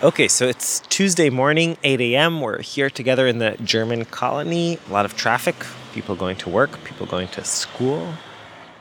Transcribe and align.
Okay, 0.00 0.28
so 0.28 0.46
it's 0.46 0.78
Tuesday 0.88 1.28
morning, 1.28 1.76
8 1.82 2.00
a.m. 2.00 2.40
We're 2.40 2.62
here 2.62 2.88
together 2.88 3.26
in 3.26 3.38
the 3.38 3.56
German 3.64 4.04
colony. 4.04 4.78
A 4.88 4.92
lot 4.92 5.04
of 5.04 5.16
traffic, 5.16 5.56
people 5.92 6.14
going 6.14 6.36
to 6.36 6.48
work, 6.48 6.84
people 6.84 7.04
going 7.04 7.26
to 7.28 7.42
school. 7.42 8.14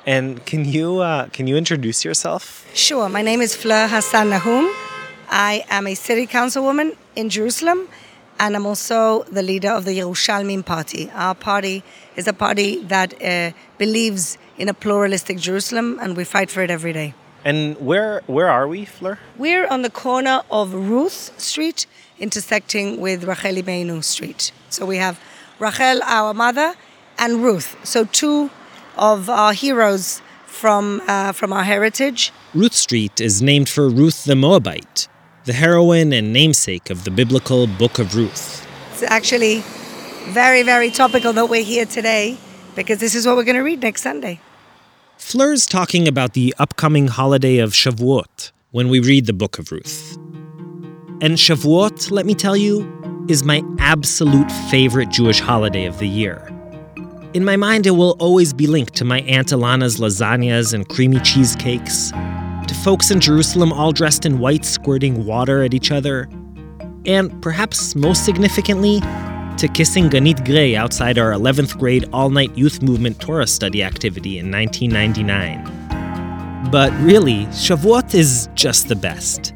And 0.06 0.46
can 0.46 0.64
you 0.64 1.00
uh, 1.00 1.30
can 1.30 1.48
you 1.48 1.58
introduce 1.58 2.06
yourself? 2.06 2.70
Sure. 2.76 3.10
My 3.10 3.24
name 3.24 3.42
is 3.42 3.56
Fleur 3.56 3.88
Hassan 3.88 4.30
Nahoum. 4.30 4.72
I 5.28 5.66
am 5.72 5.88
a 5.88 5.96
city 5.96 6.28
councilwoman 6.28 6.96
in 7.16 7.30
Jerusalem, 7.32 7.90
and 8.40 8.56
I'm 8.56 8.68
also 8.68 9.24
the 9.24 9.42
leader 9.42 9.72
of 9.72 9.86
the 9.86 9.98
Yerushalmim 9.98 10.64
Party. 10.68 11.10
Our 11.16 11.34
party 11.34 11.84
is 12.16 12.28
a 12.28 12.34
party 12.34 12.84
that 12.84 13.20
uh, 13.24 13.54
believes 13.80 14.38
in 14.60 14.70
a 14.70 14.74
pluralistic 14.76 15.40
Jerusalem, 15.40 15.98
and 16.00 16.16
we 16.16 16.24
fight 16.26 16.52
for 16.52 16.62
it 16.62 16.70
every 16.70 16.94
day. 16.94 17.16
And 17.48 17.78
where 17.80 18.24
where 18.28 18.50
are 18.50 18.68
we, 18.68 18.84
Fleur? 18.84 19.20
We're 19.38 19.68
on 19.68 19.82
the 19.82 19.90
corner 19.90 20.42
of 20.52 20.74
Ruth 20.74 21.32
Street, 21.40 21.88
intersecting 22.20 23.00
with 23.00 23.24
Rachel 23.24 23.56
Imeinu 23.56 24.04
Street. 24.04 24.52
So 24.70 24.86
we 24.86 24.98
have 24.98 25.18
Rachel, 25.58 26.02
our 26.04 26.34
mother, 26.34 26.76
and 27.18 27.42
Ruth. 27.42 27.78
So 27.84 28.04
two 28.04 28.50
of 28.98 29.30
our 29.30 29.54
heroes 29.54 30.22
from 30.46 31.02
uh, 31.08 31.32
from 31.32 31.54
our 31.54 31.64
heritage. 31.64 32.34
Ruth 32.54 32.74
Street 32.74 33.22
is 33.22 33.42
named 33.42 33.70
for 33.70 33.88
Ruth 33.88 34.26
the 34.26 34.36
Moabite, 34.36 35.08
the 35.46 35.54
heroine 35.54 36.12
and 36.12 36.34
namesake 36.34 36.90
of 36.90 37.06
the 37.06 37.12
biblical 37.12 37.66
Book 37.66 37.98
of 37.98 38.14
Ruth. 38.14 38.68
It's 38.92 39.04
actually 39.04 39.64
very, 40.34 40.64
very 40.64 40.92
topical 40.92 41.32
that 41.32 41.48
we're 41.48 41.64
here 41.64 41.86
today 41.86 42.38
because 42.76 43.00
this 43.00 43.16
is 43.16 43.26
what 43.26 43.38
we're 43.38 43.46
going 43.46 43.62
to 43.64 43.70
read 43.72 43.82
next 43.82 44.02
Sunday. 44.02 44.42
Fleur's 45.18 45.66
talking 45.66 46.08
about 46.08 46.34
the 46.34 46.54
upcoming 46.60 47.08
holiday 47.08 47.58
of 47.58 47.72
Shavuot 47.72 48.52
when 48.70 48.88
we 48.88 49.00
read 49.00 49.26
the 49.26 49.34
Book 49.34 49.58
of 49.58 49.72
Ruth. 49.72 50.16
And 51.22 51.34
Shavuot, 51.34 52.12
let 52.12 52.28
me 52.28 52.36
tell 52.36 52.56
you, 52.56 53.26
is 53.28 53.44
my 53.44 53.64
absolute 53.80 54.50
favorite 54.70 55.10
Jewish 55.10 55.40
holiday 55.40 55.86
of 55.86 55.98
the 55.98 56.08
year. 56.08 56.48
In 57.34 57.44
my 57.44 57.56
mind, 57.56 57.88
it 57.88 57.92
will 57.92 58.16
always 58.20 58.54
be 58.54 58.68
linked 58.68 58.94
to 58.96 59.06
my 59.06 59.22
Aunt 59.22 59.48
Alana's 59.48 59.98
lasagnas 59.98 60.74
and 60.74 60.88
creamy 60.88 61.20
cheesecakes, 61.22 62.12
to 62.12 62.76
folks 62.84 63.10
in 63.10 63.20
Jerusalem 63.20 63.74
all 63.74 63.92
dressed 63.92 64.24
in 64.24 64.38
white 64.38 64.66
squirting 64.66 65.26
water 65.26 65.64
at 65.64 65.74
each 65.74 65.92
other, 65.92 66.30
and 67.08 67.42
perhaps 67.42 67.96
most 67.96 68.24
significantly, 68.24 69.02
to 69.58 69.68
kissing 69.68 70.08
Ganit 70.08 70.46
Gray 70.46 70.76
outside 70.76 71.18
our 71.18 71.32
11th 71.32 71.80
grade 71.80 72.08
all 72.14 72.30
night 72.30 72.56
youth 72.56 72.84
movement 72.84 73.20
Torah 73.20 73.48
study 73.48 73.82
activity 73.82 74.38
in 74.38 74.52
1999. 74.52 76.70
But 76.70 76.94
really, 77.02 77.48
Shavuot 77.48 78.14
is 78.14 78.50
just 78.54 78.88
the 78.88 78.96
best. 78.96 79.56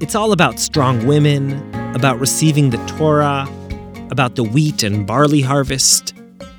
It's 0.00 0.14
all 0.14 0.30
about 0.30 0.60
strong 0.60 1.04
women, 1.04 1.74
about 1.96 2.20
receiving 2.20 2.70
the 2.70 2.76
Torah, 2.86 3.48
about 4.10 4.36
the 4.36 4.44
wheat 4.44 4.84
and 4.84 5.04
barley 5.04 5.40
harvest. 5.40 6.14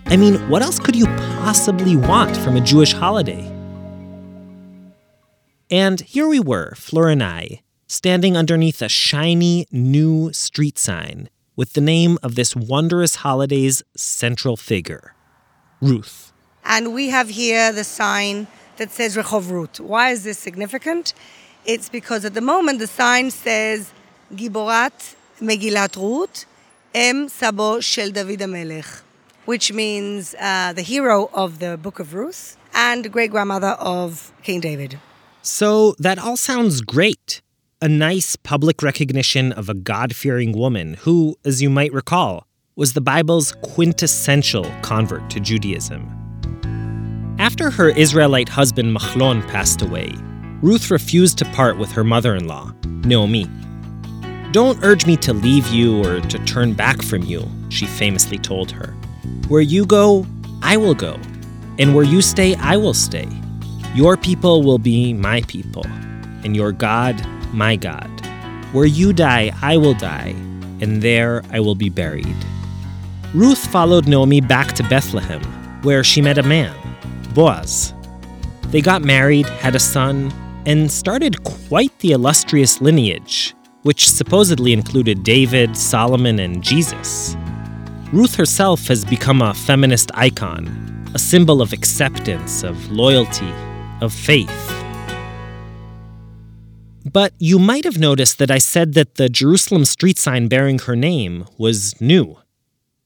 I 0.07 0.17
mean, 0.17 0.35
what 0.49 0.61
else 0.61 0.77
could 0.77 0.97
you 0.97 1.05
possibly 1.05 1.95
want 1.95 2.35
from 2.35 2.57
a 2.57 2.61
Jewish 2.61 2.91
holiday? 2.91 3.49
And 5.69 6.01
here 6.01 6.27
we 6.27 6.41
were, 6.41 6.73
Fleur 6.75 7.07
and 7.07 7.23
I, 7.23 7.61
standing 7.87 8.35
underneath 8.35 8.81
a 8.81 8.89
shiny 8.89 9.65
new 9.71 10.33
street 10.33 10.77
sign 10.77 11.29
with 11.61 11.73
the 11.73 11.87
name 11.95 12.17
of 12.23 12.33
this 12.33 12.55
wondrous 12.55 13.13
holiday's 13.17 13.83
central 13.95 14.57
figure, 14.57 15.13
Ruth. 15.79 16.33
And 16.65 16.91
we 16.91 17.09
have 17.09 17.29
here 17.29 17.71
the 17.71 17.83
sign 17.83 18.47
that 18.77 18.89
says 18.89 19.15
Rehov 19.15 19.51
Ruth. 19.51 19.79
Why 19.79 20.05
is 20.09 20.23
this 20.23 20.39
significant? 20.39 21.13
It's 21.73 21.87
because 21.97 22.25
at 22.25 22.33
the 22.33 22.45
moment 22.53 22.79
the 22.79 22.87
sign 22.87 23.29
says 23.29 23.93
Giborat 24.33 24.97
Megillat 25.39 25.95
Ruth, 25.97 26.45
Em 26.95 27.29
Sabo 27.29 27.79
Shel 27.79 28.09
David 28.09 28.39
HaMelech, 28.39 28.91
which 29.45 29.71
means 29.71 30.33
uh, 30.39 30.73
the 30.73 30.81
hero 30.81 31.29
of 31.31 31.59
the 31.59 31.77
Book 31.77 31.99
of 31.99 32.15
Ruth 32.15 32.57
and 32.73 33.11
great 33.15 33.29
grandmother 33.29 33.75
of 33.99 34.31
King 34.41 34.61
David. 34.61 34.97
So 35.43 35.93
that 35.99 36.17
all 36.17 36.37
sounds 36.37 36.81
great 36.81 37.41
a 37.83 37.89
nice 37.89 38.35
public 38.35 38.83
recognition 38.83 39.51
of 39.53 39.67
a 39.67 39.73
God 39.73 40.15
fearing 40.15 40.51
woman 40.51 40.93
who, 40.99 41.35
as 41.43 41.63
you 41.63 41.69
might 41.69 41.91
recall, 41.91 42.45
was 42.75 42.93
the 42.93 43.01
Bible's 43.01 43.53
quintessential 43.63 44.71
convert 44.83 45.27
to 45.31 45.39
Judaism. 45.39 46.07
After 47.39 47.71
her 47.71 47.89
Israelite 47.89 48.49
husband 48.49 48.95
Machlon 48.95 49.41
passed 49.47 49.81
away, 49.81 50.13
Ruth 50.61 50.91
refused 50.91 51.39
to 51.39 51.45
part 51.45 51.79
with 51.79 51.91
her 51.93 52.03
mother 52.03 52.35
in 52.35 52.45
law, 52.45 52.71
Naomi. 53.03 53.47
Don't 54.51 54.83
urge 54.83 55.07
me 55.07 55.17
to 55.17 55.33
leave 55.33 55.67
you 55.69 56.05
or 56.05 56.21
to 56.21 56.37
turn 56.45 56.73
back 56.73 57.01
from 57.01 57.23
you, 57.23 57.49
she 57.69 57.87
famously 57.87 58.37
told 58.37 58.69
her. 58.69 58.93
Where 59.47 59.61
you 59.61 59.87
go, 59.87 60.27
I 60.61 60.77
will 60.77 60.93
go, 60.93 61.17
and 61.79 61.95
where 61.95 62.05
you 62.05 62.21
stay, 62.21 62.53
I 62.57 62.77
will 62.77 62.93
stay. 62.93 63.27
Your 63.95 64.17
people 64.17 64.61
will 64.61 64.77
be 64.77 65.13
my 65.13 65.41
people, 65.47 65.83
and 66.43 66.55
your 66.55 66.71
God, 66.71 67.19
my 67.53 67.75
God. 67.75 68.09
Where 68.71 68.85
you 68.85 69.13
die, 69.13 69.51
I 69.61 69.77
will 69.77 69.93
die, 69.93 70.35
and 70.81 71.01
there 71.01 71.43
I 71.51 71.59
will 71.59 71.75
be 71.75 71.89
buried. 71.89 72.35
Ruth 73.33 73.65
followed 73.67 74.07
Naomi 74.07 74.41
back 74.41 74.73
to 74.73 74.83
Bethlehem, 74.83 75.41
where 75.83 76.03
she 76.03 76.21
met 76.21 76.37
a 76.37 76.43
man, 76.43 76.75
Boaz. 77.33 77.93
They 78.67 78.81
got 78.81 79.01
married, 79.01 79.47
had 79.47 79.75
a 79.75 79.79
son, 79.79 80.31
and 80.65 80.91
started 80.91 81.43
quite 81.43 81.97
the 81.99 82.11
illustrious 82.11 82.81
lineage, 82.81 83.53
which 83.83 84.09
supposedly 84.09 84.73
included 84.73 85.23
David, 85.23 85.75
Solomon, 85.75 86.39
and 86.39 86.63
Jesus. 86.63 87.35
Ruth 88.13 88.35
herself 88.35 88.87
has 88.87 89.05
become 89.05 89.41
a 89.41 89.53
feminist 89.53 90.11
icon, 90.13 90.67
a 91.13 91.19
symbol 91.19 91.61
of 91.61 91.73
acceptance, 91.73 92.63
of 92.63 92.91
loyalty, 92.91 93.51
of 94.01 94.13
faith. 94.13 94.80
But 97.13 97.33
you 97.39 97.59
might 97.59 97.83
have 97.83 97.97
noticed 97.97 98.37
that 98.37 98.49
I 98.49 98.57
said 98.57 98.93
that 98.93 99.15
the 99.15 99.27
Jerusalem 99.27 99.83
street 99.83 100.17
sign 100.17 100.47
bearing 100.47 100.79
her 100.79 100.95
name 100.95 101.45
was 101.57 101.99
new. 101.99 102.37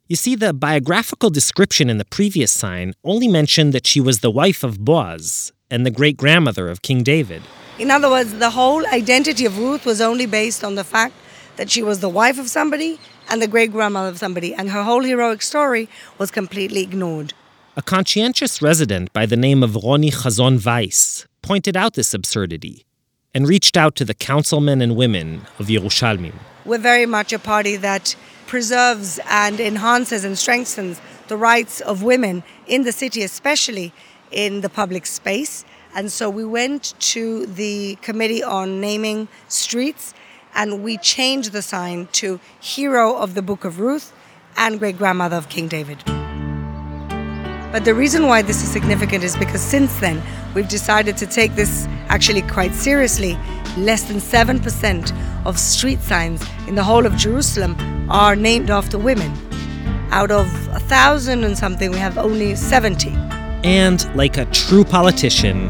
You 0.08 0.16
see, 0.16 0.36
the 0.36 0.54
biographical 0.54 1.32
description 1.32 1.90
in 1.90 1.98
the 1.98 2.06
previous 2.06 2.52
sign 2.52 2.94
only 3.04 3.28
mentioned 3.28 3.74
that 3.74 3.88
she 3.88 4.00
was 4.00 4.20
the 4.20 4.30
wife 4.30 4.64
of 4.64 4.86
Boaz 4.86 5.52
and 5.72 5.84
the 5.86 5.92
great 5.92 6.18
grandmother 6.18 6.70
of 6.70 6.84
King 6.84 7.02
David. 7.02 7.42
In 7.80 7.90
other 7.90 8.08
words, 8.08 8.36
the 8.36 8.52
whole 8.52 8.86
identity 8.86 9.44
of 9.46 9.58
Ruth 9.58 9.88
was 9.88 10.00
only 10.02 10.28
based 10.28 10.64
on 10.64 10.76
the 10.76 10.84
fact 10.84 11.16
that 11.56 11.72
she 11.72 11.82
was 11.82 12.00
the 12.00 12.10
wife 12.10 12.38
of 12.38 12.48
somebody 12.48 13.00
and 13.28 13.42
the 13.42 13.48
great 13.48 13.72
grandmother 13.72 14.10
of 14.10 14.20
somebody, 14.20 14.54
and 14.54 14.70
her 14.70 14.84
whole 14.84 15.04
heroic 15.04 15.42
story 15.42 15.90
was 16.20 16.30
completely 16.30 16.84
ignored. 16.84 17.34
A 17.76 17.82
conscientious 17.82 18.62
resident 18.62 19.12
by 19.14 19.26
the 19.26 19.36
name 19.36 19.64
of 19.64 19.72
Roni 19.72 20.14
Chazon 20.14 20.64
Weiss 20.64 21.26
pointed 21.42 21.76
out 21.76 21.96
this 21.96 22.14
absurdity 22.14 22.86
and 23.36 23.50
reached 23.50 23.76
out 23.76 23.96
to 23.98 24.06
the 24.06 24.14
councilmen 24.14 24.82
and 24.82 24.96
women 24.96 25.42
of 25.60 25.68
Yerushalmim. 25.68 26.34
We're 26.64 26.80
very 26.80 27.06
much 27.06 27.34
a 27.34 27.38
party 27.38 27.76
that 27.76 28.16
preserves 28.48 29.20
and 29.30 29.60
enhances 29.60 30.24
and 30.24 30.38
strengthens 30.38 31.02
the 31.28 31.36
rights 31.36 31.82
of 31.82 32.02
women 32.02 32.44
in 32.66 32.84
the 32.84 32.94
city, 32.94 33.22
especially 33.22 33.92
in 34.32 34.62
the 34.62 34.70
public 34.70 35.06
space. 35.06 35.66
And 35.94 36.12
so 36.12 36.30
we 36.30 36.46
went 36.46 36.94
to 37.14 37.46
the 37.46 37.98
Committee 38.02 38.42
on 38.42 38.80
Naming 38.80 39.28
Streets 39.50 40.14
and 40.56 40.82
we 40.82 40.98
changed 40.98 41.52
the 41.52 41.62
sign 41.62 42.08
to 42.14 42.40
Hero 42.62 43.18
of 43.18 43.34
the 43.34 43.42
Book 43.42 43.66
of 43.66 43.80
Ruth 43.80 44.14
and 44.56 44.80
Great 44.80 44.98
Grandmother 44.98 45.36
of 45.36 45.50
King 45.50 45.68
David. 45.68 46.25
But 47.76 47.84
the 47.84 47.94
reason 47.94 48.28
why 48.28 48.42
this 48.42 48.64
is 48.64 48.72
significant 48.72 49.22
is 49.22 49.36
because 49.36 49.60
since 49.60 50.00
then, 50.00 50.24
we've 50.54 50.70
decided 50.70 51.18
to 51.18 51.28
take 51.28 51.56
this 51.56 51.88
actually 52.08 52.42
quite 52.44 52.74
seriously. 52.74 53.38
Less 53.78 54.04
than 54.04 54.20
7% 54.20 55.46
of 55.46 55.60
street 55.60 56.00
signs 56.00 56.42
in 56.70 56.76
the 56.76 56.84
whole 56.86 57.06
of 57.06 57.18
Jerusalem 57.18 57.76
are 58.10 58.34
named 58.34 58.70
after 58.70 58.98
women. 58.98 59.30
Out 60.12 60.32
of 60.32 60.48
a 60.70 60.80
thousand 60.80 61.44
and 61.44 61.58
something, 61.58 61.92
we 61.92 61.98
have 61.98 62.18
only 62.18 62.56
70. 62.56 63.10
And 63.66 64.16
like 64.16 64.38
a 64.38 64.46
true 64.46 64.86
politician, 64.86 65.70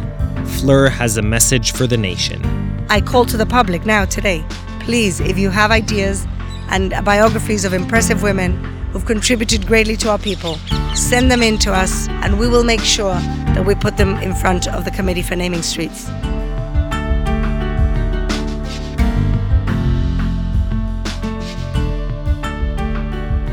Fleur 0.59 0.89
has 0.89 1.17
a 1.17 1.23
message 1.23 1.71
for 1.71 1.87
the 1.87 1.97
nation. 1.97 2.39
I 2.87 3.01
call 3.01 3.25
to 3.25 3.35
the 3.35 3.47
public 3.47 3.83
now 3.83 4.05
today. 4.05 4.45
Please, 4.81 5.21
if 5.21 5.39
you 5.39 5.49
have 5.49 5.71
ideas 5.71 6.27
and 6.69 6.91
biographies 7.03 7.65
of 7.65 7.73
impressive 7.73 8.21
women 8.21 8.74
who've 8.95 9.05
contributed 9.05 9.67
greatly 9.67 9.97
to 9.97 10.09
our 10.09 10.17
people, 10.17 10.55
send 10.95 11.29
them 11.29 11.43
in 11.43 11.57
to 11.57 11.73
us 11.73 12.07
and 12.23 12.39
we 12.39 12.47
will 12.47 12.63
make 12.63 12.79
sure 12.79 13.15
that 13.53 13.65
we 13.65 13.75
put 13.75 13.97
them 13.97 14.15
in 14.19 14.33
front 14.33 14.69
of 14.69 14.85
the 14.85 14.91
Committee 14.91 15.21
for 15.21 15.35
Naming 15.35 15.63
Streets. 15.63 16.05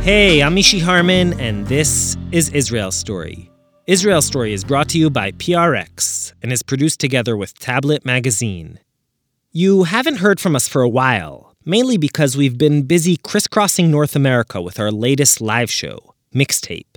Hey, 0.04 0.44
I'm 0.44 0.54
Mishy 0.54 0.80
Harman, 0.80 1.40
and 1.40 1.66
this 1.66 2.16
is 2.30 2.48
Israel 2.50 2.92
Story. 2.92 3.50
Israel 3.88 4.22
Story 4.22 4.52
is 4.52 4.62
brought 4.62 4.88
to 4.90 4.98
you 4.98 5.10
by 5.10 5.32
PRX 5.32 6.34
and 6.40 6.52
is 6.52 6.62
produced 6.62 7.00
together 7.00 7.36
with 7.36 7.58
Tablet 7.58 8.04
Magazine. 8.04 8.78
You 9.50 9.82
haven't 9.82 10.18
heard 10.18 10.38
from 10.38 10.54
us 10.54 10.68
for 10.68 10.82
a 10.82 10.88
while, 10.88 11.51
mainly 11.64 11.96
because 11.96 12.36
we've 12.36 12.58
been 12.58 12.82
busy 12.82 13.16
crisscrossing 13.16 13.90
North 13.90 14.16
America 14.16 14.60
with 14.60 14.78
our 14.80 14.90
latest 14.90 15.40
live 15.40 15.70
show, 15.70 16.14
Mixtape. 16.34 16.96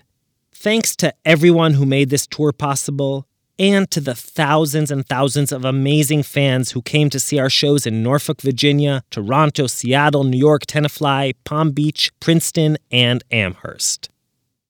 Thanks 0.54 0.96
to 0.98 1.14
everyone 1.24 1.74
who 1.74 1.86
made 1.86 2.10
this 2.10 2.26
tour 2.26 2.52
possible, 2.52 3.28
and 3.58 3.90
to 3.92 4.02
the 4.02 4.16
thousands 4.16 4.92
and 4.92 5.06
thousands 5.08 5.52
of 5.52 5.64
amazing 5.64 6.24
fans 6.24 6.72
who 6.72 6.82
came 6.82 7.10
to 7.10 7.20
see 7.20 7.40
our 7.40 7.50
shows 7.50 7.86
in 7.86 8.04
Norfolk, 8.04 8.42
Virginia, 8.42 9.04
Toronto, 9.12 9.68
Seattle, 9.68 10.24
New 10.24 10.38
York, 10.38 10.66
Tenafly, 10.66 11.34
Palm 11.46 11.72
Beach, 11.72 12.12
Princeton, 12.20 12.78
and 12.92 13.24
Amherst. 13.32 14.10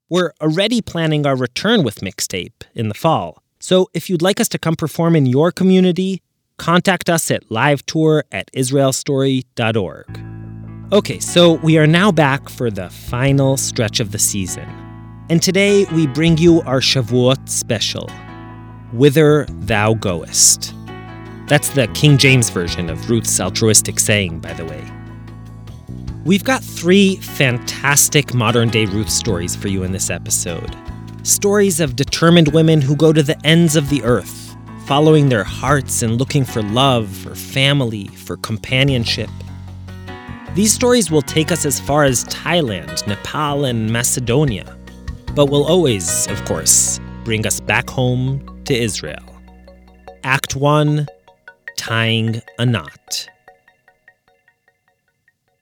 We're 0.09 0.33
already 0.39 0.81
planning 0.81 1.25
our 1.25 1.35
return 1.35 1.83
with 1.83 2.01
Mixtape 2.01 2.63
in 2.75 2.89
the 2.89 2.93
fall, 2.93 3.41
so 3.59 3.89
if 3.93 4.09
you'd 4.09 4.21
like 4.21 4.39
us 4.39 4.49
to 4.49 4.59
come 4.59 4.75
perform 4.75 5.15
in 5.15 5.25
your 5.25 5.51
community, 5.51 6.21
contact 6.57 7.09
us 7.09 7.31
at 7.31 7.49
livetour 7.49 8.23
at 8.31 8.51
israelstory.org. 8.53 10.21
Okay, 10.91 11.19
so 11.19 11.53
we 11.53 11.77
are 11.77 11.87
now 11.87 12.11
back 12.11 12.47
for 12.47 12.69
the 12.69 12.89
final 12.89 13.57
stretch 13.57 13.99
of 13.99 14.11
the 14.11 14.19
season. 14.19 14.69
And 15.29 15.41
today 15.41 15.85
we 15.85 16.05
bring 16.05 16.37
you 16.37 16.61
our 16.61 16.79
Shavuot 16.79 17.49
special, 17.49 18.07
Whither 18.93 19.45
Thou 19.49 19.95
Goest. 19.95 20.73
That's 21.47 21.69
the 21.69 21.87
King 21.89 22.17
James 22.17 22.49
version 22.49 22.89
of 22.89 23.09
Ruth's 23.09 23.39
altruistic 23.39 23.99
saying, 23.99 24.39
by 24.39 24.53
the 24.53 24.65
way. 24.65 24.83
We've 26.25 26.43
got 26.43 26.63
three 26.63 27.17
fantastic 27.17 28.33
modern 28.33 28.69
day 28.69 28.85
Ruth 28.85 29.09
stories 29.09 29.55
for 29.55 29.67
you 29.67 29.83
in 29.83 29.91
this 29.91 30.09
episode. 30.09 30.75
Stories 31.23 31.79
of 31.79 31.95
determined 31.95 32.47
women 32.49 32.81
who 32.81 32.95
go 32.95 33.11
to 33.11 33.23
the 33.23 33.39
ends 33.45 33.75
of 33.75 33.89
the 33.89 34.03
earth, 34.03 34.44
following 34.85 35.29
their 35.29 35.43
hearts 35.43 36.03
and 36.03 36.19
looking 36.19 36.45
for 36.45 36.61
love, 36.61 37.09
for 37.09 37.33
family, 37.33 38.05
for 38.09 38.37
companionship. 38.37 39.31
These 40.53 40.73
stories 40.73 41.09
will 41.09 41.23
take 41.23 41.51
us 41.51 41.65
as 41.65 41.79
far 41.79 42.03
as 42.03 42.23
Thailand, 42.25 43.07
Nepal, 43.07 43.65
and 43.65 43.91
Macedonia, 43.91 44.77
but 45.33 45.47
will 45.47 45.65
always, 45.65 46.27
of 46.27 46.45
course, 46.45 46.99
bring 47.23 47.47
us 47.47 47.59
back 47.59 47.89
home 47.89 48.63
to 48.65 48.75
Israel. 48.75 49.25
Act 50.23 50.55
1 50.55 51.07
Tying 51.77 52.41
a 52.59 52.65
Knot. 52.67 53.27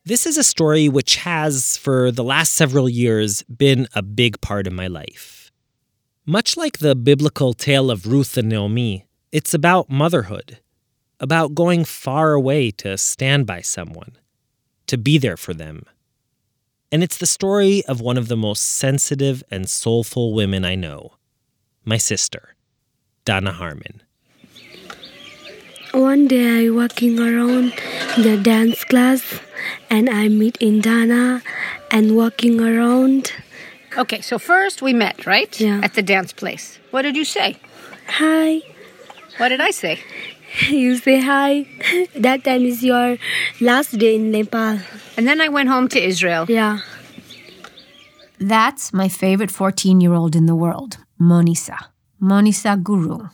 This 0.04 0.28
is 0.28 0.38
a 0.38 0.44
story 0.44 0.90
which 0.90 1.16
has, 1.16 1.78
for 1.78 2.12
the 2.12 2.25
last 2.25 2.52
several 2.54 2.90
years, 2.90 3.42
been 3.44 3.88
a 3.96 4.02
big 4.02 4.42
part 4.42 4.68
of 4.68 4.74
my 4.74 4.88
life. 4.88 5.50
Much 6.25 6.58
like 6.58 6.80
the 6.80 6.94
biblical 6.94 7.54
tale 7.54 7.90
of 7.90 8.06
Ruth 8.06 8.38
and 8.38 8.50
Naomi, 8.50 9.06
it's 9.34 9.54
about 9.54 9.90
motherhood, 9.90 10.60
about 11.20 11.56
going 11.56 11.84
far 11.84 12.34
away 12.34 12.70
to 12.70 12.96
stand 13.00 13.48
by 13.48 13.62
someone, 13.62 14.16
to 14.86 14.96
be 14.96 15.18
there 15.18 15.36
for 15.36 15.56
them. 15.56 15.84
And 16.92 17.04
it's 17.04 17.18
the 17.18 17.26
story 17.26 17.84
of 17.88 18.00
one 18.00 18.16
of 18.20 18.28
the 18.28 18.38
most 18.38 18.64
sensitive 18.64 19.44
and 19.50 19.68
soulful 19.68 20.36
women 20.36 20.64
I 20.64 20.76
know, 20.76 21.14
my 21.84 21.98
sister, 21.98 22.54
Danna 23.26 23.54
Harman. 23.54 24.04
One 25.94 26.28
day 26.28 26.68
I 26.68 26.70
walking 26.70 27.20
around 27.20 27.74
the 28.16 28.38
dance 28.38 28.84
class 28.84 29.40
and 29.90 30.12
I 30.12 30.28
meet 30.28 30.58
Indana 30.58 31.42
and 31.90 32.16
walking 32.16 32.62
around 32.62 33.34
Okay, 33.96 34.22
so 34.22 34.40
first 34.40 34.82
we 34.82 34.92
met, 34.92 35.28
right? 35.28 35.60
Yeah. 35.60 35.80
At 35.84 35.94
the 35.94 36.02
dance 36.02 36.34
place. 36.34 36.80
What 36.90 37.04
did 37.04 37.16
you 37.16 37.26
say? 37.26 37.58
Hi. 38.08 38.73
What 39.38 39.50
did 39.50 39.62
I 39.62 39.72
say? 39.72 40.00
You 40.70 40.98
say 40.98 41.20
hi. 41.20 41.66
That 42.16 42.44
time 42.44 42.66
is 42.66 42.84
your 42.84 43.18
last 43.60 43.98
day 43.98 44.16
in 44.16 44.30
Nepal. 44.30 44.80
And 45.18 45.28
then 45.28 45.42
I 45.42 45.50
went 45.50 45.70
home 45.70 45.88
to 45.90 46.00
Israel. 46.00 46.46
Yeah. 46.48 46.80
That's 48.40 48.94
my 48.94 49.10
favorite 49.10 49.50
14 49.50 50.00
year 50.00 50.14
old 50.14 50.36
in 50.36 50.46
the 50.46 50.56
world, 50.56 50.98
Monisa. 51.20 51.78
Monisa 52.22 52.82
Guru. 52.82 53.28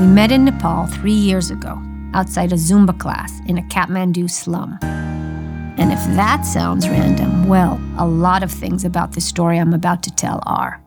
We 0.00 0.06
met 0.06 0.32
in 0.32 0.44
Nepal 0.44 0.86
three 0.86 1.12
years 1.12 1.50
ago, 1.50 1.80
outside 2.14 2.52
a 2.52 2.56
Zumba 2.56 2.98
class 2.98 3.32
in 3.46 3.58
a 3.58 3.62
Kathmandu 3.62 4.30
slum. 4.30 4.78
And 4.82 5.92
if 5.92 6.02
that 6.16 6.42
sounds 6.46 6.88
random, 6.88 7.46
well, 7.46 7.80
a 7.98 8.06
lot 8.06 8.42
of 8.42 8.50
things 8.50 8.84
about 8.84 9.12
the 9.12 9.20
story 9.20 9.58
I'm 9.58 9.74
about 9.74 10.02
to 10.04 10.10
tell 10.10 10.40
are. 10.46 10.83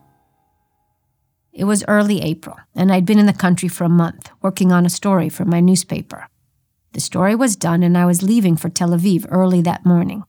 It 1.57 1.63
was 1.63 1.83
early 1.87 2.21
April, 2.21 2.55
and 2.75 2.91
I'd 2.91 3.07
been 3.07 3.17
in 3.17 3.25
the 3.25 3.33
country 3.33 3.67
for 3.67 3.83
a 3.83 3.89
month, 3.89 4.29
working 4.43 4.71
on 4.71 4.85
a 4.85 4.91
story 4.91 5.27
for 5.27 5.43
my 5.43 5.59
newspaper. 5.59 6.27
The 6.93 6.99
story 6.99 7.33
was 7.33 7.55
done, 7.55 7.81
and 7.81 7.97
I 7.97 8.05
was 8.05 8.21
leaving 8.21 8.55
for 8.55 8.69
Tel 8.69 8.91
Aviv 8.91 9.25
early 9.31 9.61
that 9.61 9.83
morning. 9.83 10.23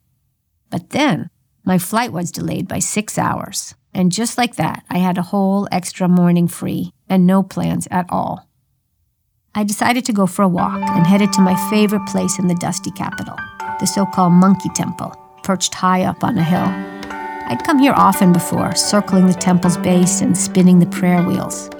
But 0.71 0.89
then, 0.89 1.29
my 1.67 1.77
flight 1.77 2.15
was 2.15 2.33
delayed 2.33 2.67
by 2.67 2.79
six 2.79 3.19
hours, 3.19 3.75
and 3.93 4.11
just 4.11 4.39
like 4.39 4.57
that, 4.57 4.85
I 4.89 4.99
had 4.99 5.19
a 5.19 5.29
whole 5.31 5.69
extra 5.71 6.09
morning 6.09 6.49
free 6.49 6.95
and 7.11 7.27
no 7.27 7.43
plans 7.43 7.87
at 7.91 8.07
all. 8.09 8.49
I 9.55 9.65
decided 9.65 10.07
to 10.07 10.15
go 10.15 10.27
for 10.27 10.45
a 10.45 10.49
walk 10.49 10.81
and 10.81 11.07
headed 11.07 11.35
to 11.35 11.43
my 11.43 11.57
favorite 11.69 12.07
place 12.07 12.39
in 12.39 12.47
the 12.47 12.55
dusty 12.55 12.91
capital, 12.93 13.37
the 13.81 13.87
so 13.87 14.07
called 14.07 14.33
Monkey 14.33 14.71
Temple, 14.71 15.15
perched 15.43 15.75
high 15.75 16.05
up 16.05 16.25
on 16.25 16.39
a 16.39 16.43
hill. 16.43 16.98
I'd 17.51 17.65
come 17.65 17.79
here 17.79 17.95
often 17.97 18.35
before, 18.35 18.75
circling 18.75 19.27
the 19.27 19.33
temple's 19.33 19.79
base 19.79 20.21
and 20.21 20.37
spinning 20.37 20.81
the 20.81 20.87
prayer 20.87 21.23
wheels. 21.23 21.71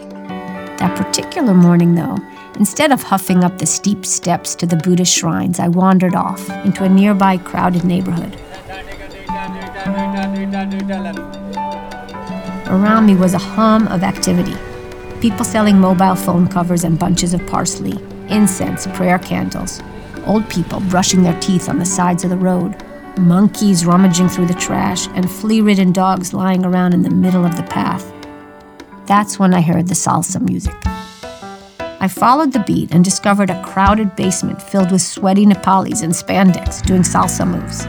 That 0.79 0.97
particular 0.97 1.53
morning, 1.53 1.95
though, 1.95 2.17
instead 2.57 2.91
of 2.91 3.03
huffing 3.03 3.45
up 3.45 3.59
the 3.59 3.67
steep 3.67 4.07
steps 4.07 4.55
to 4.55 4.67
the 4.67 4.77
Buddhist 4.77 5.15
shrines, 5.15 5.61
I 5.61 5.69
wandered 5.69 6.15
off 6.15 6.49
into 6.65 6.85
a 6.85 6.89
nearby 6.89 7.37
crowded 7.37 7.85
neighborhood. 7.85 8.35
Around 12.69 13.05
me 13.05 13.15
was 13.15 13.35
a 13.35 13.39
hum 13.39 13.89
of 13.89 14.03
activity 14.03 14.57
people 15.21 15.45
selling 15.45 15.79
mobile 15.79 16.15
phone 16.15 16.47
covers 16.47 16.85
and 16.85 16.99
bunches 16.99 17.35
of 17.35 17.45
parsley, 17.49 17.99
incense, 18.29 18.87
prayer 18.89 19.19
candles, 19.19 19.83
old 20.27 20.49
people 20.49 20.81
brushing 20.83 21.23
their 21.25 21.39
teeth 21.41 21.69
on 21.69 21.79
the 21.79 21.85
sides 21.85 22.23
of 22.23 22.31
the 22.31 22.37
road, 22.37 22.85
monkeys 23.19 23.85
rummaging 23.85 24.29
through 24.29 24.47
the 24.47 24.55
trash, 24.55 25.07
and 25.09 25.31
flea 25.31 25.61
ridden 25.61 25.93
dogs 25.93 26.33
lying 26.33 26.65
around 26.65 26.95
in 26.95 27.03
the 27.03 27.11
middle 27.11 27.45
of 27.45 27.57
the 27.57 27.63
path. 27.65 28.13
That's 29.07 29.39
when 29.39 29.55
I 29.55 29.61
heard 29.61 29.89
the 29.89 29.95
salsa 29.95 30.41
music. 30.41 30.75
I 32.01 32.09
followed 32.09 32.53
the 32.53 32.61
beat 32.61 32.93
and 32.93 33.05
discovered 33.05 33.51
a 33.51 33.63
crowded 33.65 34.15
basement 34.15 34.63
filled 34.63 34.93
with 34.93 35.03
sweaty 35.03 35.45
Nepalis 35.45 36.03
in 36.03 36.11
spandex 36.11 36.85
doing 36.87 37.03
salsa 37.03 37.47
moves. 37.47 37.87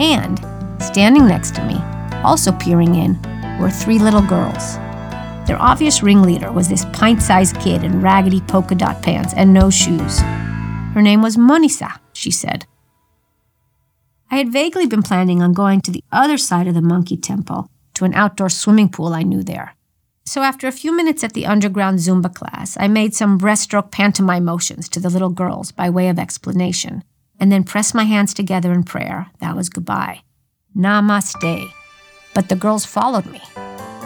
And, 0.00 0.38
standing 0.82 1.28
next 1.28 1.54
to 1.54 1.64
me, 1.64 1.76
also 2.24 2.52
peering 2.52 2.94
in, 2.96 3.20
were 3.60 3.70
three 3.70 3.98
little 3.98 4.22
girls. 4.22 4.76
Their 5.46 5.60
obvious 5.60 6.02
ringleader 6.02 6.52
was 6.52 6.68
this 6.68 6.86
pint 6.92 7.22
sized 7.22 7.60
kid 7.60 7.84
in 7.84 8.00
raggedy 8.00 8.40
polka 8.40 8.74
dot 8.74 9.02
pants 9.02 9.34
and 9.34 9.52
no 9.52 9.70
shoes. 9.70 10.20
Her 10.94 11.02
name 11.02 11.22
was 11.22 11.36
Monisa, 11.36 11.98
she 12.12 12.30
said. 12.30 12.66
I 14.30 14.36
had 14.36 14.52
vaguely 14.52 14.86
been 14.86 15.02
planning 15.02 15.42
on 15.42 15.52
going 15.52 15.80
to 15.82 15.90
the 15.90 16.04
other 16.12 16.38
side 16.38 16.68
of 16.68 16.74
the 16.74 16.80
monkey 16.80 17.16
temple, 17.16 17.68
to 17.94 18.04
an 18.04 18.14
outdoor 18.14 18.48
swimming 18.48 18.88
pool 18.88 19.12
I 19.12 19.22
knew 19.22 19.42
there. 19.42 19.74
So 20.24 20.42
after 20.42 20.68
a 20.68 20.72
few 20.72 20.94
minutes 20.94 21.24
at 21.24 21.32
the 21.32 21.46
underground 21.46 21.98
Zumba 21.98 22.32
class, 22.32 22.76
I 22.78 22.86
made 22.86 23.14
some 23.14 23.38
breaststroke 23.40 23.90
pantomime 23.90 24.44
motions 24.44 24.88
to 24.90 25.00
the 25.00 25.10
little 25.10 25.30
girls 25.30 25.72
by 25.72 25.90
way 25.90 26.08
of 26.08 26.18
explanation, 26.18 27.02
and 27.40 27.50
then 27.50 27.64
pressed 27.64 27.94
my 27.94 28.04
hands 28.04 28.32
together 28.32 28.72
in 28.72 28.84
prayer. 28.84 29.26
That 29.40 29.56
was 29.56 29.68
goodbye. 29.68 30.22
Namaste. 30.76 31.70
But 32.32 32.48
the 32.48 32.54
girls 32.54 32.86
followed 32.86 33.26
me. 33.26 33.42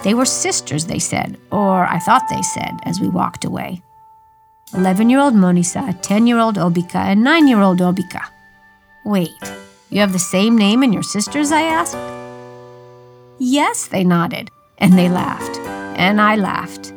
They 0.03 0.15
were 0.15 0.25
sisters, 0.25 0.87
they 0.87 0.99
said, 0.99 1.37
or 1.51 1.87
I 1.87 1.99
thought 1.99 2.23
they 2.31 2.43
said 2.43 2.79
as 2.85 3.01
we 3.01 3.09
walked 3.09 3.45
away. 3.45 3.83
11 4.73 5.11
year 5.11 5.21
old 5.21 5.35
Monisa, 5.35 6.01
10 6.01 6.27
year 6.27 6.39
old 6.39 6.57
Obika, 6.57 6.97
and 6.97 7.23
9 7.23 7.47
year 7.47 7.61
old 7.61 7.81
Obika. 7.81 8.23
Wait, 9.05 9.31
you 9.95 10.01
have 10.01 10.13
the 10.13 10.19
same 10.19 10.59
name 10.59 10.83
in 10.83 10.93
your 10.93 11.05
sisters? 11.05 11.53
I 11.53 11.63
asked. 11.63 11.97
Yes, 13.39 13.87
they 13.87 14.03
nodded, 14.03 14.51
and 14.79 14.99
they 14.99 15.09
laughed, 15.09 15.57
and 15.97 16.21
I 16.21 16.35
laughed. 16.35 16.93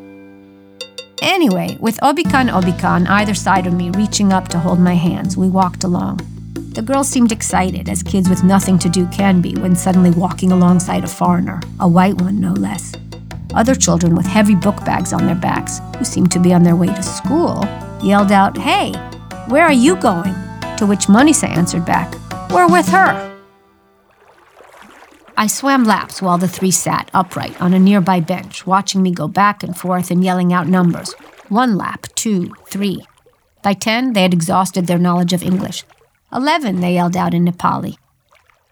Anyway, 1.21 1.77
with 1.79 1.99
Obika 2.01 2.33
and 2.33 2.49
Obika 2.49 2.85
on 2.85 3.05
either 3.05 3.35
side 3.35 3.67
of 3.67 3.73
me 3.73 3.91
reaching 3.91 4.33
up 4.33 4.47
to 4.47 4.57
hold 4.57 4.79
my 4.79 4.95
hands, 4.95 5.37
we 5.37 5.47
walked 5.47 5.83
along. 5.83 6.21
The 6.73 6.81
girls 6.81 7.07
seemed 7.07 7.31
excited, 7.31 7.87
as 7.87 8.01
kids 8.01 8.29
with 8.29 8.43
nothing 8.43 8.79
to 8.79 8.89
do 8.89 9.05
can 9.07 9.41
be 9.41 9.53
when 9.53 9.75
suddenly 9.75 10.09
walking 10.09 10.51
alongside 10.51 11.03
a 11.03 11.07
foreigner, 11.07 11.61
a 11.79 11.87
white 11.87 12.19
one 12.19 12.39
no 12.39 12.53
less. 12.53 12.93
Other 13.53 13.75
children 13.75 14.15
with 14.15 14.25
heavy 14.25 14.55
book 14.55 14.83
bags 14.85 15.13
on 15.13 15.27
their 15.27 15.35
backs, 15.35 15.81
who 15.97 16.03
seemed 16.03 16.31
to 16.31 16.39
be 16.39 16.51
on 16.51 16.63
their 16.63 16.75
way 16.75 16.87
to 16.87 17.03
school, 17.03 17.63
yelled 18.01 18.31
out, 18.31 18.57
Hey, 18.57 18.91
where 19.49 19.65
are 19.65 19.71
you 19.71 19.97
going? 19.97 20.33
To 20.77 20.87
which 20.87 21.07
Monisa 21.07 21.47
answered 21.47 21.85
back, 21.85 22.13
We're 22.49 22.67
with 22.67 22.87
her. 22.89 23.35
I 25.35 25.47
swam 25.47 25.83
laps 25.83 26.21
while 26.21 26.37
the 26.37 26.47
three 26.47 26.71
sat 26.71 27.11
upright 27.13 27.59
on 27.61 27.73
a 27.73 27.79
nearby 27.79 28.19
bench, 28.19 28.65
watching 28.65 29.03
me 29.03 29.11
go 29.11 29.27
back 29.27 29.63
and 29.63 29.77
forth 29.77 30.09
and 30.09 30.23
yelling 30.23 30.53
out 30.53 30.67
numbers 30.67 31.13
one 31.49 31.77
lap, 31.77 32.07
two, 32.15 32.53
three. 32.67 33.05
By 33.63 33.73
ten, 33.73 34.13
they 34.13 34.23
had 34.23 34.33
exhausted 34.33 34.87
their 34.87 34.97
knowledge 34.97 35.33
of 35.33 35.43
English. 35.43 35.83
Eleven, 36.33 36.81
they 36.81 36.95
yelled 36.95 37.15
out 37.15 37.33
in 37.33 37.45
Nepali. 37.45 37.95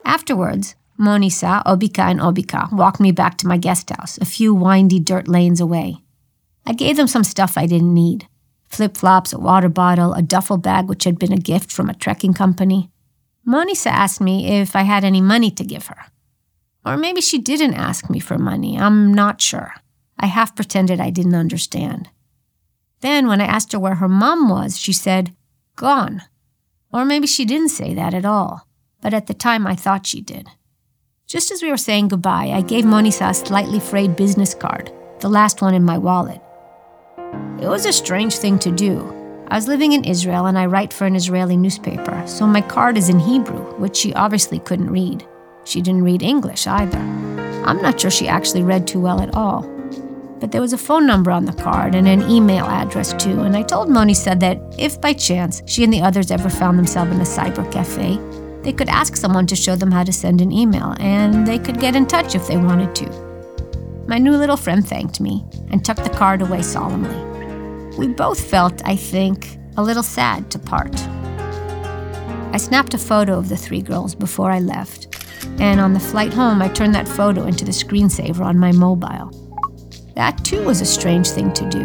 Afterwards, 0.03 0.75
Monisa, 1.00 1.63
Obika, 1.65 2.00
and 2.12 2.20
Obika 2.20 2.72
walked 2.72 3.00
me 3.00 3.12
back 3.12 3.38
to 3.38 3.48
my 3.48 3.58
guest 3.58 3.89
house, 3.89 4.17
a 4.17 4.25
few 4.25 4.53
windy 4.53 5.00
dirt 5.00 5.27
lanes 5.27 5.62
away. 5.62 5.98
I 6.65 6.74
gave 6.74 6.98
them 6.98 7.08
some 7.08 7.24
stuff 7.24 7.58
I 7.58 7.65
didn't 7.65 7.94
need 7.94 8.27
flip 8.67 8.98
flops, 8.98 9.32
a 9.32 9.39
water 9.39 9.70
bottle, 9.70 10.13
a 10.13 10.22
duffel 10.22 10.58
bag 10.58 10.89
which 10.89 11.05
had 11.05 11.17
been 11.17 11.32
a 11.32 11.38
gift 11.38 11.72
from 11.72 11.89
a 11.89 11.94
trekking 11.94 12.34
company. 12.34 12.89
Monisa 13.48 13.88
asked 13.88 14.22
me 14.22 14.60
if 14.60 14.75
I 14.75 14.82
had 14.82 15.04
any 15.04 15.22
money 15.22 15.52
to 15.52 15.64
give 15.64 15.88
her. 15.88 16.06
Or 16.86 16.98
maybe 16.98 17.22
she 17.22 17.38
didn't 17.38 17.74
ask 17.74 18.10
me 18.10 18.20
for 18.20 18.38
money, 18.38 18.78
I'm 18.78 19.14
not 19.14 19.42
sure. 19.42 19.74
I 20.20 20.28
half 20.28 20.56
pretended 20.56 21.00
I 21.00 21.10
didn't 21.10 21.36
understand. 21.36 22.10
Then, 23.02 23.28
when 23.28 23.42
I 23.42 23.46
asked 23.46 23.74
her 23.74 23.80
where 23.80 23.96
her 23.96 24.08
mom 24.08 24.50
was, 24.50 24.80
she 24.80 24.94
said, 24.94 25.36
Gone. 25.75 26.24
Or 26.92 27.06
maybe 27.06 27.28
she 27.28 27.46
didn't 27.46 27.70
say 27.70 27.94
that 27.94 28.14
at 28.14 28.25
all, 28.25 28.68
but 29.02 29.14
at 29.14 29.28
the 29.28 29.34
time 29.34 29.68
I 29.68 29.75
thought 29.75 30.08
she 30.08 30.22
did. 30.22 30.48
Just 31.28 31.52
as 31.52 31.62
we 31.62 31.70
were 31.70 31.78
saying 31.78 32.08
goodbye, 32.08 32.52
I 32.54 32.62
gave 32.62 32.86
Monisa 32.86 33.30
a 33.30 33.34
slightly 33.34 33.80
frayed 33.80 34.16
business 34.16 34.54
card, 34.54 34.92
the 35.20 35.30
last 35.30 35.62
one 35.62 35.74
in 35.74 35.84
my 35.84 35.98
wallet. 35.98 36.42
It 37.60 37.68
was 37.68 37.86
a 37.86 37.94
strange 37.94 38.38
thing 38.38 38.60
to 38.60 38.72
do. 38.72 39.25
I 39.48 39.56
was 39.56 39.68
living 39.68 39.94
in 39.94 40.04
Israel 40.04 40.48
and 40.48 40.58
I 40.58 40.66
write 40.66 40.92
for 40.92 41.06
an 41.06 41.16
Israeli 41.16 41.56
newspaper, 41.56 42.24
so 42.25 42.48
my 42.48 42.62
card 42.62 42.98
is 42.98 43.10
in 43.10 43.20
Hebrew, 43.20 43.64
which 43.78 43.96
she 43.96 44.14
obviously 44.16 44.58
couldn't 44.60 44.90
read. 44.90 45.25
She 45.66 45.82
didn't 45.82 46.04
read 46.04 46.24
English 46.24 46.66
either. 46.66 46.98
I'm 46.98 47.82
not 47.82 48.00
sure 48.00 48.10
she 48.10 48.28
actually 48.28 48.64
read 48.64 48.88
too 48.88 49.00
well 49.00 49.22
at 49.22 49.36
all. 49.36 49.62
But 50.40 50.52
there 50.52 50.62
was 50.62 50.74
a 50.74 50.80
phone 50.80 51.06
number 51.06 51.30
on 51.30 51.46
the 51.46 51.54
card 51.54 51.94
and 51.94 52.08
an 52.08 52.30
email 52.30 52.66
address 52.66 53.14
too, 53.14 53.42
and 53.42 53.56
I 53.56 53.62
told 53.62 53.88
Monisa 53.88 54.38
that 54.40 54.60
if 54.80 55.00
by 55.00 55.14
chance 55.14 55.62
she 55.68 55.84
and 55.84 55.94
the 55.94 56.02
others 56.02 56.32
ever 56.32 56.50
found 56.50 56.80
themselves 56.80 57.12
in 57.12 57.22
a 57.22 57.24
cyber 57.24 57.72
cafe, 57.72 58.18
they 58.64 58.74
could 58.74 58.90
ask 58.90 59.16
someone 59.16 59.46
to 59.48 59.56
show 59.56 59.75
them 59.75 59.92
how 59.92 60.04
to 60.04 60.12
send 60.12 60.42
an 60.42 60.52
email, 60.52 60.96
and 61.00 61.46
they 61.46 61.60
could 61.60 61.80
get 61.80 61.96
in 61.96 62.08
touch 62.08 62.34
if 62.34 62.48
they 62.48 62.58
wanted 62.58 62.96
to. 62.96 64.06
My 64.08 64.18
new 64.18 64.32
little 64.32 64.58
friend 64.58 64.86
thanked 64.88 65.20
me 65.22 65.46
and 65.70 65.86
tucked 65.86 66.04
the 66.04 66.10
card 66.10 66.42
away 66.42 66.64
solemnly. 66.64 67.35
We 67.98 68.08
both 68.08 68.40
felt, 68.40 68.82
I 68.86 68.96
think, 68.96 69.58
a 69.78 69.84
little 69.84 70.04
sad 70.04 70.52
to 70.52 70.60
part. 70.60 70.94
I 72.54 72.58
snapped 72.58 72.94
a 72.94 72.98
photo 72.98 73.38
of 73.38 73.50
the 73.50 73.58
three 73.58 73.82
girls 73.82 74.16
before 74.16 74.52
I 74.52 74.60
left, 74.60 75.25
and 75.60 75.80
on 75.80 75.94
the 75.94 76.00
flight 76.00 76.34
home, 76.34 76.62
I 76.62 76.68
turned 76.68 76.96
that 76.96 77.08
photo 77.08 77.46
into 77.46 77.66
the 77.66 77.72
screensaver 77.72 78.42
on 78.42 78.58
my 78.58 78.72
mobile. 78.72 79.32
That 80.16 80.44
too 80.44 80.64
was 80.64 80.82
a 80.82 80.86
strange 80.86 81.30
thing 81.30 81.54
to 81.54 81.70
do. 81.70 81.82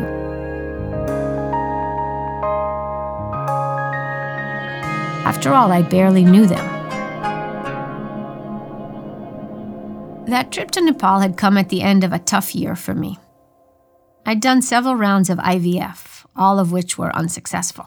After 5.25 5.53
all, 5.53 5.71
I 5.71 5.83
barely 5.83 6.25
knew 6.25 6.47
them. 6.47 6.67
That 10.27 10.51
trip 10.53 10.71
to 10.73 10.81
Nepal 10.81 11.21
had 11.21 11.37
come 11.37 11.57
at 11.57 11.69
the 11.69 11.83
end 11.83 12.05
of 12.05 12.13
a 12.13 12.19
tough 12.19 12.55
year 12.55 12.77
for 12.77 12.95
me. 12.95 13.19
I'd 14.27 14.41
done 14.41 14.63
several 14.63 14.95
rounds 14.95 15.31
of 15.31 15.39
IVF, 15.39 16.25
all 16.37 16.59
of 16.59 16.73
which 16.73 16.99
were 16.99 17.15
unsuccessful. 17.17 17.87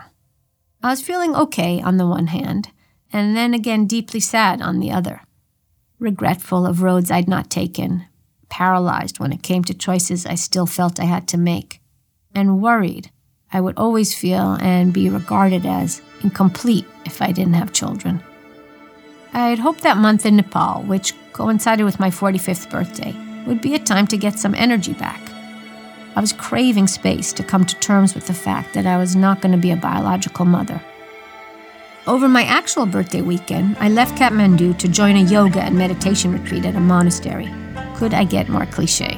I 0.82 0.90
was 0.90 1.02
feeling 1.02 1.36
okay 1.36 1.82
on 1.82 1.98
the 1.98 2.08
one 2.08 2.28
hand, 2.28 2.70
and 3.12 3.36
then 3.38 3.54
again 3.54 3.86
deeply 3.86 4.20
sad 4.20 4.62
on 4.62 4.80
the 4.80 4.92
other. 4.92 5.22
Regretful 6.00 6.66
of 6.66 6.82
roads 6.82 7.12
I'd 7.12 7.30
not 7.30 7.50
taken, 7.50 8.06
paralyzed 8.50 9.20
when 9.20 9.32
it 9.32 9.44
came 9.44 9.63
to 9.63 9.74
choices 9.74 10.25
I 10.25 10.36
still 10.36 10.66
felt 10.66 11.00
I 11.00 11.06
had 11.06 11.28
to 11.30 11.38
make, 11.38 11.80
and 12.36 12.62
worried 12.62 13.12
I 13.54 13.62
would 13.62 13.78
always 13.78 14.16
feel 14.16 14.58
and 14.60 14.92
be 14.92 15.10
regarded 15.10 15.66
as 15.66 16.02
incomplete 16.24 16.86
if 17.06 17.22
I 17.22 17.32
didn't 17.32 17.54
have 17.54 17.72
children. 17.72 18.22
I 19.32 19.50
had 19.50 19.60
hoped 19.60 19.82
that 19.82 19.98
month 19.98 20.25
in 20.25 20.36
Nepal, 20.36 20.84
which 20.84 21.13
coincided 21.34 21.84
with 21.84 22.00
my 22.00 22.10
45th 22.10 22.70
birthday, 22.70 23.16
would 23.48 23.62
be 23.62 23.75
a 23.75 23.80
time 23.80 24.08
to 24.08 24.18
get 24.18 24.40
some 24.40 24.56
energy 24.56 24.94
back. 24.94 25.22
I 26.15 26.22
was 26.22 26.32
craving 26.32 26.88
space 26.88 27.34
to 27.34 27.43
come 27.43 27.65
to 27.65 27.75
terms 27.79 28.13
with 28.13 28.27
the 28.27 28.34
fact 28.34 28.74
that 28.74 28.86
I 28.86 28.98
was 28.98 29.15
not 29.15 29.41
going 29.41 29.51
to 29.51 29.58
be 29.58 29.72
a 29.72 29.75
biological 29.75 30.46
mother. 30.46 30.82
Over 32.05 32.27
my 32.27 32.43
actual 32.43 32.86
birthday 32.86 33.22
weekend, 33.22 33.77
I 33.79 33.89
left 33.89 34.17
Kathmandu 34.17 34.77
to 34.77 34.88
join 34.88 35.15
a 35.15 35.24
yoga 35.24 35.62
and 35.62 35.75
meditation 35.77 36.34
retreat 36.34 36.65
at 36.65 36.75
a 36.75 36.79
monastery. 36.79 37.50
Could 37.96 38.13
I 38.13 38.25
get 38.25 38.50
more 38.50 38.65
cliche? 38.67 39.17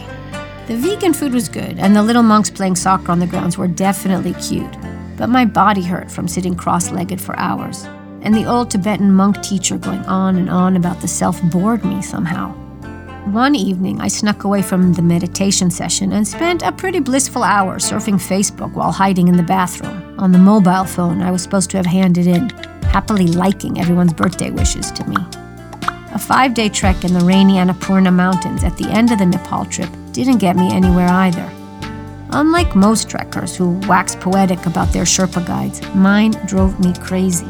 The 0.67 0.77
vegan 0.77 1.13
food 1.13 1.33
was 1.33 1.49
good, 1.49 1.79
and 1.79 1.95
the 1.95 2.03
little 2.03 2.23
monks 2.23 2.49
playing 2.49 2.75
soccer 2.75 3.11
on 3.11 3.19
the 3.19 3.27
grounds 3.27 3.57
were 3.57 3.67
definitely 3.67 4.33
cute. 4.35 4.75
But 5.17 5.27
my 5.27 5.45
body 5.45 5.83
hurt 5.83 6.09
from 6.09 6.27
sitting 6.27 6.55
cross 6.55 6.91
legged 6.91 7.19
for 7.19 7.37
hours, 7.37 7.85
and 8.21 8.33
the 8.33 8.45
old 8.45 8.71
Tibetan 8.71 9.11
monk 9.11 9.41
teacher 9.43 9.77
going 9.77 10.05
on 10.05 10.37
and 10.37 10.49
on 10.49 10.75
about 10.75 11.01
the 11.01 11.07
self 11.07 11.41
bored 11.51 11.83
me 11.83 12.01
somehow. 12.01 12.64
One 13.25 13.55
evening, 13.55 13.99
I 14.01 14.07
snuck 14.07 14.43
away 14.43 14.61
from 14.61 14.93
the 14.93 15.01
meditation 15.01 15.71
session 15.71 16.11
and 16.11 16.27
spent 16.27 16.61
a 16.61 16.71
pretty 16.71 16.99
blissful 16.99 17.41
hour 17.41 17.79
surfing 17.79 18.21
Facebook 18.21 18.73
while 18.73 18.91
hiding 18.91 19.27
in 19.27 19.35
the 19.35 19.41
bathroom 19.41 20.19
on 20.19 20.31
the 20.31 20.37
mobile 20.37 20.85
phone 20.85 21.23
I 21.23 21.31
was 21.31 21.41
supposed 21.41 21.71
to 21.71 21.77
have 21.77 21.87
handed 21.87 22.27
in, 22.27 22.49
happily 22.83 23.25
liking 23.25 23.79
everyone's 23.81 24.13
birthday 24.13 24.51
wishes 24.51 24.91
to 24.91 25.09
me. 25.09 25.17
A 26.13 26.19
five 26.19 26.53
day 26.53 26.69
trek 26.69 27.03
in 27.03 27.15
the 27.15 27.25
rainy 27.25 27.53
Annapurna 27.53 28.13
Mountains 28.13 28.63
at 28.63 28.77
the 28.77 28.87
end 28.89 29.11
of 29.11 29.17
the 29.17 29.25
Nepal 29.25 29.65
trip 29.65 29.89
didn't 30.11 30.37
get 30.37 30.55
me 30.55 30.71
anywhere 30.71 31.09
either. 31.09 31.49
Unlike 32.29 32.75
most 32.75 33.09
trekkers 33.09 33.55
who 33.55 33.79
wax 33.87 34.15
poetic 34.15 34.67
about 34.67 34.93
their 34.93 35.03
Sherpa 35.03 35.45
guides, 35.47 35.81
mine 35.95 36.31
drove 36.45 36.79
me 36.79 36.93
crazy. 37.01 37.49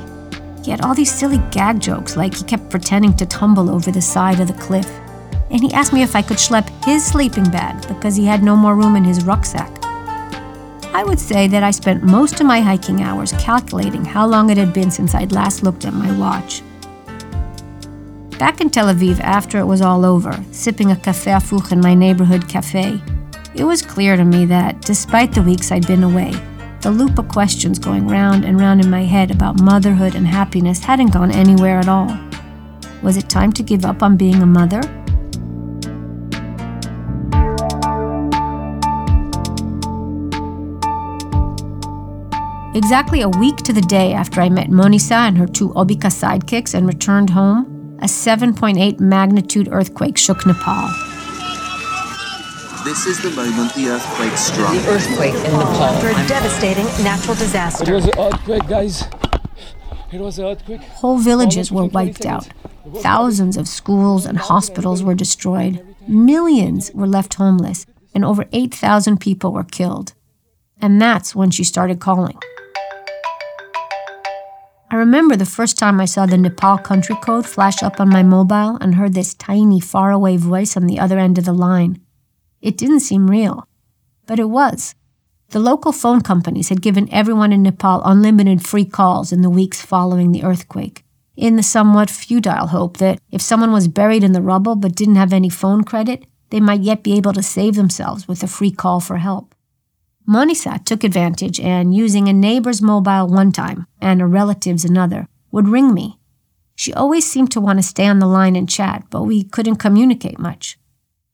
He 0.64 0.72
had 0.72 0.82
all 0.82 0.96
these 0.96 1.12
silly 1.12 1.40
gag 1.52 1.82
jokes, 1.82 2.16
like 2.16 2.34
he 2.34 2.46
kept 2.46 2.70
pretending 2.70 3.14
to 3.18 3.26
tumble 3.26 3.70
over 3.70 3.92
the 3.92 4.02
side 4.02 4.40
of 4.40 4.48
the 4.48 4.54
cliff. 4.54 4.90
And 5.56 5.64
he 5.64 5.72
asked 5.72 5.94
me 5.94 6.04
if 6.04 6.18
I 6.18 6.22
could 6.22 6.36
schlep 6.36 6.68
his 6.84 7.06
sleeping 7.06 7.50
bag 7.50 7.88
because 7.88 8.18
he 8.18 8.26
had 8.26 8.44
no 8.44 8.58
more 8.58 8.76
room 8.76 8.98
in 8.98 9.06
his 9.06 9.24
rucksack. 9.24 9.72
I 10.94 11.02
would 11.06 11.18
say 11.18 11.48
that 11.48 11.64
I 11.64 11.72
spent 11.72 12.04
most 12.04 12.42
of 12.42 12.46
my 12.46 12.60
hiking 12.60 13.02
hours 13.02 13.32
calculating 13.40 14.04
how 14.04 14.28
long 14.28 14.50
it 14.50 14.58
had 14.58 14.74
been 14.74 14.92
since 14.92 15.16
I'd 15.16 15.32
last 15.32 15.64
looked 15.64 15.86
at 15.86 15.94
my 15.94 16.12
watch. 16.20 16.62
Back 18.38 18.60
in 18.60 18.70
Tel 18.70 18.94
Aviv 18.94 19.22
after 19.22 19.58
it 19.58 19.64
was 19.64 19.80
all 19.80 20.04
over, 20.04 20.38
sipping 20.52 20.92
a 20.92 20.96
cafe 20.98 21.32
hafuch 21.32 21.72
in 21.72 21.80
my 21.80 21.94
neighborhood 21.94 22.50
cafe, 22.50 23.02
it 23.56 23.64
was 23.64 23.82
clear 23.82 24.18
to 24.18 24.26
me 24.26 24.44
that, 24.48 24.82
despite 24.82 25.32
the 25.32 25.42
weeks 25.42 25.72
I'd 25.72 25.88
been 25.88 26.04
away, 26.04 26.34
the 26.82 26.92
loop 26.92 27.18
of 27.18 27.30
questions 27.30 27.80
going 27.80 28.10
round 28.10 28.44
and 28.44 28.60
round 28.60 28.84
in 28.84 28.90
my 28.90 29.06
head 29.06 29.32
about 29.32 29.62
motherhood 29.62 30.16
and 30.16 30.28
happiness 30.28 30.84
hadn't 30.84 31.14
gone 31.14 31.32
anywhere 31.32 31.80
at 31.80 31.88
all. 31.88 32.14
Was 33.02 33.16
it 33.16 33.30
time 33.30 33.54
to 33.54 33.64
give 33.64 33.86
up 33.86 34.04
on 34.04 34.18
being 34.18 34.42
a 34.42 34.46
mother? 34.46 34.82
Exactly 42.76 43.22
a 43.22 43.30
week 43.30 43.56
to 43.56 43.72
the 43.72 43.80
day 43.80 44.12
after 44.12 44.42
I 44.42 44.50
met 44.50 44.68
Monisa 44.68 45.16
and 45.16 45.38
her 45.38 45.48
two 45.48 45.70
Obika 45.76 46.12
sidekicks 46.12 46.74
and 46.74 46.86
returned 46.86 47.30
home, 47.30 47.98
a 48.02 48.06
7.8 48.06 49.00
magnitude 49.00 49.70
earthquake 49.72 50.18
shook 50.18 50.46
Nepal. 50.46 50.90
This 52.84 53.06
is 53.06 53.22
the 53.22 53.32
moment 53.32 53.74
the 53.76 53.88
earthquake 53.88 54.38
struck. 54.38 54.74
The 54.74 54.90
earthquake 54.90 55.36
in 55.36 55.54
Nepal. 55.54 55.84
After 55.84 56.10
a 56.10 56.28
devastating 56.28 56.84
natural 57.02 57.36
disaster. 57.36 57.90
It 57.90 57.96
was 57.96 58.06
an 58.08 58.20
earthquake, 58.20 58.68
guys. 58.68 59.06
It 60.12 60.20
was 60.20 60.38
an 60.38 60.46
earthquake. 60.46 60.82
Whole 60.82 61.18
villages 61.18 61.72
were 61.72 61.86
wiped 61.86 62.26
out. 62.26 62.50
Thousands 62.98 63.56
of 63.56 63.70
schools 63.70 64.26
and 64.26 64.38
hospitals 64.38 65.02
were 65.02 65.16
destroyed. 65.16 65.82
Millions 66.10 66.92
were 66.94 67.08
left 67.08 67.36
homeless, 67.36 67.86
and 68.14 68.26
over 68.26 68.44
8,000 68.52 69.22
people 69.22 69.54
were 69.54 69.64
killed. 69.64 70.14
And 70.82 71.02
that's 71.02 71.34
when 71.34 71.52
she 71.52 71.64
started 71.64 72.02
calling. 72.02 72.38
I 74.96 75.00
remember 75.00 75.36
the 75.36 75.46
first 75.46 75.78
time 75.78 76.00
I 76.00 76.06
saw 76.06 76.26
the 76.26 76.38
Nepal 76.38 76.78
country 76.78 77.18
code 77.18 77.46
flash 77.46 77.84
up 77.84 78.00
on 78.00 78.08
my 78.08 78.24
mobile 78.24 78.78
and 78.80 78.96
heard 78.96 79.14
this 79.14 79.34
tiny, 79.34 79.82
faraway 79.82 80.38
voice 80.38 80.78
on 80.78 80.88
the 80.88 81.00
other 81.00 81.20
end 81.20 81.38
of 81.38 81.44
the 81.44 81.52
line. 81.52 82.00
It 82.62 82.78
didn't 82.78 83.02
seem 83.02 83.30
real, 83.30 83.68
but 84.26 84.40
it 84.40 84.50
was. 84.50 84.96
The 85.50 85.60
local 85.60 85.92
phone 85.92 86.22
companies 86.22 86.70
had 86.70 86.82
given 86.82 87.14
everyone 87.14 87.52
in 87.52 87.62
Nepal 87.62 88.02
unlimited 88.06 88.66
free 88.66 88.86
calls 88.86 89.34
in 89.34 89.42
the 89.42 89.50
weeks 89.50 89.82
following 89.82 90.32
the 90.32 90.46
earthquake, 90.46 91.04
in 91.36 91.58
the 91.58 91.62
somewhat 91.62 92.10
futile 92.10 92.68
hope 92.68 92.96
that 93.00 93.20
if 93.32 93.42
someone 93.42 93.74
was 93.74 93.90
buried 93.90 94.24
in 94.24 94.32
the 94.32 94.42
rubble 94.42 94.78
but 94.78 94.96
didn't 94.96 95.18
have 95.18 95.34
any 95.34 95.50
phone 95.50 95.84
credit, 95.84 96.24
they 96.52 96.62
might 96.62 96.80
yet 96.80 97.04
be 97.04 97.18
able 97.18 97.34
to 97.34 97.44
save 97.44 97.76
themselves 97.76 98.30
with 98.30 98.44
a 98.44 98.48
free 98.48 98.72
call 98.72 99.02
for 99.02 99.18
help. 99.18 99.55
Monisa 100.28 100.84
took 100.84 101.04
advantage 101.04 101.60
and, 101.60 101.94
using 101.94 102.28
a 102.28 102.34
neighbor's 102.34 102.82
mobile 102.82 103.28
one 103.28 103.52
time 103.52 103.86
and 104.02 104.22
a 104.22 104.26
relative's 104.26 104.84
another, 104.84 105.28
would 105.52 105.68
ring 105.68 105.94
me. 105.94 106.20
She 106.76 106.94
always 106.94 107.30
seemed 107.30 107.52
to 107.52 107.62
want 107.62 107.80
to 107.80 107.84
stay 107.84 108.08
on 108.08 108.20
the 108.20 108.28
line 108.28 108.56
and 108.56 108.68
chat, 108.68 109.06
but 109.10 109.24
we 109.24 109.44
couldn't 109.44 109.78
communicate 109.78 110.40
much. 110.40 110.78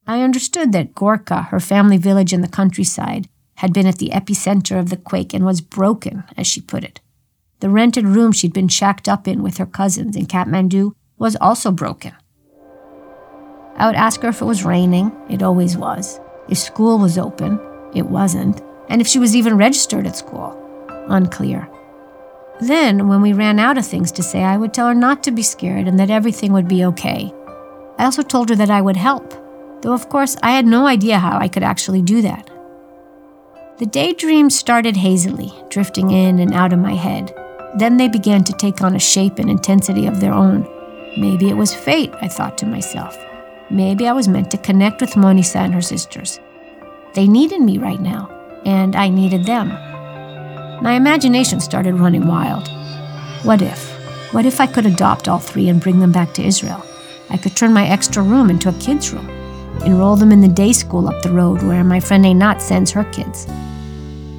I 0.06 0.22
understood 0.22 0.72
that 0.72 0.94
Gorkha, 0.94 1.48
her 1.48 1.60
family 1.60 1.96
village 1.96 2.32
in 2.32 2.42
the 2.42 2.48
countryside, 2.48 3.28
had 3.56 3.72
been 3.72 3.86
at 3.86 3.98
the 3.98 4.10
epicenter 4.10 4.78
of 4.78 4.90
the 4.90 4.96
quake 4.96 5.32
and 5.32 5.44
was 5.44 5.60
broken, 5.60 6.24
as 6.36 6.46
she 6.46 6.60
put 6.60 6.84
it. 6.84 7.00
The 7.60 7.70
rented 7.70 8.06
room 8.06 8.32
she'd 8.32 8.52
been 8.52 8.68
shacked 8.68 9.08
up 9.08 9.26
in 9.26 9.42
with 9.42 9.58
her 9.58 9.66
cousins 9.66 10.16
in 10.16 10.26
Kathmandu 10.26 10.94
was 11.18 11.36
also 11.36 11.70
broken. 11.70 12.12
I 13.76 13.86
would 13.86 13.96
ask 13.96 14.20
her 14.22 14.28
if 14.28 14.42
it 14.42 14.44
was 14.44 14.64
raining, 14.64 15.12
it 15.30 15.42
always 15.42 15.76
was, 15.76 16.20
if 16.48 16.58
school 16.58 16.98
was 16.98 17.16
open, 17.16 17.58
it 17.94 18.06
wasn't, 18.06 18.60
and 18.92 19.00
if 19.00 19.08
she 19.08 19.18
was 19.18 19.34
even 19.34 19.56
registered 19.56 20.06
at 20.06 20.16
school, 20.16 20.54
unclear. 21.08 21.66
Then, 22.60 23.08
when 23.08 23.22
we 23.22 23.32
ran 23.32 23.58
out 23.58 23.78
of 23.78 23.86
things 23.86 24.12
to 24.12 24.22
say, 24.22 24.42
I 24.42 24.58
would 24.58 24.74
tell 24.74 24.86
her 24.86 24.94
not 24.94 25.22
to 25.22 25.30
be 25.30 25.42
scared 25.42 25.88
and 25.88 25.98
that 25.98 26.10
everything 26.10 26.52
would 26.52 26.68
be 26.68 26.84
okay. 26.84 27.32
I 27.98 28.04
also 28.04 28.22
told 28.22 28.50
her 28.50 28.54
that 28.56 28.70
I 28.70 28.82
would 28.82 28.98
help, 28.98 29.32
though 29.80 29.94
of 29.94 30.10
course 30.10 30.36
I 30.42 30.50
had 30.50 30.66
no 30.66 30.86
idea 30.86 31.18
how 31.18 31.38
I 31.38 31.48
could 31.48 31.62
actually 31.62 32.02
do 32.02 32.20
that. 32.20 32.50
The 33.78 33.86
daydreams 33.86 34.54
started 34.54 34.98
hazily, 34.98 35.54
drifting 35.70 36.10
in 36.10 36.38
and 36.38 36.52
out 36.52 36.74
of 36.74 36.78
my 36.78 36.94
head. 36.94 37.34
Then 37.78 37.96
they 37.96 38.08
began 38.08 38.44
to 38.44 38.52
take 38.52 38.82
on 38.82 38.94
a 38.94 39.00
shape 39.00 39.38
and 39.38 39.48
intensity 39.48 40.06
of 40.06 40.20
their 40.20 40.34
own. 40.34 40.68
Maybe 41.16 41.48
it 41.48 41.56
was 41.56 41.74
fate, 41.74 42.12
I 42.20 42.28
thought 42.28 42.58
to 42.58 42.66
myself. 42.66 43.16
Maybe 43.70 44.06
I 44.06 44.12
was 44.12 44.28
meant 44.28 44.50
to 44.50 44.58
connect 44.58 45.00
with 45.00 45.12
Monisa 45.12 45.56
and 45.56 45.72
her 45.72 45.80
sisters. 45.80 46.38
They 47.14 47.26
needed 47.26 47.62
me 47.62 47.78
right 47.78 48.00
now, 48.00 48.41
and 48.64 48.96
I 48.96 49.08
needed 49.08 49.44
them. 49.44 49.68
My 50.82 50.94
imagination 50.94 51.60
started 51.60 51.94
running 51.94 52.26
wild. 52.26 52.68
What 53.44 53.62
if? 53.62 53.90
What 54.32 54.46
if 54.46 54.60
I 54.60 54.66
could 54.66 54.86
adopt 54.86 55.28
all 55.28 55.38
three 55.38 55.68
and 55.68 55.80
bring 55.80 56.00
them 56.00 56.12
back 56.12 56.32
to 56.34 56.44
Israel? 56.44 56.84
I 57.30 57.36
could 57.36 57.56
turn 57.56 57.72
my 57.72 57.86
extra 57.86 58.22
room 58.22 58.50
into 58.50 58.68
a 58.68 58.72
kids' 58.74 59.12
room, 59.12 59.28
enroll 59.84 60.16
them 60.16 60.32
in 60.32 60.40
the 60.40 60.48
day 60.48 60.72
school 60.72 61.08
up 61.08 61.22
the 61.22 61.30
road 61.30 61.62
where 61.62 61.84
my 61.84 62.00
friend 62.00 62.24
Einat 62.24 62.60
sends 62.60 62.90
her 62.90 63.04
kids. 63.04 63.46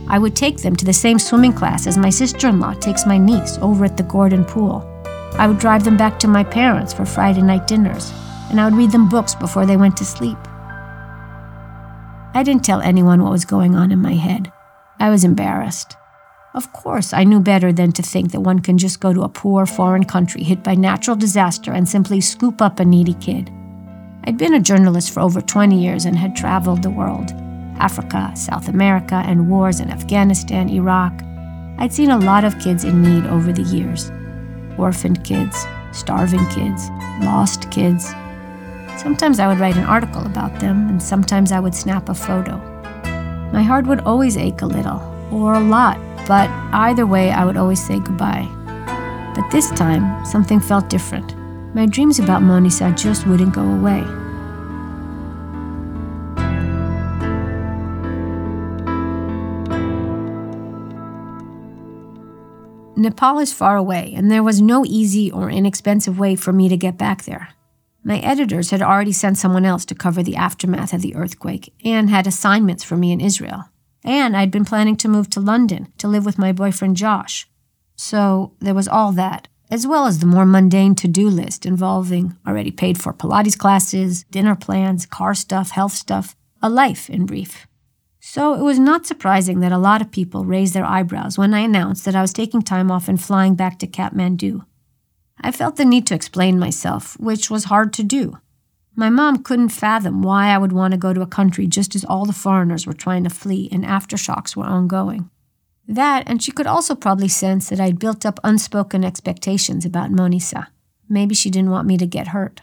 I 0.08 0.20
would 0.20 0.36
take 0.36 0.58
them 0.58 0.76
to 0.76 0.86
the 0.86 0.94
same 0.94 1.18
swimming 1.18 1.54
class 1.54 1.88
as 1.88 1.98
my 1.98 2.10
sister 2.10 2.48
in 2.50 2.60
law 2.60 2.74
takes 2.74 3.06
my 3.06 3.18
niece 3.18 3.58
over 3.62 3.86
at 3.86 3.98
the 3.98 4.04
Gordon 4.04 4.46
Pool. 4.46 4.88
I 5.38 5.48
would 5.48 5.60
drive 5.60 5.84
them 5.84 5.98
back 5.98 6.20
to 6.20 6.28
my 6.28 6.44
parents 6.44 6.94
for 6.94 7.06
Friday 7.06 7.42
night 7.42 7.68
dinners 7.68 8.12
and 8.50 8.62
I 8.62 8.66
would 8.66 8.78
read 8.78 8.92
them 8.92 9.10
books 9.10 9.34
before 9.34 9.66
they 9.66 9.78
went 9.78 9.98
to 9.98 10.06
sleep. 10.06 10.38
I 12.36 12.42
didn't 12.42 12.66
tell 12.66 12.82
anyone 12.82 13.22
what 13.22 13.32
was 13.32 13.46
going 13.46 13.76
on 13.76 13.92
in 13.92 14.02
my 14.02 14.14
head. 14.14 14.52
I 15.00 15.12
was 15.12 15.24
embarrassed. 15.24 15.96
Of 16.56 16.74
course, 16.74 17.14
I 17.14 17.24
knew 17.24 17.40
better 17.40 17.72
than 17.72 17.92
to 17.94 18.02
think 18.02 18.32
that 18.32 18.42
one 18.42 18.60
can 18.60 18.78
just 18.78 19.00
go 19.00 19.14
to 19.14 19.22
a 19.22 19.30
poor 19.30 19.66
foreign 19.66 20.06
country 20.06 20.44
hit 20.44 20.64
by 20.64 20.74
natural 20.74 21.16
disaster 21.16 21.72
and 21.72 21.88
simply 21.88 22.22
scoop 22.22 22.62
up 22.62 22.80
a 22.80 22.86
needy 22.86 23.14
kid. 23.16 23.52
I'd 24.24 24.38
been 24.38 24.54
a 24.56 24.60
journalist 24.60 25.14
for 25.14 25.20
over 25.20 25.42
20 25.42 25.80
years 25.80 26.06
and 26.06 26.18
had 26.18 26.36
traveled 26.36 26.82
the 26.82 26.90
world 26.90 27.32
Africa, 27.80 28.32
South 28.36 28.68
America, 28.68 29.22
and 29.26 29.50
wars 29.50 29.80
in 29.80 29.92
Afghanistan, 29.92 30.70
Iraq. 30.70 31.14
I'd 31.78 31.94
seen 31.94 32.12
a 32.12 32.20
lot 32.20 32.44
of 32.44 32.60
kids 32.60 32.84
in 32.84 33.02
need 33.02 33.26
over 33.28 33.52
the 33.52 33.64
years 33.64 34.12
orphaned 34.80 35.24
kids, 35.24 35.68
starving 35.92 36.46
kids, 36.50 36.90
lost 37.22 37.70
kids, 37.70 38.12
Sometimes 38.98 39.40
I 39.40 39.48
would 39.48 39.60
write 39.60 39.76
an 39.76 39.84
article 39.84 40.26
about 40.26 40.60
them, 40.60 40.88
and 40.88 41.02
sometimes 41.02 41.52
I 41.52 41.60
would 41.60 41.76
snap 41.76 42.10
a 42.10 42.14
photo. 42.14 42.58
My 43.52 43.62
heart 43.62 43.86
would 43.86 44.02
always 44.02 44.38
ache 44.38 44.62
a 44.62 44.66
little, 44.66 45.02
or 45.32 45.56
a 45.56 45.60
lot, 45.60 46.00
but 46.28 46.50
either 46.74 47.06
way, 47.06 47.32
I 47.32 47.46
would 47.46 47.58
always 47.58 47.86
say 47.86 48.00
goodbye. 48.00 48.48
But 49.36 49.50
this 49.52 49.72
time, 49.72 50.26
something 50.26 50.60
felt 50.60 50.90
different. 50.90 51.36
My 51.76 51.86
dreams 51.86 52.20
about 52.20 52.42
Monisa 52.44 52.96
just 52.96 53.28
wouldn't 53.28 53.54
go 53.54 53.62
away. 53.62 54.04
Nepal 62.96 63.40
is 63.40 63.52
far 63.52 63.76
away, 63.76 64.14
and 64.16 64.32
there 64.32 64.44
was 64.44 64.62
no 64.62 64.86
easy 64.86 65.30
or 65.32 65.50
inexpensive 65.50 66.18
way 66.18 66.36
for 66.36 66.54
me 66.54 66.70
to 66.70 66.78
get 66.78 66.98
back 66.98 67.24
there. 67.24 67.50
My 68.04 68.20
editors 68.20 68.72
had 68.72 68.82
already 68.82 69.14
sent 69.14 69.38
someone 69.38 69.66
else 69.66 69.86
to 69.86 69.96
cover 69.96 70.22
the 70.22 70.36
aftermath 70.36 70.94
of 70.94 71.02
the 71.02 71.16
earthquake 71.16 71.74
and 71.86 72.10
had 72.10 72.28
assignments 72.28 72.84
for 72.84 72.98
me 72.98 73.12
in 73.12 73.22
Israel. 73.22 73.70
And 74.04 74.36
I'd 74.36 74.52
been 74.52 74.66
planning 74.66 74.98
to 74.98 75.08
move 75.08 75.30
to 75.32 75.40
London 75.40 75.88
to 76.00 76.10
live 76.10 76.26
with 76.26 76.38
my 76.38 76.52
boyfriend 76.52 76.98
Josh. 76.98 77.48
So 77.96 78.54
there 78.60 78.74
was 78.74 78.90
all 78.90 79.14
that, 79.14 79.48
as 79.72 79.88
well 79.88 80.06
as 80.06 80.20
the 80.20 80.26
more 80.26 80.46
mundane 80.46 80.96
to 80.96 81.08
do 81.08 81.30
list 81.30 81.66
involving 81.66 82.38
already 82.46 82.72
paid 82.72 83.02
for 83.02 83.14
Pilates 83.14 83.58
classes, 83.58 84.26
dinner 84.26 84.56
plans, 84.56 85.06
car 85.06 85.34
stuff, 85.34 85.72
health 85.72 85.94
stuff, 85.94 86.36
a 86.62 86.70
life 86.70 87.10
in 87.10 87.26
brief. 87.26 87.68
So 88.20 88.54
it 88.54 88.62
was 88.62 88.80
not 88.80 89.06
surprising 89.06 89.62
that 89.62 89.72
a 89.72 89.78
lot 89.78 90.02
of 90.02 90.12
people 90.12 90.46
raised 90.46 90.74
their 90.74 90.86
eyebrows 90.86 91.38
when 91.38 91.54
I 91.54 91.60
announced 91.60 92.04
that 92.06 92.16
I 92.16 92.22
was 92.22 92.34
taking 92.34 92.62
time 92.62 92.92
off 92.92 93.08
and 93.08 93.22
flying 93.22 93.56
back 93.56 93.80
to 93.80 93.88
Kathmandu. 93.88 94.66
I 95.44 95.52
felt 95.52 95.76
the 95.76 95.84
need 95.84 96.08
to 96.08 96.16
explain 96.16 96.58
myself, 96.58 97.20
which 97.20 97.50
was 97.50 97.66
hard 97.66 97.92
to 97.94 98.04
do. 98.04 98.40
My 98.96 99.10
mom 99.10 99.44
couldn't 99.44 99.70
fathom 99.70 100.22
why 100.22 100.48
I 100.48 100.58
would 100.58 100.72
want 100.72 100.94
to 100.94 100.98
go 100.98 101.14
to 101.14 101.22
a 101.22 101.28
country 101.28 101.68
just 101.68 101.96
as 101.96 102.06
all 102.06 102.26
the 102.26 102.32
foreigners 102.32 102.88
were 102.88 102.94
trying 102.94 103.26
to 103.26 103.30
flee 103.30 103.68
and 103.72 103.84
aftershocks 103.84 104.56
were 104.56 104.64
ongoing. 104.64 105.30
That, 105.86 106.24
and 106.28 106.42
she 106.42 106.54
could 106.54 106.68
also 106.68 106.96
probably 106.96 107.28
sense 107.28 107.68
that 107.68 107.80
I'd 107.82 108.00
built 108.00 108.26
up 108.26 108.40
unspoken 108.44 109.04
expectations 109.04 109.86
about 109.86 110.12
Monisa. 110.12 110.68
Maybe 111.10 111.36
she 111.36 111.50
didn't 111.50 111.72
want 111.72 111.88
me 111.88 111.98
to 111.98 112.06
get 112.06 112.30
hurt. 112.30 112.62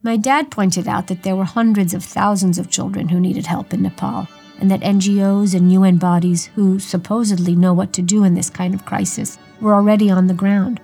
My 0.00 0.16
dad 0.16 0.52
pointed 0.52 0.86
out 0.86 1.08
that 1.08 1.24
there 1.24 1.34
were 1.34 1.44
hundreds 1.44 1.94
of 1.94 2.04
thousands 2.04 2.58
of 2.58 2.70
children 2.70 3.08
who 3.08 3.18
needed 3.18 3.46
help 3.46 3.74
in 3.74 3.82
Nepal, 3.82 4.28
and 4.60 4.70
that 4.70 4.80
NGOs 4.80 5.54
and 5.54 5.72
UN 5.72 5.96
bodies 5.96 6.46
who 6.54 6.78
supposedly 6.78 7.56
know 7.56 7.72
what 7.72 7.92
to 7.94 8.02
do 8.02 8.22
in 8.22 8.34
this 8.34 8.50
kind 8.50 8.74
of 8.74 8.86
crisis 8.86 9.38
were 9.60 9.74
already 9.74 10.08
on 10.08 10.28
the 10.28 10.34
ground. 10.34 10.80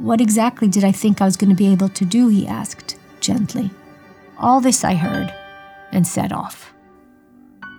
What 0.00 0.22
exactly 0.22 0.66
did 0.66 0.82
I 0.82 0.92
think 0.92 1.20
I 1.20 1.26
was 1.26 1.36
going 1.36 1.50
to 1.50 1.56
be 1.56 1.70
able 1.70 1.90
to 1.90 2.06
do? 2.06 2.28
he 2.28 2.46
asked, 2.46 2.98
gently. 3.20 3.70
All 4.38 4.58
this 4.58 4.82
I 4.82 4.94
heard 4.94 5.30
and 5.92 6.06
set 6.06 6.32
off. 6.32 6.72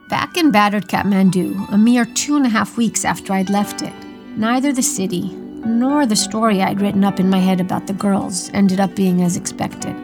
Back 0.08 0.38
in 0.38 0.52
battered 0.52 0.88
Kathmandu, 0.88 1.74
a 1.74 1.78
mere 1.80 2.06
two 2.06 2.36
and 2.36 2.46
a 2.46 2.50
half 2.50 2.78
weeks 2.78 3.06
after 3.06 3.34
I'd 3.34 3.50
left 3.50 3.82
it, 3.82 3.94
neither 4.38 4.72
the 4.72 4.84
city 4.84 5.30
nor 5.66 6.06
the 6.06 6.16
story 6.16 6.62
I'd 6.62 6.80
written 6.80 7.04
up 7.04 7.20
in 7.20 7.28
my 7.28 7.40
head 7.40 7.60
about 7.60 7.88
the 7.88 7.94
girls 7.94 8.52
ended 8.54 8.80
up 8.80 8.96
being 8.96 9.24
as 9.24 9.36
expected. 9.36 9.96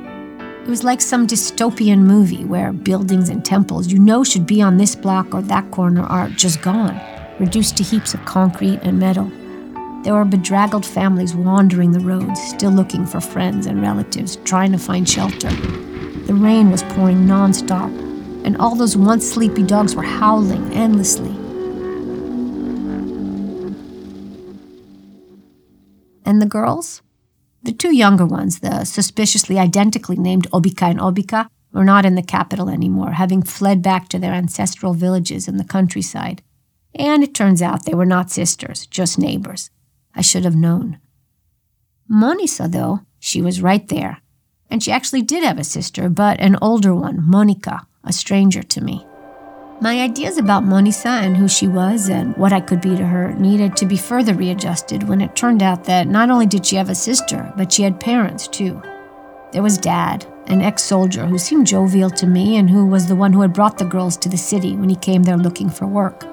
It 0.64 0.68
was 0.68 0.84
like 0.84 1.02
some 1.02 1.28
dystopian 1.28 2.00
movie 2.00 2.46
where 2.46 2.74
buildings 2.74 3.30
and 3.30 3.46
temples 3.46 3.92
you 3.92 4.00
know 4.00 4.24
should 4.24 4.48
be 4.48 4.60
on 4.60 4.78
this 4.78 4.96
block 4.96 5.36
or 5.36 5.44
that 5.44 5.70
corner 5.70 6.02
are 6.02 6.30
just 6.30 6.64
gone, 6.64 7.00
reduced 7.40 7.78
to 7.78 7.84
heaps 7.84 8.16
of 8.16 8.26
concrete 8.26 8.80
and 8.82 9.00
metal. 9.00 9.32
There 10.08 10.15
were 10.15 10.24
bedraggled 10.24 10.86
families 10.86 11.36
wandering 11.36 11.91
the 11.91 12.00
roads, 12.00 12.41
still 12.41 12.72
looking 12.72 13.06
for 13.06 13.20
friends 13.20 13.65
and 13.65 13.82
relatives, 13.82 14.38
trying 14.46 14.72
to 14.72 14.78
find 14.78 15.08
shelter. 15.08 15.50
The 15.50 16.34
rain 16.34 16.72
was 16.72 16.82
pouring 16.84 17.26
nonstop, 17.26 17.91
and 18.46 18.56
all 18.56 18.74
those 18.74 18.96
once 18.96 19.30
sleepy 19.30 19.63
dogs 19.63 19.98
were 19.98 20.04
howling 20.04 20.72
endlessly. 20.72 21.32
And 26.24 26.41
the 26.41 26.46
girls? 26.46 27.02
The 27.63 27.74
two 27.74 27.93
younger 27.93 28.26
ones, 28.26 28.60
the 28.60 28.86
suspiciously 28.86 29.60
identically 29.60 30.15
named 30.15 30.50
Obika 30.52 30.89
and 30.89 31.02
Obika, 31.02 31.50
were 31.74 31.84
not 31.84 32.06
in 32.06 32.15
the 32.15 32.24
capital 32.24 32.70
anymore, 32.70 33.12
having 33.12 33.43
fled 33.43 33.82
back 33.82 34.08
to 34.08 34.20
their 34.20 34.32
ancestral 34.32 34.93
villages 34.93 35.50
in 35.50 35.58
the 35.58 35.65
countryside. 35.65 36.41
And 36.96 37.26
it 37.26 37.34
turns 37.34 37.62
out 37.62 37.84
they 37.84 37.93
were 37.93 38.06
not 38.06 38.32
sisters, 38.32 38.88
just 38.88 39.20
neighbors. 39.20 39.70
I 40.18 40.22
should 40.22 40.44
have 40.44 40.56
known. 40.56 41.00
Monisa, 42.12 42.70
though, 42.70 43.02
she 43.20 43.42
was 43.42 43.62
right 43.62 43.88
there. 43.88 44.22
And 44.70 44.84
she 44.84 44.92
actually 44.92 45.22
did 45.22 45.44
have 45.44 45.60
a 45.60 45.64
sister, 45.64 46.10
but 46.10 46.40
an 46.42 46.58
older 46.62 46.94
one, 46.94 47.24
Monica, 47.24 47.88
a 48.04 48.12
stranger 48.12 48.64
to 48.64 48.82
me. 48.82 49.06
My 49.80 50.02
ideas 50.02 50.40
about 50.40 50.64
Monisa 50.64 51.22
and 51.22 51.38
who 51.38 51.48
she 51.48 51.68
was 51.68 52.10
and 52.10 52.36
what 52.36 52.52
I 52.52 52.60
could 52.60 52.82
be 52.82 52.98
to 52.98 53.06
her 53.06 53.34
needed 53.34 53.78
to 53.78 53.86
be 53.86 53.96
further 53.96 54.34
readjusted 54.34 55.08
when 55.08 55.22
it 55.22 55.36
turned 55.36 55.62
out 55.62 55.84
that 55.84 56.08
not 56.08 56.32
only 56.32 56.48
did 56.48 56.66
she 56.66 56.78
have 56.78 56.90
a 56.90 56.96
sister, 56.96 57.54
but 57.56 57.72
she 57.72 57.84
had 57.84 58.00
parents 58.00 58.48
too. 58.48 58.82
There 59.52 59.62
was 59.62 59.78
Dad, 59.78 60.26
an 60.48 60.62
ex 60.62 60.84
soldier 60.84 61.28
who 61.28 61.38
seemed 61.38 61.68
jovial 61.68 62.10
to 62.10 62.26
me 62.26 62.58
and 62.58 62.68
who 62.68 62.88
was 62.88 63.08
the 63.08 63.16
one 63.16 63.34
who 63.34 63.42
had 63.42 63.54
brought 63.54 63.78
the 63.78 63.86
girls 63.86 64.18
to 64.18 64.30
the 64.30 64.38
city 64.38 64.76
when 64.76 64.90
he 64.90 64.96
came 64.96 65.22
there 65.22 65.38
looking 65.38 65.70
for 65.70 65.86
work. 65.86 66.26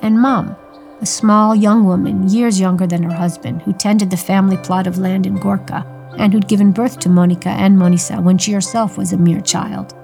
And 0.00 0.20
Mom, 0.20 0.56
a 1.02 1.06
small 1.06 1.52
young 1.56 1.84
woman, 1.84 2.28
years 2.28 2.60
younger 2.60 2.86
than 2.86 3.02
her 3.02 3.12
husband, 3.12 3.60
who 3.62 3.72
tended 3.72 4.08
the 4.08 4.16
family 4.16 4.56
plot 4.58 4.86
of 4.86 4.98
land 4.98 5.26
in 5.26 5.36
Gorkha 5.36 5.84
and 6.16 6.32
who'd 6.32 6.46
given 6.46 6.70
birth 6.70 7.00
to 7.00 7.08
Monica 7.08 7.48
and 7.48 7.76
Monisa 7.76 8.22
when 8.22 8.38
she 8.38 8.52
herself 8.52 8.96
was 8.96 9.12
a 9.12 9.16
mere 9.16 9.40
child. 9.40 9.96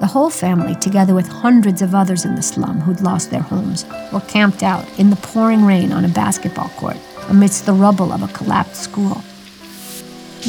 The 0.00 0.08
whole 0.08 0.30
family, 0.30 0.74
together 0.74 1.14
with 1.14 1.28
hundreds 1.28 1.82
of 1.82 1.94
others 1.94 2.24
in 2.24 2.34
the 2.34 2.42
slum 2.42 2.80
who'd 2.80 3.00
lost 3.00 3.30
their 3.30 3.42
homes, 3.42 3.86
were 4.12 4.22
camped 4.22 4.64
out 4.64 4.84
in 4.98 5.10
the 5.10 5.16
pouring 5.16 5.64
rain 5.64 5.92
on 5.92 6.04
a 6.04 6.08
basketball 6.08 6.68
court 6.70 6.96
amidst 7.28 7.64
the 7.64 7.72
rubble 7.72 8.12
of 8.12 8.24
a 8.24 8.34
collapsed 8.34 8.82
school. 8.82 9.22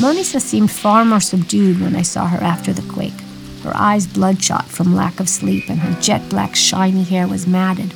Monisa 0.02 0.41
seemed 0.41 0.71
far 0.71 1.06
more 1.06 1.21
subdued 1.21 1.80
when 1.80 1.95
I 1.95 2.02
saw 2.02 2.26
her 2.26 2.43
after 2.43 2.74
the 2.74 2.91
quake. 2.91 3.21
Her 3.62 3.74
eyes 3.76 4.08
bloodshot 4.08 4.65
from 4.65 4.95
lack 4.95 5.19
of 5.19 5.30
sleep, 5.30 5.69
and 5.69 5.80
her 5.80 6.02
jet 6.02 6.28
black, 6.30 6.56
shiny 6.56 7.04
hair 7.04 7.28
was 7.28 7.45
matted 7.45 7.93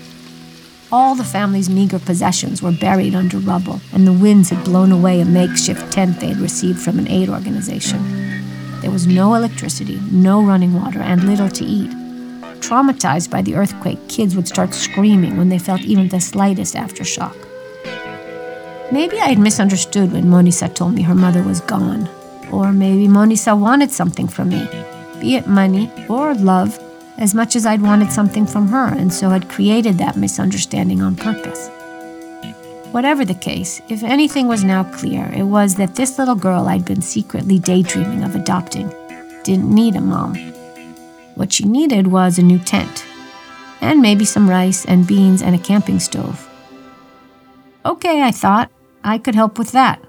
All 0.91 1.13
the 1.13 1.23
family's 1.23 1.69
meager 1.69 1.99
possessions 1.99 2.63
were 2.63 2.71
buried 2.71 3.13
under 3.13 3.38
rubble, 3.38 3.80
and 3.93 4.08
the 4.08 4.13
winds 4.13 4.49
had 4.49 4.65
blown 4.65 4.91
away 4.91 5.21
a 5.21 5.25
makeshift 5.25 5.93
tent 5.93 6.19
they 6.19 6.30
had 6.30 6.38
received 6.38 6.80
from 6.80 6.97
an 6.97 7.08
aid 7.08 7.30
organization. 7.30 8.02
There 8.82 8.89
was 8.89 9.06
no 9.06 9.36
electricity, 9.36 10.02
no 10.12 10.41
running 10.41 10.73
water, 10.73 10.99
and 10.99 11.25
little 11.25 11.49
to 11.49 11.63
eat. 11.63 11.91
Traumatized 12.62 13.30
by 13.30 13.43
the 13.43 13.54
earthquake, 13.54 14.08
kids 14.08 14.36
would 14.36 14.47
start 14.47 14.73
screaming 14.73 15.38
when 15.38 15.49
they 15.49 15.60
felt 15.60 15.82
even 15.82 16.10
the 16.10 16.19
slightest 16.19 16.73
aftershock. 16.73 17.38
Maybe 18.91 19.19
I 19.19 19.28
had 19.28 19.38
misunderstood 19.38 20.12
when 20.12 20.25
Monisa 20.25 20.73
told 20.73 20.95
me 20.95 21.04
her 21.04 21.13
mother 21.13 21.43
was 21.43 21.62
gone. 21.62 22.10
Or 22.52 22.73
maybe 22.73 23.08
Monisa 23.08 23.56
wanted 23.56 23.91
something 23.91 24.28
from 24.28 24.49
me, 24.49 24.67
be 25.21 25.36
it 25.36 25.45
money 25.45 25.91
or 26.10 26.34
love, 26.34 26.80
as 27.19 27.36
much 27.36 27.55
as 27.55 27.65
I'd 27.65 27.82
wanted 27.82 28.12
something 28.12 28.47
from 28.47 28.69
her, 28.69 28.88
and 28.88 29.13
so 29.13 29.29
had 29.29 29.49
created 29.49 29.97
that 29.97 30.15
misunderstanding 30.15 31.01
on 31.01 31.15
purpose. 31.15 31.69
Whatever 32.91 33.23
the 33.23 33.36
case, 33.36 33.82
if 33.89 34.01
anything 34.01 34.47
was 34.47 34.63
now 34.63 34.84
clear, 34.84 35.32
it 35.36 35.43
was 35.43 35.75
that 35.75 35.95
this 35.95 36.17
little 36.17 36.34
girl 36.34 36.67
I'd 36.67 36.86
been 36.86 37.01
secretly 37.01 37.60
daydreaming 37.60 38.23
of 38.23 38.36
adopting 38.36 38.91
didn't 39.43 39.69
need 39.69 39.95
a 39.95 40.01
mom. 40.01 40.36
What 41.36 41.53
she 41.53 41.65
needed 41.65 42.08
was 42.08 42.39
a 42.39 42.43
new 42.43 42.58
tent, 42.58 43.05
and 43.82 44.01
maybe 44.01 44.25
some 44.25 44.49
rice 44.49 44.86
and 44.86 45.05
beans 45.05 45.41
and 45.41 45.53
a 45.53 45.60
camping 45.60 45.99
stove. 45.99 46.49
Okay, 47.86 48.21
I 48.23 48.32
thought, 48.32 48.71
I 49.03 49.17
could 49.17 49.36
help 49.36 49.60
with 49.60 49.71
that. 49.73 50.01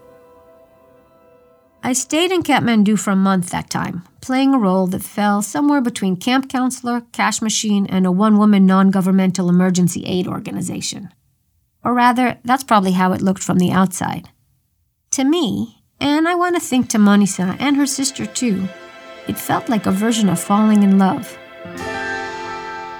I 1.83 1.95
stayed 1.95 2.31
in 2.31 2.43
Kathmandu 2.43 2.99
for 2.99 3.11
a 3.11 3.17
month 3.17 3.51
that 3.51 3.71
time, 3.71 4.03
playing 4.21 4.53
a 4.53 4.59
role 4.59 4.87
that 4.89 5.03
fell 5.03 5.41
somewhere 5.41 5.81
between 5.81 6.17
camp 6.17 6.51
counselor, 6.51 7.03
cash 7.13 7.41
machine, 7.41 7.87
and 7.87 8.07
a 8.07 8.13
one 8.13 8.37
woman 8.37 8.67
non 8.67 8.91
governmental 8.91 9.49
emergency 9.49 10.05
aid 10.05 10.29
organization. 10.29 11.09
Or 11.83 11.95
rather, 11.95 12.39
that's 12.45 12.65
probably 12.65 12.93
how 12.93 13.13
it 13.13 13.23
looked 13.23 13.43
from 13.43 13.59
the 13.59 13.73
outside. 13.73 14.29
To 15.13 15.25
me, 15.25 15.83
and 15.99 16.29
I 16.29 16.35
want 16.35 16.55
to 16.57 16.61
think 16.61 16.91
to 16.91 16.99
Monisa 16.99 17.57
and 17.59 17.77
her 17.79 17.87
sister 17.87 18.27
too, 18.27 18.69
it 19.27 19.39
felt 19.39 19.71
like 19.71 19.87
a 19.87 19.91
version 19.91 20.29
of 20.29 20.39
falling 20.39 20.83
in 20.83 20.99
love. 20.99 21.39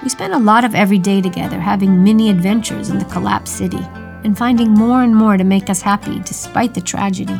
We 0.01 0.09
spent 0.09 0.33
a 0.33 0.39
lot 0.39 0.65
of 0.65 0.73
every 0.73 0.97
day 0.97 1.21
together 1.21 1.59
having 1.59 2.03
mini 2.03 2.31
adventures 2.31 2.89
in 2.89 2.97
the 2.97 3.05
collapsed 3.05 3.55
city 3.55 3.85
and 4.23 4.35
finding 4.35 4.71
more 4.71 5.03
and 5.03 5.15
more 5.15 5.37
to 5.37 5.43
make 5.43 5.69
us 5.69 5.83
happy 5.83 6.19
despite 6.21 6.73
the 6.73 6.81
tragedy. 6.81 7.39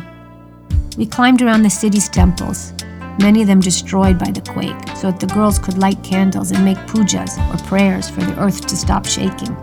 We 0.96 1.06
climbed 1.06 1.40
around 1.40 1.62
the 1.62 1.70
city's 1.70 2.08
temples, 2.08 2.74
many 3.18 3.40
of 3.40 3.48
them 3.48 3.60
destroyed 3.60 4.18
by 4.18 4.30
the 4.30 4.42
quake, 4.42 4.76
so 4.96 5.10
that 5.10 5.20
the 5.20 5.34
girls 5.34 5.58
could 5.58 5.78
light 5.78 6.02
candles 6.02 6.50
and 6.50 6.64
make 6.64 6.76
pujas 6.86 7.38
or 7.52 7.66
prayers 7.66 8.10
for 8.10 8.20
the 8.20 8.38
earth 8.38 8.66
to 8.66 8.76
stop 8.76 9.06
shaking. 9.06 9.56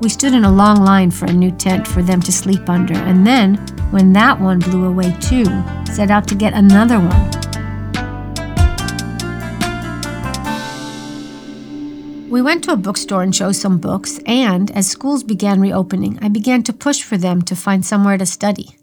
We 0.00 0.08
stood 0.08 0.34
in 0.34 0.44
a 0.44 0.52
long 0.52 0.84
line 0.84 1.12
for 1.12 1.26
a 1.26 1.32
new 1.32 1.52
tent 1.52 1.86
for 1.86 2.02
them 2.02 2.20
to 2.20 2.32
sleep 2.32 2.68
under, 2.68 2.94
and 2.94 3.24
then, 3.24 3.54
when 3.90 4.12
that 4.14 4.40
one 4.40 4.58
blew 4.58 4.86
away 4.86 5.16
too, 5.20 5.44
set 5.86 6.10
out 6.10 6.26
to 6.28 6.34
get 6.34 6.52
another 6.52 6.98
one. 6.98 7.30
We 12.28 12.42
went 12.42 12.64
to 12.64 12.72
a 12.72 12.76
bookstore 12.76 13.22
and 13.22 13.32
chose 13.32 13.58
some 13.58 13.78
books, 13.78 14.18
and 14.26 14.70
as 14.72 14.88
schools 14.88 15.22
began 15.22 15.60
reopening, 15.60 16.18
I 16.20 16.28
began 16.28 16.64
to 16.64 16.72
push 16.72 17.02
for 17.02 17.16
them 17.16 17.40
to 17.42 17.54
find 17.54 17.86
somewhere 17.86 18.18
to 18.18 18.26
study. 18.26 18.75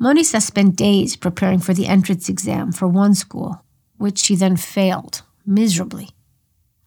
Monisa 0.00 0.40
spent 0.40 0.76
days 0.76 1.16
preparing 1.16 1.58
for 1.58 1.74
the 1.74 1.88
entrance 1.88 2.28
exam 2.28 2.70
for 2.70 2.86
one 2.86 3.14
school, 3.14 3.64
which 3.96 4.18
she 4.18 4.36
then 4.36 4.56
failed 4.56 5.22
miserably. 5.44 6.10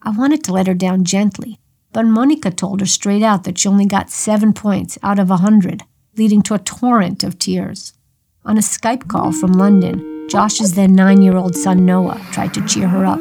I 0.01 0.11
wanted 0.11 0.43
to 0.45 0.53
let 0.53 0.67
her 0.67 0.73
down 0.73 1.03
gently, 1.03 1.59
but 1.91 2.05
Monica 2.05 2.51
told 2.51 2.79
her 2.79 2.85
straight 2.85 3.21
out 3.21 3.43
that 3.43 3.57
she 3.57 3.67
only 3.67 3.85
got 3.85 4.09
seven 4.09 4.53
points 4.53 4.97
out 5.03 5.19
of 5.19 5.29
a 5.29 5.37
hundred, 5.37 5.83
leading 6.17 6.41
to 6.43 6.53
a 6.53 6.59
torrent 6.59 7.23
of 7.23 7.37
tears. 7.37 7.93
On 8.45 8.57
a 8.57 8.61
Skype 8.61 9.07
call 9.09 9.33
from 9.33 9.53
London, 9.53 10.27
Josh's 10.29 10.75
then 10.75 10.95
nine 10.95 11.21
year 11.21 11.35
old 11.35 11.55
son 11.55 11.85
Noah 11.85 12.25
tried 12.31 12.53
to 12.53 12.65
cheer 12.65 12.87
her 12.87 13.05
up. 13.05 13.19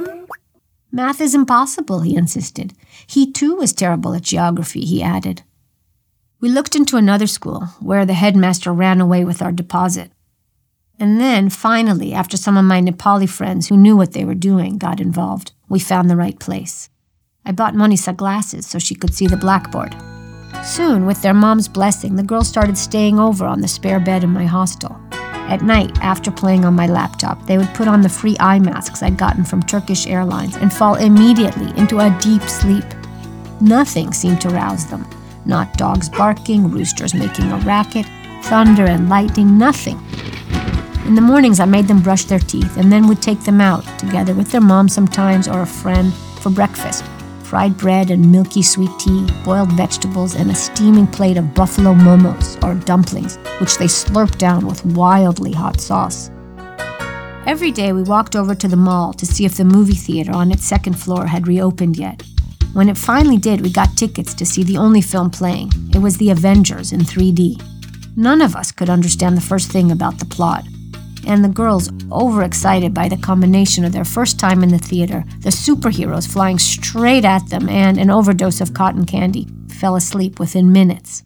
Math 0.92 1.20
is 1.20 1.34
impossible, 1.34 2.00
he 2.00 2.16
insisted. 2.16 2.74
He 3.06 3.30
too 3.30 3.56
was 3.56 3.72
terrible 3.72 4.14
at 4.14 4.22
geography, 4.22 4.84
he 4.84 5.02
added. 5.02 5.42
We 6.40 6.48
looked 6.48 6.74
into 6.74 6.96
another 6.96 7.26
school 7.26 7.66
where 7.80 8.06
the 8.06 8.14
headmaster 8.14 8.72
ran 8.72 8.98
away 8.98 9.24
with 9.26 9.42
our 9.42 9.52
deposit. 9.52 10.10
And 10.98 11.20
then, 11.20 11.50
finally, 11.50 12.14
after 12.14 12.38
some 12.38 12.56
of 12.56 12.64
my 12.64 12.80
Nepali 12.80 13.28
friends 13.28 13.68
who 13.68 13.76
knew 13.76 13.94
what 13.94 14.12
they 14.12 14.24
were 14.24 14.34
doing 14.34 14.78
got 14.78 15.00
involved, 15.00 15.52
we 15.68 15.78
found 15.78 16.08
the 16.08 16.16
right 16.16 16.38
place. 16.38 16.88
I 17.44 17.52
bought 17.52 17.74
Monisa 17.74 18.16
glasses 18.16 18.66
so 18.66 18.78
she 18.78 18.94
could 18.94 19.14
see 19.14 19.26
the 19.26 19.36
blackboard. 19.36 19.94
Soon, 20.64 21.04
with 21.04 21.20
their 21.20 21.34
mom's 21.34 21.68
blessing, 21.68 22.16
the 22.16 22.22
girls 22.22 22.48
started 22.48 22.78
staying 22.78 23.18
over 23.18 23.44
on 23.44 23.60
the 23.60 23.68
spare 23.68 24.00
bed 24.00 24.24
in 24.24 24.30
my 24.30 24.46
hostel. 24.46 24.98
At 25.12 25.62
night, 25.62 25.98
after 26.00 26.30
playing 26.30 26.64
on 26.64 26.74
my 26.74 26.86
laptop, 26.86 27.46
they 27.46 27.58
would 27.58 27.74
put 27.74 27.88
on 27.88 28.00
the 28.00 28.08
free 28.08 28.36
eye 28.40 28.60
masks 28.60 29.02
I'd 29.02 29.18
gotten 29.18 29.44
from 29.44 29.62
Turkish 29.62 30.06
Airlines 30.06 30.56
and 30.56 30.72
fall 30.72 30.94
immediately 30.94 31.76
into 31.78 31.98
a 31.98 32.16
deep 32.22 32.42
sleep. 32.42 32.84
Nothing 33.60 34.14
seemed 34.14 34.40
to 34.40 34.48
rouse 34.48 34.86
them. 34.86 35.04
Not 35.44 35.76
dogs 35.76 36.08
barking, 36.08 36.70
roosters 36.70 37.14
making 37.14 37.50
a 37.50 37.56
racket, 37.58 38.06
thunder 38.42 38.84
and 38.84 39.08
lightning, 39.08 39.58
nothing. 39.58 39.98
In 41.06 41.14
the 41.14 41.20
mornings, 41.20 41.60
I 41.60 41.64
made 41.64 41.88
them 41.88 42.02
brush 42.02 42.24
their 42.24 42.38
teeth 42.38 42.76
and 42.76 42.92
then 42.92 43.08
would 43.08 43.22
take 43.22 43.40
them 43.40 43.60
out, 43.60 43.84
together 43.98 44.34
with 44.34 44.52
their 44.52 44.60
mom 44.60 44.88
sometimes 44.88 45.48
or 45.48 45.62
a 45.62 45.66
friend, 45.66 46.12
for 46.40 46.50
breakfast 46.50 47.04
fried 47.50 47.76
bread 47.76 48.12
and 48.12 48.30
milky 48.30 48.62
sweet 48.62 48.96
tea, 49.00 49.26
boiled 49.44 49.72
vegetables, 49.72 50.36
and 50.36 50.52
a 50.52 50.54
steaming 50.54 51.06
plate 51.08 51.36
of 51.36 51.52
buffalo 51.52 51.92
momos, 51.92 52.62
or 52.62 52.76
dumplings, 52.84 53.38
which 53.58 53.76
they 53.76 53.86
slurped 53.86 54.38
down 54.38 54.64
with 54.64 54.86
wildly 54.86 55.50
hot 55.50 55.80
sauce. 55.80 56.30
Every 57.46 57.72
day 57.72 57.92
we 57.92 58.04
walked 58.04 58.36
over 58.36 58.54
to 58.54 58.68
the 58.68 58.76
mall 58.76 59.12
to 59.14 59.26
see 59.26 59.44
if 59.44 59.56
the 59.56 59.64
movie 59.64 59.96
theater 59.96 60.30
on 60.30 60.52
its 60.52 60.64
second 60.64 60.94
floor 60.94 61.26
had 61.26 61.48
reopened 61.48 61.96
yet. 61.96 62.22
When 62.72 62.88
it 62.88 62.96
finally 62.96 63.36
did, 63.36 63.62
we 63.62 63.72
got 63.72 63.96
tickets 63.96 64.32
to 64.34 64.46
see 64.46 64.62
the 64.62 64.76
only 64.76 65.00
film 65.00 65.28
playing. 65.30 65.72
It 65.92 65.98
was 65.98 66.16
The 66.16 66.30
Avengers 66.30 66.92
in 66.92 67.00
3D. 67.00 67.60
None 68.16 68.40
of 68.40 68.54
us 68.54 68.70
could 68.70 68.88
understand 68.88 69.36
the 69.36 69.40
first 69.40 69.72
thing 69.72 69.90
about 69.90 70.20
the 70.20 70.24
plot. 70.24 70.64
And 71.26 71.44
the 71.44 71.48
girls, 71.48 71.90
overexcited 72.12 72.94
by 72.94 73.08
the 73.08 73.16
combination 73.16 73.84
of 73.84 73.90
their 73.90 74.04
first 74.04 74.38
time 74.38 74.62
in 74.62 74.68
the 74.68 74.78
theater, 74.78 75.24
the 75.40 75.50
superheroes 75.50 76.32
flying 76.32 76.60
straight 76.60 77.24
at 77.24 77.50
them, 77.50 77.68
and 77.68 77.98
an 77.98 78.08
overdose 78.08 78.60
of 78.60 78.72
cotton 78.72 79.04
candy, 79.04 79.48
fell 79.68 79.96
asleep 79.96 80.38
within 80.38 80.72
minutes. 80.72 81.24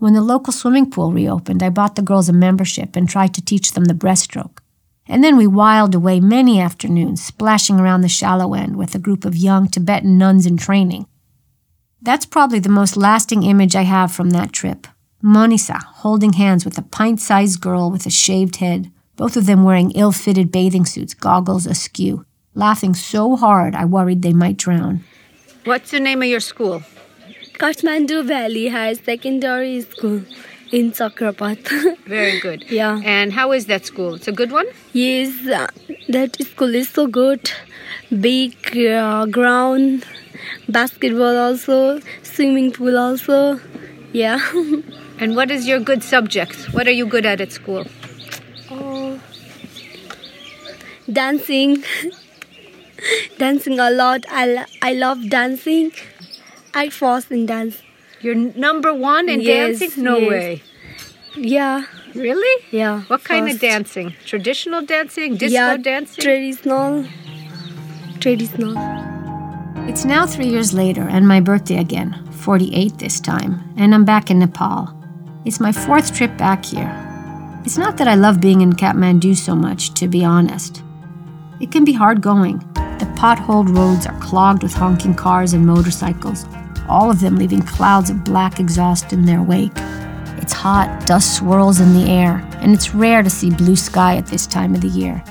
When 0.00 0.14
the 0.14 0.20
local 0.20 0.52
swimming 0.52 0.90
pool 0.90 1.12
reopened, 1.12 1.62
I 1.62 1.70
bought 1.70 1.94
the 1.94 2.02
girls 2.02 2.28
a 2.28 2.32
membership 2.32 2.96
and 2.96 3.08
tried 3.08 3.34
to 3.34 3.44
teach 3.44 3.72
them 3.72 3.84
the 3.84 3.94
breaststroke. 3.94 4.58
And 5.06 5.22
then 5.22 5.36
we 5.36 5.46
whiled 5.46 5.94
away 5.94 6.18
many 6.20 6.60
afternoons 6.60 7.22
splashing 7.22 7.78
around 7.78 8.00
the 8.00 8.08
shallow 8.08 8.54
end 8.54 8.76
with 8.76 8.94
a 8.94 8.98
group 8.98 9.24
of 9.24 9.36
young 9.36 9.68
Tibetan 9.68 10.16
nuns 10.16 10.46
in 10.46 10.56
training. 10.56 11.06
That's 12.00 12.26
probably 12.26 12.58
the 12.58 12.68
most 12.68 12.96
lasting 12.96 13.42
image 13.42 13.76
I 13.76 13.82
have 13.82 14.12
from 14.12 14.30
that 14.30 14.52
trip. 14.52 14.86
Monisa 15.22 15.82
holding 15.82 16.34
hands 16.34 16.64
with 16.64 16.76
a 16.76 16.82
pint 16.82 17.20
sized 17.20 17.60
girl 17.60 17.90
with 17.90 18.04
a 18.06 18.10
shaved 18.10 18.56
head, 18.56 18.90
both 19.16 19.36
of 19.36 19.46
them 19.46 19.64
wearing 19.64 19.90
ill 19.92 20.12
fitted 20.12 20.52
bathing 20.52 20.84
suits, 20.84 21.14
goggles 21.14 21.66
askew, 21.66 22.26
laughing 22.54 22.94
so 22.94 23.36
hard 23.36 23.74
I 23.74 23.84
worried 23.84 24.22
they 24.22 24.32
might 24.32 24.56
drown. 24.56 25.04
What's 25.64 25.90
the 25.90 26.00
name 26.00 26.20
of 26.20 26.28
your 26.28 26.40
school? 26.40 26.82
Kathmandu 27.54 28.26
Valley 28.26 28.68
High 28.68 28.94
Secondary 28.94 29.80
School 29.80 30.22
in 30.72 30.92
Chakrapath. 30.92 31.98
Very 32.06 32.40
good. 32.40 32.64
Yeah. 32.70 33.00
And 33.04 33.32
how 33.32 33.52
is 33.52 33.66
that 33.66 33.86
school? 33.86 34.14
It's 34.14 34.28
a 34.28 34.32
good 34.32 34.52
one? 34.52 34.66
yes, 34.92 35.46
uh, 35.46 35.66
that 36.08 36.36
school 36.42 36.74
is 36.74 36.88
so 36.88 37.06
good. 37.06 37.50
Big 38.20 38.54
uh, 38.76 39.26
ground, 39.26 40.04
basketball 40.68 41.36
also, 41.36 42.00
swimming 42.22 42.72
pool 42.72 42.98
also. 42.98 43.60
Yeah. 44.12 44.38
And 45.16 45.36
what 45.36 45.50
is 45.52 45.68
your 45.68 45.78
good 45.78 46.02
subject? 46.02 46.72
What 46.74 46.88
are 46.88 46.90
you 46.90 47.06
good 47.06 47.24
at 47.24 47.40
at 47.40 47.52
school? 47.52 47.84
Oh, 48.68 49.20
dancing. 51.10 51.84
dancing 53.38 53.78
a 53.78 53.90
lot. 53.90 54.24
I, 54.28 54.66
I 54.82 54.94
love 54.94 55.28
dancing. 55.30 55.92
I 56.74 56.88
first 56.90 57.30
in 57.30 57.46
dance. 57.46 57.80
You're 58.24 58.34
number 58.34 58.94
one 58.94 59.28
in 59.28 59.42
Yes, 59.42 59.80
dancing? 59.80 60.02
No 60.02 60.16
yes. 60.16 60.30
way. 60.30 60.62
Yeah. 61.36 61.84
Really? 62.14 62.64
Yeah. 62.70 63.02
What 63.08 63.22
kind 63.22 63.50
of 63.50 63.60
dancing? 63.60 64.14
Traditional 64.24 64.80
dancing? 64.80 65.36
Disco 65.36 65.52
dancing? 65.52 65.52
yeah, 65.52 65.76
dancing? 65.76 66.22
Traditional. 66.22 67.04
Traditional. 68.20 68.74
It's 69.90 70.06
now 70.06 70.24
three 70.26 70.46
years 70.46 70.72
later 70.72 71.02
and 71.02 71.28
my 71.28 71.40
birthday 71.40 71.76
again, 71.76 72.26
48 72.30 72.96
this 72.96 73.20
time, 73.20 73.62
and 73.76 73.94
I'm 73.94 74.06
back 74.06 74.30
in 74.30 74.38
Nepal. 74.38 74.88
It's 75.44 75.60
my 75.60 75.72
fourth 75.72 76.14
trip 76.16 76.34
back 76.38 76.64
here. 76.64 76.90
It's 77.66 77.76
not 77.76 77.98
that 77.98 78.08
I 78.08 78.14
love 78.14 78.40
being 78.40 78.62
in 78.62 78.72
Kathmandu 78.72 79.36
so 79.36 79.54
much, 79.54 79.92
to 80.00 80.08
be 80.08 80.24
honest. 80.24 80.82
It 81.60 81.70
can 81.70 81.84
be 81.84 81.92
hard 81.92 82.22
going. 82.22 82.58
The 83.00 83.12
potholed 83.18 83.76
roads 83.76 84.06
are 84.06 84.18
clogged 84.20 84.62
with 84.62 84.72
honking 84.72 85.14
cars 85.14 85.52
and 85.52 85.66
motorcycles. 85.66 86.46
All 86.88 87.10
of 87.10 87.20
them 87.20 87.36
leaving 87.36 87.62
clouds 87.62 88.10
of 88.10 88.24
black 88.24 88.60
exhaust 88.60 89.12
in 89.12 89.24
their 89.24 89.42
wake. 89.42 89.76
It's 90.38 90.52
hot, 90.52 91.06
dust 91.06 91.36
swirls 91.36 91.80
in 91.80 91.94
the 91.94 92.10
air, 92.10 92.46
and 92.60 92.74
it's 92.74 92.94
rare 92.94 93.22
to 93.22 93.30
see 93.30 93.50
blue 93.50 93.76
sky 93.76 94.16
at 94.16 94.26
this 94.26 94.46
time 94.46 94.74
of 94.74 94.80
the 94.80 94.88
year. 94.88 95.22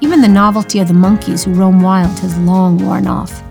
Even 0.00 0.20
the 0.20 0.28
novelty 0.28 0.78
of 0.78 0.88
the 0.88 0.94
monkeys 0.94 1.44
who 1.44 1.52
roam 1.52 1.80
wild 1.80 2.18
has 2.20 2.38
long 2.38 2.78
worn 2.78 3.06
off. 3.06 3.42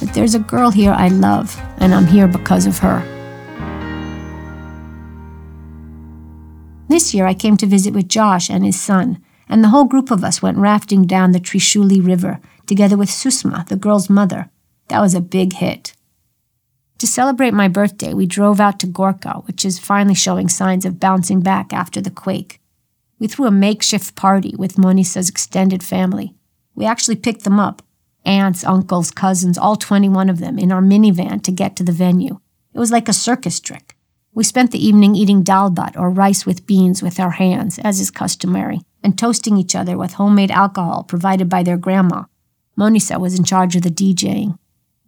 But 0.00 0.12
there's 0.14 0.34
a 0.34 0.40
girl 0.40 0.70
here 0.70 0.92
I 0.92 1.08
love, 1.08 1.56
and 1.78 1.94
I'm 1.94 2.06
here 2.06 2.26
because 2.26 2.66
of 2.66 2.78
her. 2.78 3.02
This 6.88 7.14
year 7.14 7.26
I 7.26 7.34
came 7.34 7.56
to 7.58 7.66
visit 7.66 7.94
with 7.94 8.08
Josh 8.08 8.50
and 8.50 8.64
his 8.64 8.80
son, 8.80 9.22
and 9.48 9.62
the 9.62 9.68
whole 9.68 9.84
group 9.84 10.10
of 10.10 10.24
us 10.24 10.42
went 10.42 10.58
rafting 10.58 11.06
down 11.06 11.32
the 11.32 11.40
Trishuli 11.40 12.04
River, 12.04 12.40
together 12.66 12.96
with 12.96 13.08
Susma, 13.08 13.66
the 13.68 13.76
girl's 13.76 14.10
mother. 14.10 14.50
That 14.88 15.00
was 15.00 15.14
a 15.14 15.20
big 15.20 15.52
hit. 15.54 15.94
To 17.00 17.06
celebrate 17.06 17.54
my 17.54 17.66
birthday, 17.66 18.12
we 18.12 18.26
drove 18.26 18.60
out 18.60 18.78
to 18.80 18.86
Gorkha, 18.86 19.46
which 19.46 19.64
is 19.64 19.78
finally 19.78 20.14
showing 20.14 20.50
signs 20.50 20.84
of 20.84 21.00
bouncing 21.00 21.40
back 21.40 21.72
after 21.72 21.98
the 21.98 22.10
quake. 22.10 22.60
We 23.18 23.26
threw 23.26 23.46
a 23.46 23.50
makeshift 23.50 24.14
party 24.16 24.54
with 24.58 24.76
Monisa's 24.76 25.30
extended 25.30 25.82
family. 25.82 26.34
We 26.74 26.84
actually 26.84 27.16
picked 27.16 27.44
them 27.44 27.58
up 27.58 27.80
aunts, 28.26 28.64
uncles, 28.64 29.10
cousins, 29.10 29.56
all 29.56 29.76
21 29.76 30.28
of 30.28 30.40
them, 30.40 30.58
in 30.58 30.70
our 30.70 30.82
minivan 30.82 31.42
to 31.44 31.50
get 31.50 31.74
to 31.76 31.82
the 31.82 31.90
venue. 31.90 32.38
It 32.74 32.78
was 32.78 32.92
like 32.92 33.08
a 33.08 33.14
circus 33.14 33.60
trick. 33.60 33.96
We 34.34 34.44
spent 34.44 34.70
the 34.70 34.86
evening 34.86 35.14
eating 35.14 35.42
dal 35.42 35.70
bhat, 35.70 35.98
or 35.98 36.10
rice 36.10 36.44
with 36.44 36.66
beans, 36.66 37.02
with 37.02 37.18
our 37.18 37.30
hands, 37.30 37.78
as 37.78 37.98
is 37.98 38.10
customary, 38.10 38.82
and 39.02 39.18
toasting 39.18 39.56
each 39.56 39.74
other 39.74 39.96
with 39.96 40.12
homemade 40.12 40.50
alcohol 40.50 41.04
provided 41.04 41.48
by 41.48 41.62
their 41.62 41.78
grandma. 41.78 42.24
Monisa 42.78 43.18
was 43.18 43.38
in 43.38 43.44
charge 43.44 43.74
of 43.74 43.80
the 43.80 43.90
DJing. 43.90 44.58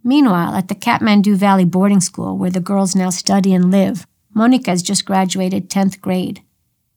Meanwhile, 0.03 0.55
at 0.55 0.67
the 0.67 0.75
Kathmandu 0.75 1.35
Valley 1.35 1.65
boarding 1.65 2.01
school, 2.01 2.37
where 2.37 2.49
the 2.49 2.59
girls 2.59 2.95
now 2.95 3.09
study 3.09 3.53
and 3.53 3.71
live, 3.71 4.05
Monica 4.33 4.71
has 4.71 4.83
just 4.83 5.05
graduated 5.05 5.69
10th 5.69 6.01
grade. 6.01 6.41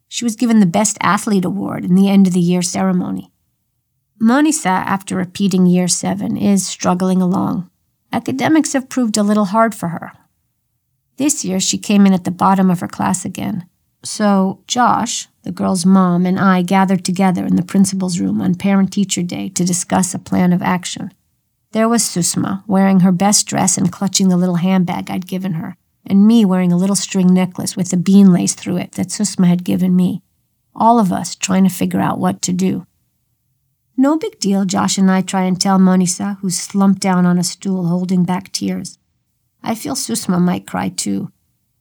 She 0.09 0.25
was 0.25 0.37
given 0.37 0.61
the 0.61 0.67
Best 0.67 0.97
Athlete 1.01 1.45
Award 1.45 1.85
in 1.85 1.95
the 1.95 2.09
end 2.09 2.27
of 2.27 2.33
the 2.33 2.41
year 2.41 2.63
ceremony. 2.63 3.31
Monisa, 4.21 4.67
after 4.67 5.15
repeating 5.17 5.67
year 5.67 5.89
seven, 5.89 6.37
is 6.37 6.67
struggling 6.67 7.21
along. 7.21 7.71
Academics 8.13 8.73
have 8.73 8.89
proved 8.89 9.17
a 9.17 9.23
little 9.23 9.47
hard 9.47 9.75
for 9.75 9.89
her. 9.89 10.13
This 11.17 11.45
year, 11.45 11.61
she 11.61 11.79
came 11.79 12.07
in 12.07 12.13
at 12.13 12.25
the 12.25 12.31
bottom 12.31 12.71
of 12.71 12.81
her 12.81 12.89
class 12.89 13.25
again. 13.25 13.69
So, 14.03 14.63
Josh, 14.67 15.29
the 15.43 15.53
girl's 15.53 15.85
mom, 15.85 16.25
and 16.25 16.39
I 16.39 16.63
gathered 16.63 17.05
together 17.05 17.45
in 17.45 17.57
the 17.57 17.63
principal's 17.63 18.21
room 18.21 18.41
on 18.41 18.55
Parent 18.55 18.93
Teacher 18.93 19.23
Day 19.23 19.49
to 19.51 19.65
discuss 19.65 20.15
a 20.15 20.19
plan 20.19 20.53
of 20.53 20.63
action. 20.63 21.13
There 21.73 21.89
was 21.89 22.03
Susma, 22.03 22.63
wearing 22.67 23.01
her 23.01 23.13
best 23.13 23.47
dress 23.47 23.77
and 23.77 23.93
clutching 23.93 24.29
the 24.29 24.37
little 24.37 24.57
handbag 24.57 25.11
I'd 25.11 25.27
given 25.27 25.55
her, 25.55 25.77
and 26.07 26.27
me 26.27 26.45
wearing 26.45 26.73
a 26.73 26.77
little 26.77 26.97
string 26.97 27.33
necklace 27.33 27.77
with 27.77 27.93
a 27.93 27.97
bean 27.97 28.33
lace 28.33 28.55
through 28.55 28.77
it 28.77 28.93
that 28.93 29.09
Susma 29.09 29.47
had 29.47 29.65
given 29.65 29.95
me. 29.95 30.23
All 30.75 30.99
of 30.99 31.13
us 31.13 31.35
trying 31.35 31.65
to 31.65 31.71
figure 31.71 32.01
out 32.01 32.19
what 32.19 32.41
to 32.43 32.53
do. 32.53 32.87
No 33.97 34.19
big 34.19 34.39
deal, 34.39 34.65
Josh 34.65 34.99
and 34.99 35.11
I 35.11 35.23
try 35.23 35.45
and 35.45 35.61
tell 35.61 35.79
Monisa, 35.79 36.39
who's 36.41 36.59
slumped 36.59 37.01
down 37.01 37.25
on 37.25 37.39
a 37.39 37.45
stool 37.45 37.87
holding 37.87 38.25
back 38.25 38.53
tears. 38.53 38.99
I 39.63 39.75
feel 39.75 39.95
Susma 39.95 40.41
might 40.41 40.67
cry 40.67 40.91
too. 40.91 41.33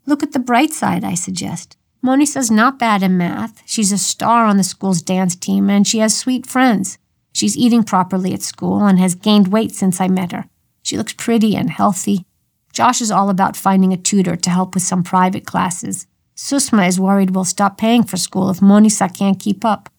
Look 0.06 0.24
at 0.24 0.32
the 0.32 0.40
bright 0.40 0.72
side, 0.72 1.04
I 1.04 1.14
suggest. 1.14 1.78
Monisa's 2.04 2.52
not 2.52 2.80
bad 2.80 3.04
in 3.04 3.18
math. 3.18 3.62
She's 3.66 3.92
a 3.92 3.98
star 3.98 4.46
on 4.46 4.58
the 4.58 4.64
school's 4.64 5.02
dance 5.02 5.36
team, 5.36 5.70
and 5.70 5.88
she 5.88 6.00
has 6.00 6.16
sweet 6.16 6.46
friends. 6.46 6.98
She's 7.36 7.58
eating 7.58 7.84
properly 7.84 8.34
at 8.34 8.42
school 8.42 8.86
and 8.86 8.98
has 8.98 9.14
gained 9.14 9.50
weight 9.50 9.76
since 9.76 10.00
I 10.00 10.08
met 10.08 10.32
her. 10.32 10.46
She 10.84 10.96
looks 10.96 11.12
pretty 11.12 11.54
and 11.54 11.70
healthy. 11.70 12.26
Josh 12.72 13.02
is 13.02 13.12
all 13.12 13.30
about 13.30 13.58
finding 13.58 13.92
a 13.92 13.98
tutor 13.98 14.38
to 14.38 14.50
help 14.50 14.74
with 14.74 14.84
some 14.84 15.04
private 15.04 15.46
classes. 15.46 16.08
Susma 16.34 16.88
is 16.88 16.98
worried 16.98 17.32
we'll 17.32 17.44
stop 17.44 17.78
paying 17.78 18.04
for 18.04 18.16
school 18.16 18.50
if 18.50 18.62
Monisa 18.62 19.14
can't 19.14 19.38
keep 19.38 19.66
up. 19.66 19.90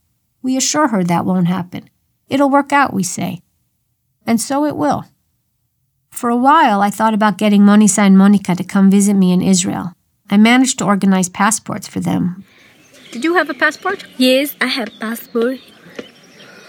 We 0.41 0.57
assure 0.57 0.89
her 0.89 1.05
that 1.05 1.27
won't 1.27 1.49
happen. 1.49 1.91
It'll 2.27 2.49
work 2.49 2.73
out, 2.73 2.95
we 2.95 3.03
say. 3.03 3.43
And 4.27 4.41
so 4.41 4.65
it 4.65 4.75
will. 4.75 5.05
For 6.09 6.31
a 6.31 6.37
while, 6.37 6.81
I 6.81 6.89
thought 6.89 7.13
about 7.13 7.37
getting 7.37 7.61
Monisa 7.61 7.99
and 7.99 8.17
Monica 8.17 8.55
to 8.55 8.65
come 8.65 8.91
visit 8.91 9.13
me 9.13 9.31
in 9.31 9.43
Israel. 9.43 9.93
I 10.31 10.39
managed 10.39 10.79
to 10.79 10.87
organize 10.87 11.29
passports 11.29 11.87
for 11.87 12.01
them. 12.01 12.45
Did 13.13 13.25
you 13.25 13.35
have 13.35 13.51
a 13.51 13.55
passport? 13.55 14.07
Yes, 14.17 14.57
I 14.59 14.69
have 14.69 14.89
a 14.89 14.99
passport. 14.99 15.61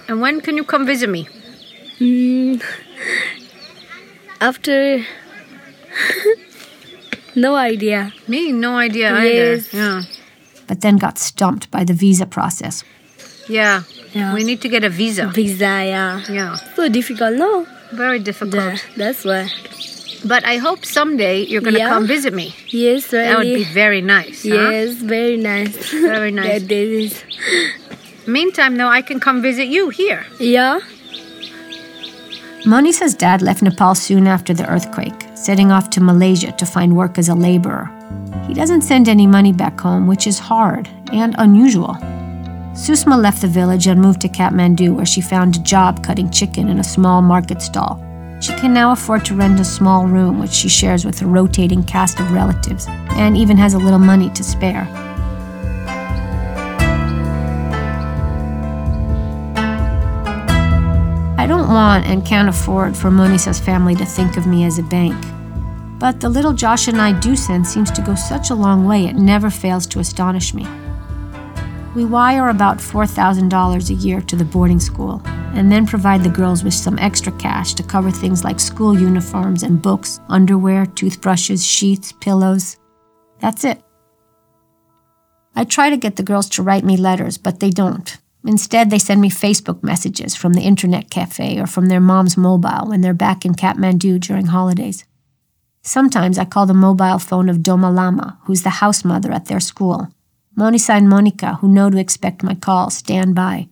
And 0.08 0.22
when 0.22 0.41
can 0.41 0.56
you 0.58 0.63
come 0.63 0.86
visit 0.86 1.10
me? 1.10 1.28
Mm, 2.00 2.62
after. 4.39 5.06
no 7.36 7.56
idea. 7.56 8.13
Me, 8.28 8.52
no 8.52 8.78
idea 8.78 9.12
Yes. 9.22 9.74
either. 9.74 9.78
Yeah. 9.78 10.02
but 10.67 10.82
then 10.82 10.98
got 10.98 11.17
stumped 11.17 11.72
by 11.72 11.84
the 11.84 11.93
visa 11.93 12.26
process. 12.26 12.84
yeah. 13.50 13.84
Yeah. 14.13 14.34
We 14.34 14.43
need 14.43 14.62
to 14.62 14.70
get 14.70 14.84
a 14.84 14.89
visa. 14.89 15.28
Visa, 15.28 15.63
yeah. 15.86 16.24
Yeah. 16.30 16.56
So 16.76 16.89
difficult, 16.89 17.36
no? 17.38 17.67
Very 17.91 18.20
difficult. 18.20 18.56
Yeah, 18.56 18.78
that's 18.96 19.24
why. 19.26 19.50
But 20.26 20.43
I 20.46 20.58
hope 20.58 20.86
someday 20.86 21.43
you're 21.46 21.62
going 21.62 21.76
to 21.76 21.80
Yeah. 21.80 21.89
come 21.89 22.08
visit 22.08 22.34
me. 22.34 22.56
Yes, 22.70 23.12
really. 23.13 23.26
That 23.28 23.38
would 23.38 23.43
be 23.43 23.63
very 23.65 24.02
nice. 24.02 24.41
huh? 24.43 24.56
Yes, 24.72 24.93
very 24.96 25.38
nice. 25.38 25.76
Very 25.91 26.32
nice. 26.41 26.62
that 26.63 26.72
is. 26.72 27.24
Meantime, 28.28 28.76
though, 28.76 28.90
I 28.90 29.02
can 29.02 29.20
come 29.22 29.42
visit 29.42 29.68
you 29.68 29.90
here. 29.90 30.26
Yeah. 30.38 30.80
Monisa's 32.66 33.13
dad 33.13 33.42
left 33.42 33.62
Nepal 33.62 33.96
soon 33.96 34.28
after 34.28 34.54
the 34.54 34.68
earthquake, 34.68 35.13
setting 35.36 35.72
off 35.72 35.90
to 35.92 36.02
Malaysia 36.02 36.52
to 36.52 36.66
find 36.66 36.98
work 36.98 37.18
as 37.18 37.30
a 37.30 37.36
laborer. 37.36 37.90
He 38.46 38.54
doesn't 38.54 38.82
send 38.82 39.08
any 39.08 39.26
money 39.26 39.54
back 39.54 39.80
home, 39.80 40.08
which 40.08 40.28
is 40.28 40.40
hard 40.40 40.90
and 41.13 41.36
unusual. 41.38 41.96
Susma 42.74 43.18
left 43.18 43.42
the 43.42 43.48
village 43.48 43.88
and 43.88 44.02
moved 44.02 44.20
to 44.22 44.28
Kathmandu, 44.28 44.94
where 44.94 45.06
she 45.06 45.22
found 45.22 45.56
a 45.56 45.60
job 45.60 46.04
cutting 46.04 46.30
chicken 46.30 46.68
in 46.68 46.80
a 46.80 46.84
small 46.84 47.22
market 47.22 47.62
stall. 47.62 48.04
She 48.42 48.54
can 48.54 48.74
now 48.74 48.92
afford 48.92 49.24
to 49.26 49.36
rent 49.36 49.60
a 49.60 49.66
small 49.66 50.06
room, 50.06 50.40
which 50.40 50.52
she 50.52 50.70
shares 50.70 51.06
with 51.06 51.22
a 51.22 51.26
rotating 51.26 51.84
cast 51.84 52.20
of 52.20 52.32
relatives, 52.34 52.86
and 53.12 53.38
even 53.38 53.56
has 53.58 53.74
a 53.74 53.80
little 53.80 54.00
money 54.00 54.30
to 54.32 54.44
spare. 54.44 54.86
I 61.47 61.49
don't 61.49 61.69
want 61.69 62.05
and 62.07 62.25
can't 62.25 62.49
afford 62.49 62.97
for 62.97 63.10
Monisa's 63.10 63.57
family 63.57 63.95
to 63.95 64.03
think 64.03 64.36
of 64.36 64.45
me 64.45 64.65
as 64.65 64.79
a 64.79 64.83
bank. 64.83 65.15
But 65.97 66.19
the 66.19 66.27
little 66.27 66.51
Josh 66.51 66.89
and 66.89 66.99
I 66.99 67.17
do 67.17 67.38
send 67.38 67.65
seems 67.65 67.89
to 67.91 68.01
go 68.01 68.15
such 68.15 68.49
a 68.49 68.53
long 68.53 68.86
way 68.86 69.05
it 69.05 69.15
never 69.15 69.49
fails 69.49 69.88
to 69.88 69.99
astonish 69.99 70.53
me. 70.53 70.67
We 71.95 72.03
wire 72.03 72.49
about 72.49 72.79
$4,000 72.79 73.89
a 73.89 73.93
year 73.93 74.19
to 74.19 74.36
the 74.36 74.43
boarding 74.43 74.81
school, 74.81 75.21
and 75.25 75.71
then 75.71 75.88
provide 75.88 76.21
the 76.21 76.29
girls 76.29 76.65
with 76.65 76.73
some 76.73 76.99
extra 76.99 77.31
cash 77.38 77.75
to 77.75 77.81
cover 77.83 78.12
things 78.12 78.43
like 78.43 78.60
school 78.60 78.99
uniforms 78.99 79.63
and 79.63 79.81
books, 79.81 80.19
underwear, 80.27 80.86
toothbrushes, 80.86 81.65
sheets, 81.65 82.12
pillows. 82.12 82.75
That's 83.39 83.63
it. 83.63 83.81
I 85.55 85.63
try 85.63 85.91
to 85.91 85.95
get 85.95 86.17
the 86.17 86.23
girls 86.23 86.49
to 86.49 86.62
write 86.62 86.83
me 86.83 86.97
letters, 86.97 87.38
but 87.38 87.62
they 87.62 87.69
don't. 87.69 88.17
Instead, 88.47 88.89
they 88.89 88.97
send 88.97 89.19
me 89.19 89.29
Facebook 89.29 89.83
messages 89.83 90.33
from 90.33 90.53
the 90.53 90.62
internet 90.62 91.10
cafe 91.10 91.60
or 91.60 91.67
from 91.67 91.88
their 91.88 91.99
mom's 91.99 92.38
mobile 92.38 92.88
when 92.88 93.01
they're 93.01 93.13
back 93.13 93.43
in 93.43 93.53
Kathmandu 93.53 94.21
during 94.21 94.45
holidays. 94.45 95.03
Sometimes 95.81 96.39
I 96.39 96.45
call 96.45 96.65
the 96.65 96.73
mobile 96.73 97.19
phone 97.19 97.49
of 97.49 97.57
Doma 97.57 97.93
Lama, 97.93 98.39
who's 98.45 98.63
the 98.63 98.79
house 98.81 99.03
mother 99.03 99.33
at 99.33 99.47
their 99.47 99.60
school. 99.60 100.07
Monisa 100.57 100.91
and 100.91 101.10
Monica, 101.10 101.55
who 101.55 101.67
know 101.67 101.89
to 101.89 101.97
expect 101.97 102.41
my 102.41 102.55
call, 102.55 102.89
stand 102.89 103.36
by. 103.36 103.67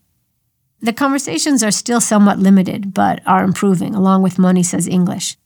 The 0.82 0.92
conversations 0.92 1.64
are 1.64 1.72
still 1.72 2.02
somewhat 2.02 2.40
limited, 2.40 2.94
but 2.94 3.22
are 3.26 3.46
improving, 3.46 3.96
along 3.96 4.24
with 4.24 4.36
Monisa's 4.36 4.90
English. 4.90 5.38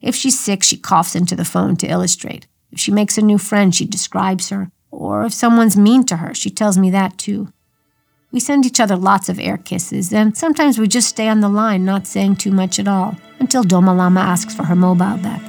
If 0.00 0.14
she's 0.14 0.40
sick, 0.40 0.62
she 0.62 0.78
coughs 0.78 1.14
into 1.14 1.36
the 1.36 1.44
phone 1.44 1.76
to 1.76 1.86
illustrate. 1.86 2.46
If 2.72 2.80
she 2.80 2.90
makes 2.90 3.18
a 3.18 3.22
new 3.22 3.36
friend, 3.36 3.74
she 3.74 3.84
describes 3.84 4.48
her. 4.48 4.70
Or 4.90 5.24
if 5.24 5.34
someone's 5.34 5.76
mean 5.76 6.04
to 6.06 6.16
her, 6.16 6.32
she 6.32 6.48
tells 6.48 6.78
me 6.78 6.90
that 6.90 7.18
too. 7.18 7.52
We 8.30 8.40
send 8.40 8.66
each 8.66 8.78
other 8.78 8.96
lots 8.96 9.30
of 9.30 9.38
air 9.38 9.56
kisses, 9.56 10.12
and 10.12 10.36
sometimes 10.36 10.78
we 10.78 10.86
just 10.86 11.08
stay 11.08 11.28
on 11.28 11.40
the 11.40 11.48
line, 11.48 11.86
not 11.86 12.06
saying 12.06 12.36
too 12.36 12.50
much 12.50 12.78
at 12.78 12.86
all, 12.86 13.16
until 13.40 13.64
Doma 13.64 13.96
Lama 13.96 14.20
asks 14.20 14.54
for 14.54 14.64
her 14.64 14.76
mobile 14.76 15.16
back. 15.16 15.40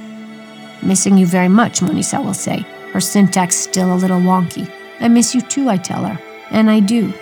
Missing 0.82 1.18
you 1.18 1.26
very 1.26 1.48
much, 1.48 1.80
Monisa 1.80 2.24
will 2.24 2.32
say, 2.32 2.60
her 2.94 3.00
syntax 3.00 3.54
still 3.54 3.92
a 3.92 3.96
little 3.96 4.18
wonky. 4.18 4.72
I 4.98 5.08
miss 5.08 5.34
you 5.34 5.42
too, 5.42 5.68
I 5.68 5.76
tell 5.76 6.04
her, 6.06 6.18
and 6.50 6.70
I 6.70 6.80
do. 6.80 7.12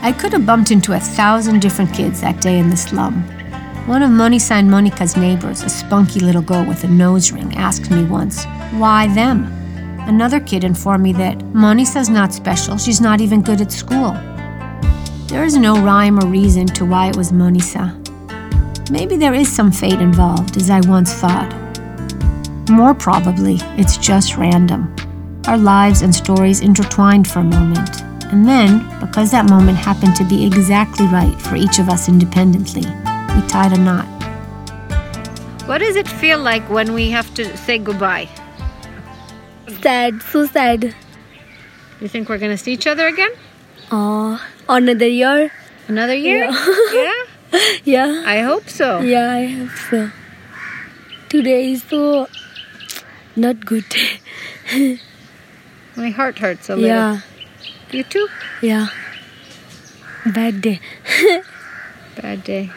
I 0.00 0.12
could 0.12 0.32
have 0.32 0.46
bumped 0.46 0.70
into 0.70 0.94
a 0.94 0.98
thousand 0.98 1.60
different 1.60 1.92
kids 1.92 2.22
that 2.22 2.40
day 2.40 2.58
in 2.58 2.70
the 2.70 2.78
slum. 2.78 3.22
One 3.86 4.02
of 4.02 4.10
Monisa 4.10 4.52
and 4.52 4.70
Monica's 4.70 5.18
neighbors, 5.18 5.62
a 5.62 5.68
spunky 5.68 6.20
little 6.20 6.40
girl 6.40 6.64
with 6.64 6.82
a 6.84 6.88
nose 6.88 7.30
ring, 7.30 7.54
asked 7.56 7.90
me 7.90 8.04
once, 8.04 8.46
Why 8.72 9.12
them? 9.14 9.61
Another 10.06 10.40
kid 10.40 10.64
informed 10.64 11.04
me 11.04 11.12
that 11.12 11.38
Monisa's 11.54 12.08
not 12.08 12.34
special, 12.34 12.76
she's 12.76 13.00
not 13.00 13.20
even 13.20 13.40
good 13.40 13.60
at 13.60 13.70
school. 13.70 14.12
There 15.28 15.44
is 15.44 15.56
no 15.56 15.80
rhyme 15.80 16.18
or 16.18 16.26
reason 16.26 16.66
to 16.66 16.84
why 16.84 17.08
it 17.08 17.16
was 17.16 17.30
Monisa. 17.30 17.98
Maybe 18.90 19.16
there 19.16 19.32
is 19.32 19.50
some 19.50 19.70
fate 19.70 20.00
involved, 20.00 20.56
as 20.56 20.70
I 20.70 20.80
once 20.80 21.14
thought. 21.14 21.50
more 22.68 22.94
probably, 22.94 23.58
it's 23.78 23.96
just 23.96 24.36
random. 24.36 24.94
Our 25.46 25.56
lives 25.56 26.02
and 26.02 26.14
stories 26.14 26.60
intertwined 26.60 27.28
for 27.28 27.38
a 27.38 27.44
moment. 27.44 28.02
And 28.32 28.46
then, 28.46 28.80
because 29.00 29.30
that 29.30 29.48
moment 29.48 29.78
happened 29.78 30.16
to 30.16 30.24
be 30.24 30.44
exactly 30.44 31.06
right 31.06 31.40
for 31.40 31.54
each 31.56 31.78
of 31.78 31.88
us 31.88 32.08
independently, 32.08 32.82
we 32.82 33.46
tied 33.46 33.72
a 33.72 33.78
knot. 33.78 34.06
What 35.66 35.78
does 35.78 35.96
it 35.96 36.08
feel 36.08 36.38
like 36.38 36.68
when 36.68 36.92
we 36.92 37.10
have 37.10 37.32
to 37.34 37.56
say 37.56 37.78
goodbye? 37.78 38.28
Sad, 39.80 40.22
so 40.22 40.46
sad. 40.46 40.94
You 42.00 42.08
think 42.08 42.28
we're 42.28 42.38
gonna 42.38 42.58
see 42.58 42.72
each 42.72 42.86
other 42.86 43.06
again? 43.06 43.30
Oh, 43.90 44.40
another 44.68 45.06
year? 45.06 45.50
Another 45.88 46.14
year? 46.14 46.46
Yeah. 46.50 46.92
yeah? 46.92 47.12
Yeah. 47.84 48.22
I 48.24 48.40
hope 48.40 48.68
so. 48.70 49.00
Yeah, 49.00 49.30
I 49.30 49.44
hope 49.46 49.76
so. 49.90 50.10
Today 51.28 51.72
is 51.72 51.82
so 51.82 52.26
not 53.36 53.64
good. 53.66 53.84
My 55.96 56.08
heart 56.08 56.38
hurts 56.38 56.70
a 56.70 56.76
little. 56.76 56.88
yeah, 56.88 57.20
You 57.90 58.04
too? 58.04 58.26
yeah. 58.62 58.86
Bad 60.24 60.62
day. 60.62 60.80
Bad 62.16 62.42
day. 62.44 62.70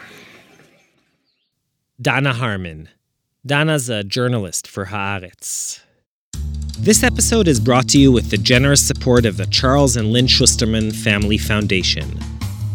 Danna 2.02 2.32
Harman. 2.34 2.90
Danna's 3.46 3.88
a 3.88 4.04
journalist 4.04 4.68
for 4.68 4.86
Haaretz. 4.86 5.80
This 6.78 7.02
episode 7.02 7.48
is 7.48 7.58
brought 7.58 7.88
to 7.88 7.98
you 7.98 8.12
with 8.12 8.28
the 8.28 8.36
generous 8.36 8.86
support 8.86 9.24
of 9.24 9.38
the 9.38 9.46
Charles 9.46 9.96
and 9.96 10.12
Lynn 10.12 10.26
Schusterman 10.26 10.94
Family 10.94 11.38
Foundation, 11.38 12.20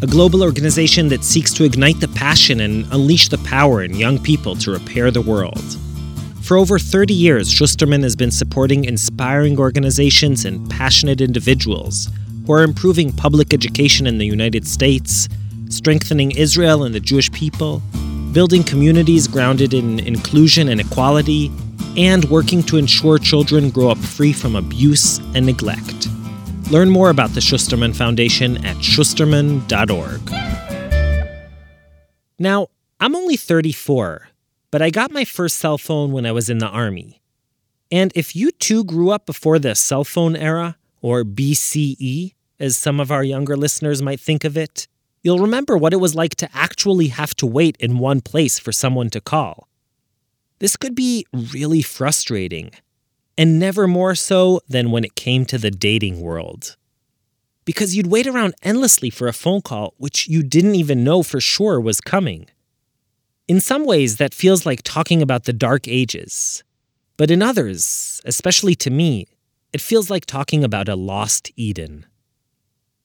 a 0.02 0.08
global 0.08 0.42
organization 0.42 1.06
that 1.08 1.22
seeks 1.22 1.54
to 1.54 1.62
ignite 1.62 2.00
the 2.00 2.08
passion 2.08 2.60
and 2.60 2.84
unleash 2.92 3.28
the 3.28 3.38
power 3.38 3.80
in 3.80 3.94
young 3.94 4.18
people 4.18 4.56
to 4.56 4.72
repair 4.72 5.12
the 5.12 5.22
world. 5.22 5.78
For 6.42 6.56
over 6.56 6.80
30 6.80 7.14
years, 7.14 7.48
Schusterman 7.48 8.02
has 8.02 8.16
been 8.16 8.32
supporting 8.32 8.86
inspiring 8.86 9.56
organizations 9.60 10.44
and 10.44 10.68
passionate 10.68 11.20
individuals 11.20 12.08
who 12.44 12.52
are 12.52 12.64
improving 12.64 13.12
public 13.12 13.54
education 13.54 14.08
in 14.08 14.18
the 14.18 14.26
United 14.26 14.66
States, 14.66 15.28
strengthening 15.68 16.32
Israel 16.32 16.82
and 16.82 16.92
the 16.92 17.00
Jewish 17.00 17.30
people, 17.30 17.80
building 18.32 18.62
communities 18.62 19.28
grounded 19.28 19.74
in 19.74 20.00
inclusion 20.00 20.68
and 20.68 20.80
equality, 20.80 21.50
and 21.96 22.24
working 22.26 22.62
to 22.62 22.78
ensure 22.78 23.18
children 23.18 23.70
grow 23.70 23.90
up 23.90 23.98
free 23.98 24.32
from 24.32 24.56
abuse 24.56 25.18
and 25.34 25.44
neglect. 25.44 26.08
Learn 26.70 26.88
more 26.88 27.10
about 27.10 27.30
the 27.30 27.40
Schusterman 27.40 27.94
Foundation 27.94 28.64
at 28.64 28.76
schusterman.org. 28.76 30.20
Now, 32.38 32.68
I'm 32.98 33.14
only 33.14 33.36
34, 33.36 34.28
but 34.70 34.80
I 34.80 34.90
got 34.90 35.10
my 35.10 35.24
first 35.24 35.56
cell 35.56 35.76
phone 35.76 36.12
when 36.12 36.24
I 36.24 36.32
was 36.32 36.48
in 36.48 36.58
the 36.58 36.68
Army. 36.68 37.20
And 37.90 38.10
if 38.14 38.34
you 38.34 38.52
too 38.52 38.84
grew 38.84 39.10
up 39.10 39.26
before 39.26 39.58
the 39.58 39.74
cell 39.74 40.02
phone 40.02 40.34
era, 40.34 40.78
or 41.02 41.24
BCE, 41.24 42.32
as 42.58 42.76
some 42.76 43.00
of 43.00 43.10
our 43.10 43.22
younger 43.22 43.56
listeners 43.56 44.00
might 44.00 44.20
think 44.20 44.44
of 44.44 44.56
it, 44.56 44.88
you'll 45.22 45.38
remember 45.38 45.76
what 45.76 45.92
it 45.92 46.00
was 46.00 46.14
like 46.14 46.34
to 46.36 46.48
actually 46.52 47.08
have 47.08 47.34
to 47.36 47.46
wait 47.46 47.76
in 47.78 47.98
one 47.98 48.20
place 48.20 48.58
for 48.58 48.72
someone 48.72 49.10
to 49.10 49.20
call. 49.20 49.68
This 50.58 50.76
could 50.76 50.94
be 50.94 51.26
really 51.32 51.82
frustrating, 51.82 52.70
and 53.36 53.58
never 53.58 53.88
more 53.88 54.14
so 54.14 54.60
than 54.68 54.90
when 54.90 55.04
it 55.04 55.14
came 55.14 55.44
to 55.46 55.58
the 55.58 55.70
dating 55.70 56.20
world. 56.20 56.76
Because 57.64 57.96
you'd 57.96 58.08
wait 58.08 58.26
around 58.26 58.54
endlessly 58.62 59.10
for 59.10 59.28
a 59.28 59.32
phone 59.32 59.60
call 59.60 59.94
which 59.96 60.28
you 60.28 60.42
didn't 60.42 60.74
even 60.74 61.04
know 61.04 61.22
for 61.22 61.40
sure 61.40 61.80
was 61.80 62.00
coming. 62.00 62.46
In 63.48 63.60
some 63.60 63.84
ways, 63.84 64.16
that 64.16 64.34
feels 64.34 64.64
like 64.64 64.82
talking 64.82 65.20
about 65.20 65.44
the 65.44 65.52
dark 65.52 65.86
ages. 65.86 66.62
But 67.16 67.30
in 67.30 67.42
others, 67.42 68.20
especially 68.24 68.74
to 68.76 68.90
me, 68.90 69.26
it 69.72 69.80
feels 69.80 70.10
like 70.10 70.26
talking 70.26 70.64
about 70.64 70.88
a 70.88 70.96
lost 70.96 71.50
Eden. 71.56 72.06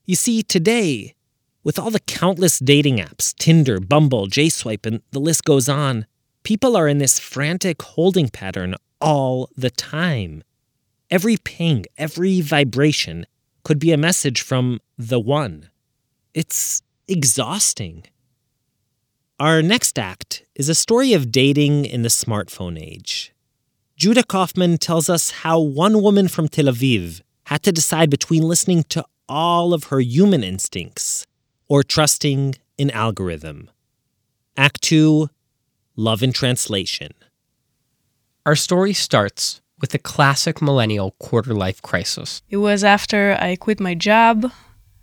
You 0.05 0.15
see, 0.15 0.43
today, 0.43 1.15
with 1.67 1.77
all 1.77 1.91
the 1.91 1.99
countless 1.99 2.59
dating 2.59 2.95
apps 2.95 3.35
Tinder, 3.35 3.81
Bumble, 3.81 4.27
JSwipe, 4.27 4.85
and 4.85 5.01
the 5.11 5.19
list 5.19 5.43
goes 5.43 5.67
on 5.67 6.05
people 6.43 6.77
are 6.77 6.87
in 6.87 6.97
this 6.97 7.19
frantic 7.19 7.81
holding 7.81 8.29
pattern 8.29 8.73
all 9.01 9.49
the 9.57 9.69
time. 9.69 10.45
Every 11.11 11.35
ping, 11.35 11.83
every 11.97 12.39
vibration 12.39 13.25
could 13.65 13.79
be 13.79 13.91
a 13.91 13.97
message 13.97 14.41
from 14.41 14.79
the 14.97 15.19
one. 15.19 15.69
It's 16.33 16.81
exhausting. 17.05 18.05
Our 19.37 19.61
next 19.61 19.99
act 19.99 20.45
is 20.55 20.69
a 20.69 20.73
story 20.75 21.11
of 21.11 21.33
dating 21.33 21.83
in 21.83 22.01
the 22.01 22.07
smartphone 22.23 22.81
age. 22.81 23.33
Judah 23.97 24.23
Kaufman 24.23 24.77
tells 24.77 25.09
us 25.09 25.31
how 25.43 25.59
one 25.59 26.01
woman 26.01 26.29
from 26.29 26.47
Tel 26.47 26.67
Aviv 26.67 27.19
had 27.47 27.61
to 27.63 27.73
decide 27.73 28.09
between 28.09 28.43
listening 28.43 28.83
to 28.83 29.03
all 29.27 29.73
of 29.73 29.85
her 29.85 29.99
human 29.99 30.45
instincts 30.45 31.26
or 31.67 31.83
trusting 31.83 32.55
an 32.79 32.91
algorithm. 32.91 33.69
Act 34.55 34.81
2 34.81 35.29
Love 35.95 36.21
in 36.21 36.31
Translation. 36.31 37.13
Our 38.45 38.55
story 38.55 38.93
starts 38.93 39.61
with 39.79 39.91
the 39.91 39.99
classic 39.99 40.61
millennial 40.61 41.11
quarter 41.19 41.53
life 41.53 41.81
crisis. 41.81 42.41
It 42.49 42.57
was 42.57 42.83
after 42.83 43.37
I 43.39 43.55
quit 43.55 43.79
my 43.79 43.93
job. 43.93 44.51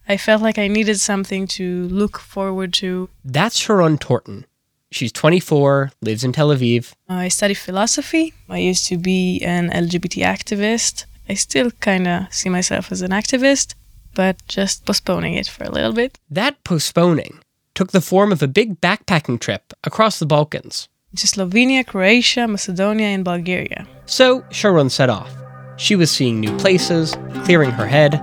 I 0.09 0.17
felt 0.17 0.43
like 0.43 0.59
I 0.59 0.69
needed 0.69 1.01
something 1.01 1.47
to 1.49 1.89
look 1.89 2.19
forward 2.19 2.73
to. 2.75 3.09
That's 3.25 3.59
Sharon 3.59 3.99
Torton. 3.99 4.45
She's 4.91 5.13
24, 5.13 5.93
lives 6.03 6.23
in 6.23 6.33
Tel 6.33 6.49
Aviv. 6.51 6.93
I 7.09 7.29
study 7.29 7.55
philosophy. 7.55 8.33
I 8.49 8.59
used 8.59 8.87
to 8.87 8.97
be 8.97 9.41
an 9.43 9.71
LGBT 9.71 10.25
activist. 10.25 11.07
I 11.29 11.35
still 11.35 11.71
kind 11.81 12.07
of 12.07 12.33
see 12.33 12.49
myself 12.49 12.93
as 12.93 13.03
an 13.03 13.11
activist, 13.11 13.75
but 14.15 14.37
just 14.49 14.85
postponing 14.85 15.35
it 15.35 15.47
for 15.47 15.65
a 15.65 15.71
little 15.71 15.93
bit. 15.93 16.19
That 16.31 16.63
postponing 16.65 17.41
took 17.75 17.93
the 17.93 18.01
form 18.01 18.33
of 18.33 18.43
a 18.43 18.49
big 18.49 18.81
backpacking 18.81 19.41
trip 19.41 19.73
across 19.83 20.19
the 20.19 20.27
Balkans. 20.27 20.89
To 21.17 21.27
Slovenia, 21.27 21.87
Croatia, 21.87 22.49
Macedonia, 22.49 23.09
and 23.09 23.25
Bulgaria. 23.25 23.87
So 24.07 24.45
Sharon 24.51 24.91
set 24.91 25.11
off. 25.11 25.33
She 25.77 25.97
was 25.97 26.11
seeing 26.11 26.41
new 26.41 26.57
places, 26.59 27.17
clearing 27.45 27.71
her 27.71 27.87
head. 27.87 28.21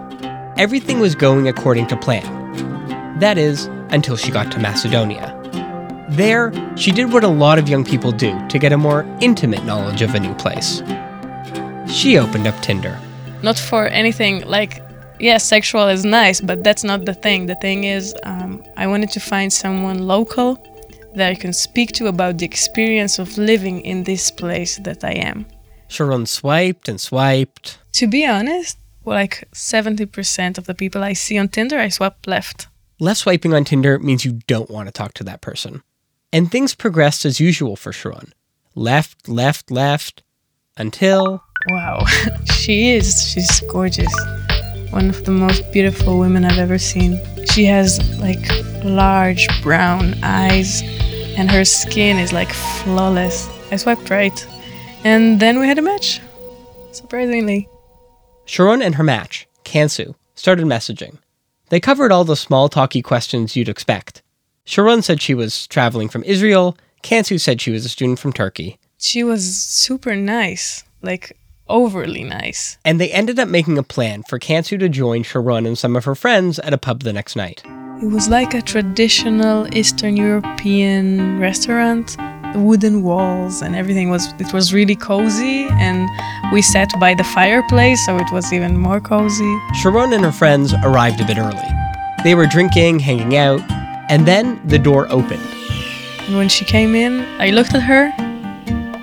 Everything 0.58 0.99
was 0.99 1.15
going 1.15 1.47
according 1.47 1.88
to 1.88 1.97
plan. 1.97 3.19
That 3.19 3.38
is, 3.38 3.65
until 3.89 4.15
she 4.17 4.32
got 4.32 4.51
to 4.51 4.60
Macedonia. 4.60 5.38
There, 6.10 6.51
she 6.75 6.91
did 6.91 7.13
what 7.13 7.23
a 7.23 7.30
lot 7.30 7.60
of 7.60 7.69
young 7.69 7.86
people 7.86 8.12
do 8.12 8.38
to 8.49 8.60
get 8.60 8.73
a 8.73 8.77
more 8.77 9.06
intimate 9.21 9.63
knowledge 9.63 10.01
of 10.01 10.13
a 10.13 10.19
new 10.19 10.34
place. 10.36 10.82
She 11.88 12.17
opened 12.17 12.47
up 12.47 12.60
Tinder. 12.62 12.99
Not 13.43 13.58
for 13.58 13.88
anything 13.88 14.45
like, 14.45 14.82
yes, 15.21 15.45
sexual 15.45 15.88
is 15.88 16.03
nice, 16.03 16.41
but 16.41 16.63
that's 16.63 16.84
not 16.84 17.05
the 17.05 17.13
thing. 17.13 17.45
The 17.45 17.55
thing 17.55 17.84
is, 17.84 18.13
um, 18.23 18.63
I 18.77 18.88
wanted 18.88 19.12
to 19.12 19.19
find 19.19 19.51
someone 19.51 20.07
local 20.07 20.62
that 21.15 21.29
I 21.29 21.36
can 21.36 21.53
speak 21.53 21.91
to 21.93 22.07
about 22.07 22.38
the 22.38 22.45
experience 22.45 23.19
of 23.19 23.38
living 23.38 23.81
in 23.81 24.03
this 24.03 24.31
place 24.31 24.77
that 24.79 25.03
I 25.03 25.12
am. 25.12 25.45
Sharon 25.88 26.25
swiped 26.25 26.88
and 26.88 26.99
swiped. 26.99 27.77
To 27.93 28.07
be 28.07 28.25
honest, 28.25 28.77
well, 29.03 29.15
like 29.15 29.47
70% 29.53 30.57
of 30.57 30.65
the 30.65 30.73
people 30.73 31.03
I 31.03 31.13
see 31.13 31.38
on 31.38 31.49
Tinder, 31.49 31.79
I 31.79 31.89
swipe 31.89 32.25
left. 32.27 32.67
Left 32.99 33.19
swiping 33.19 33.53
on 33.53 33.65
Tinder 33.65 33.99
means 33.99 34.23
you 34.23 34.39
don't 34.47 34.69
want 34.69 34.88
to 34.88 34.91
talk 34.91 35.13
to 35.15 35.23
that 35.25 35.41
person. 35.41 35.84
And 36.31 36.49
things 36.49 36.75
progressed 36.75 37.25
as 37.25 37.39
usual 37.39 37.75
for 37.75 37.91
Sharon. 37.91 38.34
Left, 38.73 39.27
left, 39.27 39.69
left, 39.69 40.23
until. 40.77 41.43
Wow, 41.69 42.05
she 42.53 42.91
is. 42.91 43.29
She's 43.29 43.60
gorgeous. 43.62 44.13
One 44.91 45.10
of 45.10 45.23
the 45.23 45.32
most 45.32 45.71
beautiful 45.71 46.19
women 46.19 46.43
I've 46.43 46.60
ever 46.60 46.77
seen. 46.77 47.17
She 47.45 47.63
has 47.65 47.99
like 48.19 48.45
large 48.84 49.47
brown 49.63 50.15
eyes, 50.21 50.82
and 51.38 51.49
her 51.49 51.63
skin 51.63 52.19
is 52.19 52.34
like 52.34 52.51
flawless. 52.51 53.49
I 53.72 53.78
swiped 53.78 54.09
right. 54.09 54.47
And 55.05 55.39
then 55.39 55.59
we 55.59 55.68
had 55.68 55.80
a 55.80 55.82
match. 55.82 56.20
Surprisingly. 56.91 57.70
Sharon 58.43 58.82
and 58.82 58.95
her 58.95 59.03
match, 59.03 59.47
Kansu, 59.63 60.13
started 60.36 60.66
messaging. 60.66 61.18
They 61.70 61.80
covered 61.80 62.11
all 62.11 62.26
the 62.26 62.36
small 62.36 62.68
talky 62.68 63.01
questions 63.01 63.55
you'd 63.55 63.70
expect. 63.70 64.22
Sharon 64.66 65.01
said 65.01 65.22
she 65.22 65.34
was 65.34 65.68
traveling 65.68 66.09
from 66.09 66.24
Israel. 66.24 66.78
Kansu 67.01 67.39
said 67.39 67.61
she 67.61 67.72
was 67.72 67.86
a 67.86 67.89
student 67.89 68.20
from 68.20 68.34
Turkey. 68.34 68.78
She 68.97 69.24
was 69.24 69.55
super 69.55 70.18
nice, 70.18 70.84
like 71.01 71.38
overly 71.72 72.24
nice. 72.24 72.78
And 72.86 72.99
they 72.99 73.09
ended 73.11 73.39
up 73.39 73.47
making 73.47 73.78
a 73.78 73.84
plan 73.84 74.24
for 74.24 74.38
Kansu 74.38 74.78
to 74.80 74.89
join 74.89 75.24
Sharon 75.24 75.65
and 75.65 75.78
some 75.78 75.95
of 75.95 76.05
her 76.05 76.15
friends 76.15 76.59
at 76.59 76.74
a 76.74 76.78
pub 76.78 77.03
the 77.03 77.13
next 77.13 77.36
night. 77.36 77.63
It 78.01 78.09
was 78.11 78.28
like 78.30 78.53
a 78.53 78.61
traditional 78.61 79.74
Eastern 79.76 80.17
European 80.17 81.39
restaurant. 81.39 82.17
The 82.53 82.59
wooden 82.59 83.03
walls 83.03 83.61
and 83.61 83.76
everything 83.76 84.09
was 84.09 84.34
it 84.39 84.51
was 84.53 84.74
really 84.74 84.95
cozy 84.95 85.67
and 85.80 86.09
we 86.51 86.61
sat 86.61 86.89
by 86.99 87.13
the 87.13 87.24
fireplace 87.24 88.05
so 88.05 88.17
it 88.17 88.30
was 88.32 88.51
even 88.51 88.78
more 88.78 88.99
cozy. 88.99 89.57
Sharon 89.82 90.11
and 90.13 90.24
her 90.26 90.32
friends 90.32 90.74
arrived 90.84 91.22
a 91.22 91.26
bit 91.26 91.38
early. 91.38 91.69
They 92.24 92.36
were 92.36 92.47
drinking, 92.47 92.99
hanging 92.99 93.38
out, 93.38 93.61
and 94.09 94.28
then 94.28 94.59
the 94.67 94.78
door 94.78 95.07
opened. 95.09 95.47
And 96.28 96.36
when 96.36 96.49
she 96.49 96.65
came 96.65 96.93
in, 96.95 97.22
I 97.39 97.51
looked 97.51 97.74
at 97.74 97.84
her 97.84 98.11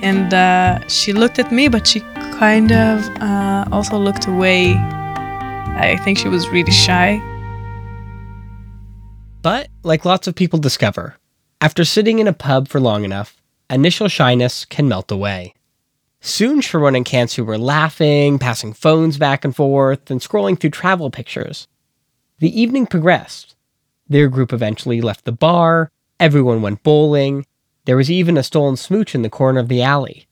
and 0.03 0.35
uh, 0.35 0.87
she 0.89 1.13
looked 1.13 1.39
at 1.39 1.51
me, 1.51 1.69
but 1.69 1.87
she 1.87 2.01
kind 2.39 2.71
of 2.71 3.05
uh, 3.21 3.65
also 3.73 3.99
looked 3.99 4.29
away. 4.29 4.75
I 4.75 5.99
think 6.05 6.19
she 6.19 6.29
was 6.29 6.49
really 6.51 6.71
shy. 6.71 7.21
But, 9.43 9.69
like 9.83 10.05
lots 10.05 10.29
of 10.29 10.37
people 10.37 10.61
discover, 10.61 11.17
after 11.61 11.85
sitting 11.85 12.21
in 12.21 12.29
a 12.29 12.33
pub 12.33 12.69
for 12.69 12.79
long 12.79 13.05
enough, 13.05 13.43
initial 13.69 14.07
shyness 14.07 14.65
can 14.65 14.89
melt 14.89 15.11
away. 15.11 15.55
Soon, 16.21 16.61
Sharon 16.61 16.95
and 16.95 17.05
Kansu 17.05 17.45
were 17.45 17.59
laughing, 17.59 18.39
passing 18.39 18.73
phones 18.73 19.19
back 19.19 19.45
and 19.45 19.55
forth, 19.55 20.09
and 20.09 20.21
scrolling 20.21 20.59
through 20.59 20.71
travel 20.71 21.11
pictures. 21.11 21.67
The 22.39 22.61
evening 22.61 22.87
progressed. 22.87 23.57
Their 24.09 24.29
group 24.29 24.53
eventually 24.53 25.01
left 25.01 25.25
the 25.25 25.33
bar, 25.33 25.91
everyone 26.21 26.63
went 26.63 26.85
bowling, 26.85 27.47
there 27.85 27.97
was 27.97 28.11
even 28.11 28.37
a 28.37 28.45
stolen 28.45 28.77
smooch 28.77 29.15
in 29.15 29.23
the 29.23 29.31
corner 29.31 29.59
of 29.59 29.69
the 29.69 29.83
alley. 29.83 30.29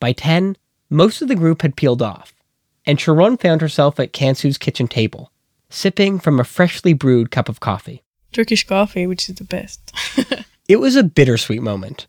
By 0.00 0.12
10, 0.12 0.56
most 0.92 1.22
of 1.22 1.28
the 1.28 1.34
group 1.34 1.62
had 1.62 1.74
peeled 1.76 2.02
off, 2.02 2.34
and 2.86 3.00
Sharon 3.00 3.36
found 3.38 3.60
herself 3.62 3.98
at 3.98 4.12
Kansu's 4.12 4.58
kitchen 4.58 4.86
table, 4.86 5.32
sipping 5.70 6.18
from 6.20 6.38
a 6.38 6.44
freshly 6.44 6.92
brewed 6.92 7.30
cup 7.30 7.48
of 7.48 7.60
coffee. 7.60 8.02
Turkish 8.32 8.66
coffee, 8.66 9.06
which 9.06 9.28
is 9.28 9.36
the 9.36 9.44
best. 9.44 9.92
It 10.68 10.76
was 10.76 10.94
a 10.94 11.02
bittersweet 11.02 11.60
moment. 11.60 12.06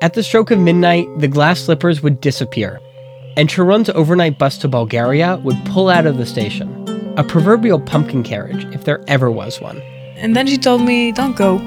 At 0.00 0.14
the 0.14 0.22
stroke 0.22 0.50
of 0.52 0.60
midnight, 0.60 1.08
the 1.18 1.26
glass 1.28 1.60
slippers 1.60 2.02
would 2.02 2.20
disappear, 2.20 2.80
and 3.36 3.50
Sharon's 3.50 3.90
overnight 3.90 4.38
bus 4.38 4.56
to 4.58 4.68
Bulgaria 4.68 5.36
would 5.38 5.56
pull 5.66 5.88
out 5.90 6.06
of 6.06 6.16
the 6.16 6.24
station. 6.24 6.68
A 7.18 7.24
proverbial 7.24 7.80
pumpkin 7.80 8.22
carriage, 8.22 8.64
if 8.72 8.84
there 8.84 9.02
ever 9.08 9.28
was 9.30 9.60
one. 9.60 9.82
and 10.16 10.36
then 10.36 10.46
she 10.46 10.56
told 10.56 10.82
me, 10.82 11.10
"Don't 11.12 11.36
go." 11.36 11.58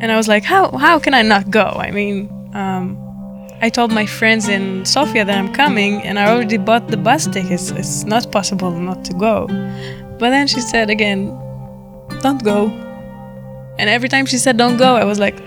And 0.00 0.10
I 0.10 0.16
was 0.16 0.28
like, 0.28 0.44
"How? 0.44 0.70
How 0.78 0.98
can 0.98 1.14
I 1.14 1.22
not 1.22 1.50
go? 1.50 1.66
I 1.86 1.90
mean, 1.90 2.28
um, 2.54 2.96
I 3.62 3.70
told 3.70 3.92
my 3.92 4.06
friends 4.06 4.48
in 4.48 4.84
Sofia 4.84 5.24
that 5.24 5.38
I'm 5.38 5.52
coming, 5.54 6.02
and 6.02 6.18
I 6.18 6.28
already 6.32 6.58
bought 6.58 6.88
the 6.88 6.96
bus 6.96 7.28
tickets. 7.28 7.70
It's 7.70 8.02
not 8.02 8.32
possible 8.32 8.72
not 8.72 9.04
to 9.04 9.14
go." 9.14 9.46
But 10.18 10.30
then 10.30 10.48
she 10.48 10.60
said 10.60 10.90
again, 10.90 11.30
"Don't 12.22 12.42
go." 12.42 12.70
And 13.78 13.88
every 13.88 14.08
time 14.08 14.26
she 14.26 14.38
said, 14.38 14.56
"Don't 14.56 14.78
go," 14.78 14.96
I 14.96 15.04
was 15.04 15.20
like, 15.20 15.38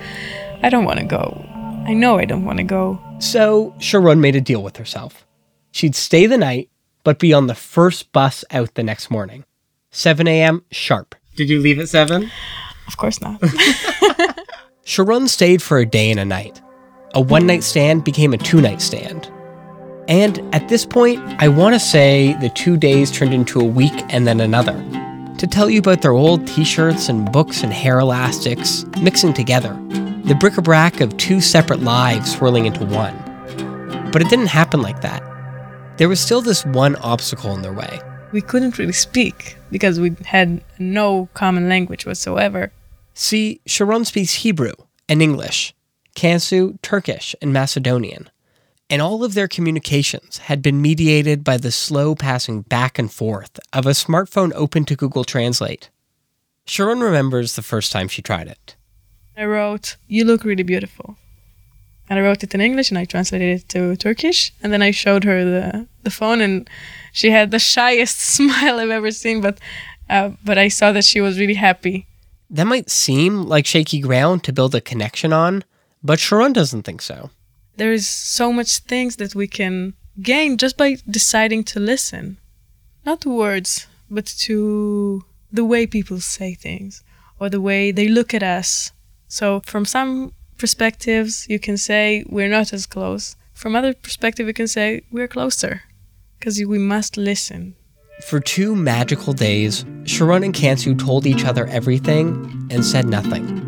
"I 0.64 0.70
don't 0.70 0.86
want 0.86 1.00
to 1.00 1.06
go. 1.06 1.46
I 1.86 1.94
know 1.94 2.18
I 2.18 2.24
don't 2.24 2.46
want 2.46 2.58
to 2.60 2.64
go." 2.64 3.00
So 3.20 3.74
Sharon 3.80 4.22
made 4.22 4.36
a 4.38 4.42
deal 4.42 4.64
with 4.64 4.78
herself. 4.78 5.26
She'd 5.72 5.96
stay 5.96 6.26
the 6.26 6.38
night, 6.38 6.70
but 7.04 7.20
be 7.20 7.34
on 7.34 7.48
the 7.48 7.56
first 7.56 8.14
bus 8.14 8.46
out 8.50 8.76
the 8.76 8.84
next 8.84 9.12
morning. 9.12 9.44
7 9.92 10.26
a.m. 10.28 10.64
sharp. 10.72 11.16
Did 11.36 11.50
you 11.50 11.60
leave 11.60 11.80
at 11.80 11.90
7? 11.90 12.32
Of 12.88 12.96
course 12.96 13.20
not. 13.20 13.44
Sharon 14.86 15.28
stayed 15.28 15.62
for 15.62 15.80
a 15.80 15.86
day 15.86 16.12
and 16.12 16.20
a 16.20 16.26
night. 16.26 16.62
A 17.16 17.22
one 17.22 17.48
night 17.48 17.64
stand 17.64 18.04
became 18.04 18.34
a 18.34 18.38
two 18.38 18.60
night 18.60 18.82
stand. 18.82 19.32
And 20.10 20.38
at 20.54 20.68
this 20.68 20.86
point, 20.86 21.20
I 21.40 21.48
want 21.48 21.74
to 21.74 21.80
say 21.80 22.36
the 22.42 22.50
two 22.50 22.76
days 22.76 23.10
turned 23.10 23.34
into 23.34 23.62
a 23.62 23.64
week 23.64 23.94
and 24.10 24.28
then 24.28 24.42
another. 24.42 24.74
To 25.38 25.48
tell 25.48 25.70
you 25.70 25.80
about 25.80 26.02
their 26.02 26.12
old 26.12 26.46
t 26.46 26.66
shirts 26.66 27.08
and 27.08 27.32
books 27.32 27.64
and 27.64 27.72
hair 27.72 28.00
elastics 28.00 28.86
mixing 29.02 29.34
together, 29.34 29.74
the 30.26 30.36
bric 30.38 30.58
a 30.58 30.62
brac 30.62 31.00
of 31.00 31.16
two 31.16 31.40
separate 31.40 31.80
lives 31.80 32.36
swirling 32.36 32.66
into 32.66 32.86
one. 32.86 33.16
But 34.12 34.22
it 34.22 34.30
didn't 34.30 34.48
happen 34.48 34.82
like 34.82 35.00
that. 35.00 35.24
There 35.98 36.10
was 36.10 36.20
still 36.20 36.42
this 36.42 36.66
one 36.66 36.98
obstacle 36.98 37.54
in 37.54 37.62
their 37.62 37.72
way. 37.74 38.02
we 38.34 38.42
couldn't 38.42 38.78
really 38.78 38.92
speak 38.92 39.56
because 39.72 40.02
we 40.02 40.14
had 40.26 40.62
no 40.80 41.30
common 41.34 41.70
language 41.70 42.06
whatsoever. 42.06 42.74
See, 43.14 43.62
Sharon 43.66 44.04
speaks 44.04 44.34
Hebrew 44.34 44.74
and 45.08 45.22
English, 45.22 45.74
Kansu, 46.16 46.82
Turkish, 46.82 47.36
and 47.42 47.54
Macedonian. 47.54 48.30
And 48.90 49.02
all 49.02 49.24
of 49.24 49.34
their 49.34 49.48
communications 49.48 50.38
had 50.38 50.62
been 50.62 50.82
mediated 50.82 51.44
by 51.44 51.58
the 51.58 51.72
slow 51.72 52.16
passing 52.16 52.62
back 52.62 53.00
and 53.00 53.12
forth 53.12 53.60
of 53.74 53.86
a 53.86 53.92
smartphone 53.92 54.52
open 54.54 54.86
to 54.86 54.96
Google 54.96 55.24
Translate. 55.24 55.90
Sharon 56.68 57.00
remembers 57.00 57.56
the 57.56 57.62
first 57.62 57.92
time 57.92 58.08
she 58.08 58.22
tried 58.22 58.48
it. 58.48 58.76
I 59.38 59.46
wrote, 59.46 59.98
You 60.08 60.24
look 60.24 60.44
really 60.44 60.64
beautiful. 60.64 61.18
And 62.10 62.20
I 62.20 62.22
wrote 62.22 62.44
it 62.44 62.54
in 62.54 62.62
English 62.62 62.92
and 62.92 62.98
I 62.98 63.06
translated 63.06 63.62
it 63.62 63.70
to 63.70 63.96
Turkish. 63.96 64.54
And 64.62 64.72
then 64.72 64.82
I 64.82 64.92
showed 64.92 65.24
her 65.24 65.44
the, 65.44 65.88
the 66.04 66.12
phone 66.12 66.40
and 66.40 66.70
she 67.12 67.32
had 67.32 67.52
the 67.52 67.60
shyest 67.60 68.20
smile 68.36 68.80
I've 68.80 68.92
ever 68.92 69.12
seen. 69.12 69.42
But, 69.42 69.60
uh, 70.10 70.32
but 70.44 70.58
I 70.58 70.68
saw 70.68 70.92
that 70.92 71.04
she 71.04 71.22
was 71.22 71.40
really 71.40 71.56
happy. 71.56 72.08
That 72.52 72.68
might 72.68 72.92
seem 72.92 73.44
like 73.44 73.66
shaky 73.66 74.00
ground 74.00 74.44
to 74.44 74.54
build 74.54 74.76
a 74.76 74.82
connection 74.82 75.34
on, 75.34 75.64
but 76.06 76.20
Sharon 76.20 76.54
doesn't 76.54 76.84
think 76.84 77.02
so. 77.02 77.32
There 77.78 77.92
is 77.92 78.08
so 78.08 78.54
much 78.54 78.80
things 78.80 79.18
that 79.18 79.36
we 79.36 79.48
can 79.48 79.94
gain 80.22 80.58
just 80.58 80.78
by 80.78 80.98
deciding 81.10 81.64
to 81.66 81.80
listen. 81.80 82.38
Not 83.06 83.22
to 83.22 83.30
words, 83.30 83.88
but 84.10 84.26
to 84.46 85.26
the 85.52 85.66
way 85.66 85.88
people 85.88 86.20
say 86.20 86.54
things 86.54 87.04
or 87.40 87.50
the 87.50 87.62
way 87.62 87.92
they 87.92 88.08
look 88.08 88.34
at 88.34 88.44
us. 88.44 88.92
So 89.28 89.62
from 89.66 89.86
some 89.86 90.34
perspectives, 90.58 91.48
you 91.50 91.60
can 91.60 91.78
say 91.78 92.24
we're 92.30 92.50
not 92.50 92.72
as 92.72 92.86
close. 92.86 93.36
From 93.54 93.76
other 93.76 93.94
perspective, 93.94 94.48
you 94.48 94.54
can 94.54 94.68
say 94.68 95.02
we're 95.12 95.28
closer 95.28 95.84
because 96.38 96.60
we 96.64 96.78
must 96.78 97.18
listen. 97.18 97.76
For 98.22 98.40
two 98.40 98.76
magical 98.76 99.34
days, 99.34 99.86
Sharon 100.06 100.44
and 100.44 100.54
Kansu 100.54 100.98
told 100.98 101.26
each 101.26 101.44
other 101.44 101.66
everything 101.68 102.68
and 102.72 102.86
said 102.86 103.08
nothing. 103.08 103.65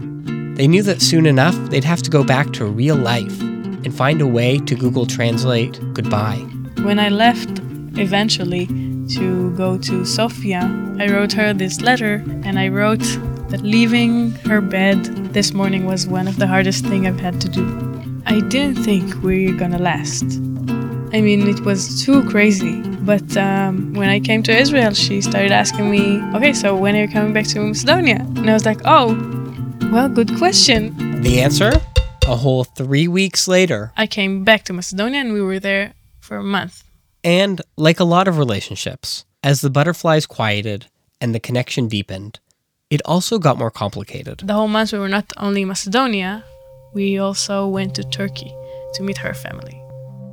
They 0.57 0.67
knew 0.67 0.81
that 0.83 1.03
soon 1.03 1.27
enough 1.27 1.55
they'd 1.69 1.83
have 1.83 2.01
to 2.01 2.09
go 2.09 2.23
back 2.23 2.51
to 2.53 2.65
real 2.65 2.95
life 2.95 3.39
and 3.41 3.95
find 3.95 4.21
a 4.21 4.25
way 4.25 4.57
to 4.57 4.73
Google 4.73 5.05
Translate 5.05 5.79
goodbye. 5.93 6.39
When 6.81 6.97
I 6.97 7.09
left 7.09 7.59
eventually 7.99 8.65
to 9.09 9.51
go 9.55 9.77
to 9.77 10.03
Sofia, 10.03 10.63
I 10.97 11.09
wrote 11.09 11.31
her 11.33 11.53
this 11.53 11.81
letter 11.81 12.23
and 12.43 12.57
I 12.57 12.69
wrote 12.69 13.05
that 13.49 13.61
leaving 13.61 14.31
her 14.47 14.59
bed 14.59 15.05
this 15.31 15.53
morning 15.53 15.85
was 15.85 16.07
one 16.07 16.27
of 16.27 16.37
the 16.37 16.47
hardest 16.47 16.83
thing 16.87 17.05
I've 17.05 17.19
had 17.19 17.39
to 17.41 17.49
do. 17.49 17.63
I 18.25 18.39
didn't 18.39 18.83
think 18.83 19.21
we 19.21 19.51
were 19.51 19.57
gonna 19.59 19.77
last. 19.77 20.23
I 21.13 21.21
mean, 21.21 21.47
it 21.47 21.59
was 21.59 22.03
too 22.03 22.27
crazy. 22.29 22.81
But 22.81 23.37
um, 23.37 23.93
when 23.93 24.09
I 24.09 24.19
came 24.19 24.41
to 24.43 24.57
Israel, 24.57 24.93
she 24.93 25.21
started 25.21 25.51
asking 25.51 25.91
me, 25.91 26.19
okay, 26.35 26.51
so 26.51 26.75
when 26.75 26.95
are 26.95 27.03
you 27.03 27.07
coming 27.07 27.31
back 27.31 27.45
to 27.49 27.59
Macedonia? 27.59 28.25
And 28.35 28.49
I 28.49 28.53
was 28.53 28.65
like, 28.65 28.81
oh, 28.83 29.15
well, 29.91 30.09
good 30.09 30.35
question. 30.37 30.95
The 31.21 31.41
answer? 31.41 31.71
A 32.27 32.35
whole 32.35 32.63
three 32.63 33.07
weeks 33.07 33.47
later. 33.47 33.91
I 33.95 34.07
came 34.07 34.43
back 34.43 34.63
to 34.65 34.73
Macedonia 34.73 35.21
and 35.21 35.33
we 35.33 35.41
were 35.41 35.59
there 35.59 35.93
for 36.19 36.37
a 36.37 36.43
month. 36.43 36.83
And 37.23 37.61
like 37.77 37.99
a 37.99 38.03
lot 38.03 38.27
of 38.27 38.37
relationships, 38.37 39.25
as 39.43 39.61
the 39.61 39.69
butterflies 39.69 40.25
quieted 40.25 40.87
and 41.21 41.33
the 41.33 41.39
connection 41.39 41.87
deepened, 41.87 42.39
it 42.89 43.01
also 43.05 43.39
got 43.39 43.57
more 43.57 43.71
complicated. 43.71 44.41
The 44.43 44.53
whole 44.53 44.67
month 44.67 44.93
we 44.93 44.99
were 44.99 45.09
not 45.09 45.31
only 45.37 45.61
in 45.63 45.67
Macedonia, 45.67 46.43
we 46.93 47.17
also 47.17 47.67
went 47.67 47.95
to 47.95 48.03
Turkey 48.03 48.53
to 48.93 49.03
meet 49.03 49.17
her 49.17 49.33
family. 49.33 49.81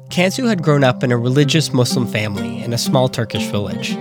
Kansu 0.09 0.49
had 0.49 0.63
grown 0.63 0.85
up 0.85 1.03
in 1.03 1.11
a 1.11 1.17
religious 1.17 1.73
Muslim 1.73 2.07
family 2.07 2.63
in 2.63 2.73
a 2.73 2.79
small 2.79 3.09
Turkish 3.09 3.47
village. 3.47 3.97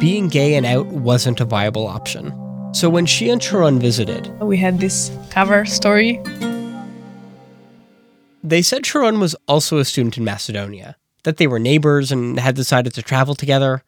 Being 0.00 0.28
gay 0.28 0.54
and 0.54 0.64
out 0.64 0.86
wasn't 0.86 1.40
a 1.40 1.44
viable 1.44 1.86
option. 1.86 2.32
So 2.72 2.88
when 2.88 3.04
she 3.06 3.30
and 3.30 3.42
Sharon 3.42 3.78
visited, 3.80 4.28
We 4.40 4.56
had 4.56 4.78
this 4.78 5.10
cover 5.30 5.64
story. 5.64 6.20
they 8.42 8.62
said 8.62 8.86
Sharon 8.86 9.20
was 9.20 9.36
also 9.48 9.78
a 9.78 9.84
student 9.84 10.16
in 10.16 10.24
Macedonia, 10.24 10.96
that 11.24 11.36
they 11.36 11.46
were 11.46 11.58
neighbors 11.58 12.10
and 12.12 12.38
had 12.38 12.54
decided 12.54 12.94
to 12.94 13.02
travel 13.02 13.34
together. 13.34 13.82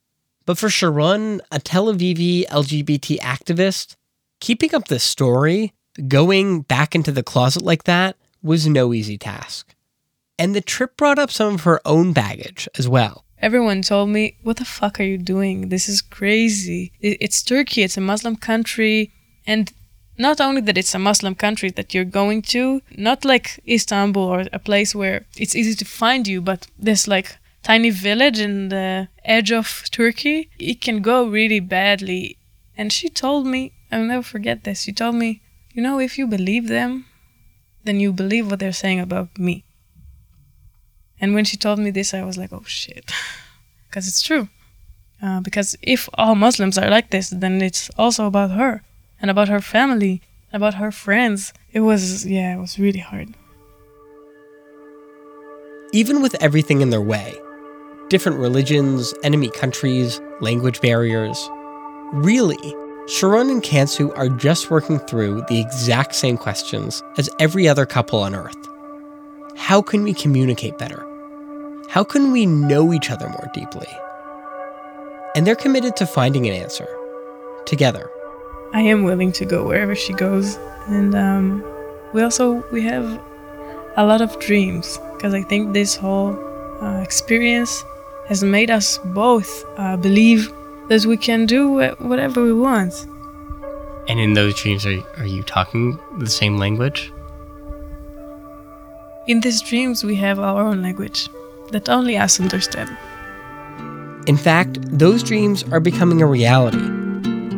But 0.46 0.58
for 0.58 0.68
Sharon, 0.68 1.40
a 1.50 1.60
Tel 1.60 1.86
Aviv 1.86 2.46
LGBT 2.48 3.18
activist, 3.20 3.96
keeping 4.40 4.74
up 4.74 4.88
this 4.88 5.04
story, 5.04 5.72
going 6.08 6.62
back 6.62 6.94
into 6.94 7.12
the 7.12 7.22
closet 7.22 7.62
like 7.62 7.84
that, 7.84 8.16
was 8.42 8.66
no 8.66 8.92
easy 8.92 9.16
task. 9.16 9.74
And 10.38 10.54
the 10.54 10.60
trip 10.60 10.96
brought 10.96 11.18
up 11.20 11.30
some 11.30 11.54
of 11.54 11.62
her 11.62 11.80
own 11.84 12.12
baggage 12.12 12.68
as 12.76 12.88
well. 12.88 13.24
Everyone 13.42 13.82
told 13.82 14.08
me, 14.10 14.36
What 14.44 14.58
the 14.58 14.64
fuck 14.64 15.00
are 15.00 15.04
you 15.04 15.18
doing? 15.18 15.68
This 15.68 15.88
is 15.88 16.00
crazy. 16.00 16.92
It's 17.00 17.42
Turkey, 17.42 17.82
it's 17.82 17.96
a 17.96 18.00
Muslim 18.00 18.36
country. 18.36 19.10
And 19.44 19.72
not 20.16 20.40
only 20.40 20.60
that 20.60 20.78
it's 20.78 20.94
a 20.94 21.00
Muslim 21.00 21.34
country 21.34 21.70
that 21.70 21.92
you're 21.92 22.04
going 22.04 22.42
to, 22.54 22.82
not 22.96 23.24
like 23.24 23.58
Istanbul 23.68 24.22
or 24.22 24.44
a 24.52 24.60
place 24.60 24.94
where 24.94 25.26
it's 25.36 25.56
easy 25.56 25.74
to 25.74 25.84
find 25.84 26.28
you, 26.28 26.40
but 26.40 26.68
this 26.78 27.08
like 27.08 27.36
tiny 27.64 27.90
village 27.90 28.38
in 28.38 28.68
the 28.68 29.08
edge 29.24 29.50
of 29.50 29.84
Turkey, 29.90 30.48
it 30.60 30.80
can 30.80 31.02
go 31.02 31.26
really 31.26 31.60
badly. 31.60 32.36
And 32.76 32.92
she 32.92 33.08
told 33.08 33.46
me, 33.46 33.72
I'll 33.90 34.04
never 34.04 34.22
forget 34.22 34.62
this. 34.62 34.82
She 34.82 34.92
told 34.92 35.16
me, 35.16 35.42
You 35.72 35.82
know, 35.82 35.98
if 35.98 36.16
you 36.16 36.28
believe 36.28 36.68
them, 36.68 37.06
then 37.82 37.98
you 37.98 38.12
believe 38.12 38.48
what 38.48 38.60
they're 38.60 38.72
saying 38.72 39.00
about 39.00 39.36
me. 39.36 39.64
And 41.22 41.34
when 41.34 41.44
she 41.44 41.56
told 41.56 41.78
me 41.78 41.90
this, 41.90 42.12
I 42.12 42.24
was 42.24 42.36
like, 42.36 42.52
oh 42.52 42.64
shit. 42.66 43.10
Because 43.88 44.08
it's 44.08 44.22
true. 44.22 44.48
Uh, 45.22 45.40
because 45.42 45.76
if 45.82 46.08
all 46.14 46.34
Muslims 46.34 46.78
are 46.78 46.88
like 46.88 47.10
this, 47.10 47.28
then 47.28 47.60
it's 47.60 47.90
also 47.98 48.26
about 48.26 48.52
her 48.52 48.82
and 49.20 49.30
about 49.30 49.48
her 49.48 49.60
family, 49.60 50.22
about 50.50 50.74
her 50.74 50.90
friends. 50.90 51.52
It 51.74 51.80
was, 51.80 52.24
yeah, 52.24 52.56
it 52.56 52.58
was 52.58 52.78
really 52.78 53.00
hard. 53.00 53.34
Even 55.92 56.22
with 56.22 56.34
everything 56.42 56.80
in 56.80 56.88
their 56.88 57.02
way 57.02 57.38
different 58.08 58.38
religions, 58.38 59.14
enemy 59.22 59.50
countries, 59.50 60.20
language 60.40 60.80
barriers 60.80 61.50
really, 62.12 62.74
Sharon 63.06 63.50
and 63.50 63.62
Kansu 63.62 64.16
are 64.16 64.28
just 64.28 64.70
working 64.70 64.98
through 65.00 65.44
the 65.48 65.60
exact 65.60 66.14
same 66.14 66.36
questions 66.36 67.02
as 67.18 67.28
every 67.38 67.68
other 67.68 67.84
couple 67.86 68.20
on 68.20 68.34
Earth. 68.34 68.56
How 69.56 69.82
can 69.82 70.02
we 70.02 70.14
communicate 70.14 70.78
better? 70.78 71.11
How 71.92 72.02
can 72.02 72.32
we 72.32 72.46
know 72.46 72.94
each 72.94 73.10
other 73.10 73.28
more 73.28 73.50
deeply? 73.52 73.86
And 75.36 75.46
they're 75.46 75.54
committed 75.54 75.94
to 75.96 76.06
finding 76.06 76.46
an 76.46 76.54
answer 76.54 76.88
together. 77.66 78.08
I 78.72 78.80
am 78.80 79.02
willing 79.02 79.30
to 79.32 79.44
go 79.44 79.62
wherever 79.62 79.94
she 79.94 80.14
goes, 80.14 80.56
and 80.86 81.14
um, 81.14 81.62
we 82.14 82.22
also 82.22 82.64
we 82.72 82.80
have 82.80 83.04
a 83.98 84.06
lot 84.06 84.22
of 84.22 84.38
dreams 84.38 84.98
because 85.12 85.34
I 85.34 85.42
think 85.42 85.74
this 85.74 85.94
whole 85.94 86.32
uh, 86.80 87.02
experience 87.02 87.84
has 88.26 88.42
made 88.42 88.70
us 88.70 88.96
both 89.12 89.62
uh, 89.76 89.98
believe 89.98 90.50
that 90.88 91.04
we 91.04 91.18
can 91.18 91.44
do 91.44 91.92
whatever 91.98 92.42
we 92.42 92.54
want. 92.54 93.06
And 94.08 94.18
in 94.18 94.32
those 94.32 94.54
dreams, 94.54 94.86
are, 94.86 94.98
are 95.18 95.26
you 95.26 95.42
talking 95.42 95.98
the 96.16 96.30
same 96.30 96.56
language? 96.56 97.12
In 99.26 99.40
these 99.40 99.60
dreams, 99.60 100.02
we 100.02 100.14
have 100.14 100.38
our 100.38 100.62
own 100.62 100.80
language 100.80 101.28
that 101.72 101.88
only 101.88 102.16
us 102.16 102.40
understand. 102.40 102.96
In 104.28 104.36
fact, 104.36 104.78
those 104.96 105.22
dreams 105.22 105.64
are 105.72 105.80
becoming 105.80 106.22
a 106.22 106.26
reality. 106.26 106.78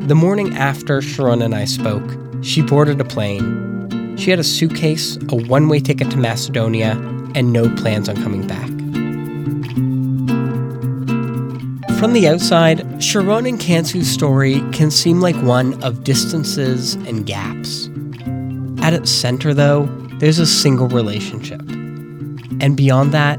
The 0.07 0.15
morning 0.15 0.57
after 0.57 1.03
Sharon 1.03 1.43
and 1.43 1.55
I 1.55 1.67
spoke, 1.67 2.17
she 2.43 2.62
boarded 2.62 3.01
a 3.01 3.05
plane. 3.05 4.17
She 4.17 4.31
had 4.31 4.39
a 4.39 4.45
suitcase, 4.45 5.17
a 5.29 5.37
one 5.37 5.69
way 5.69 5.81
ticket 5.81 6.11
to 6.11 6.17
Macedonia, 6.17 6.93
and 7.35 7.53
no 7.53 7.69
plans 7.77 8.09
on 8.09 8.17
coming 8.17 8.47
back. 8.47 8.69
From 11.99 12.12
the 12.12 12.29
outside, 12.29 13.03
Sharon 13.03 13.47
and 13.47 13.59
Kansu's 13.59 14.11
story 14.11 14.61
can 14.73 14.91
seem 14.91 15.21
like 15.21 15.37
one 15.37 15.83
of 15.83 16.05
distances 16.05 16.95
and 16.95 17.25
gaps. 17.25 17.89
At 18.83 18.93
its 18.93 19.11
center, 19.11 19.55
though, 19.55 19.87
there's 20.19 20.39
a 20.39 20.47
single 20.47 20.89
relationship. 20.89 21.61
And 22.61 22.77
beyond 22.77 23.12
that, 23.12 23.39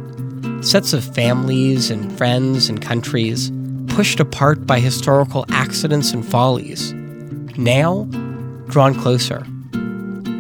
sets 0.66 0.93
of 0.93 1.03
families 1.03 1.91
and 1.91 2.11
friends 2.18 2.70
and 2.70 2.82
countries 2.82 3.51
pushed 3.88 4.20
apart 4.20 4.66
by 4.66 4.80
historical 4.80 5.45
accidents 5.49 6.11
and 6.11 6.26
follies, 6.26 6.91
now 7.55 8.05
drawn 8.68 8.95
closer. 8.95 9.45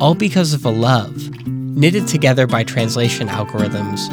All 0.01 0.15
because 0.15 0.53
of 0.53 0.65
a 0.65 0.71
love, 0.71 1.15
knitted 1.47 2.07
together 2.07 2.47
by 2.47 2.63
translation 2.63 3.27
algorithms, 3.27 4.09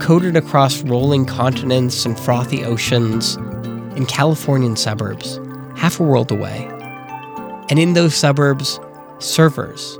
coded 0.00 0.36
across 0.36 0.82
rolling 0.82 1.24
continents 1.24 2.04
and 2.04 2.18
frothy 2.18 2.64
oceans 2.64 3.36
in 3.96 4.06
Californian 4.06 4.74
suburbs, 4.74 5.38
half 5.76 6.00
a 6.00 6.02
world 6.02 6.32
away. 6.32 6.68
And 7.70 7.78
in 7.78 7.94
those 7.94 8.16
suburbs, 8.16 8.80
servers 9.20 9.96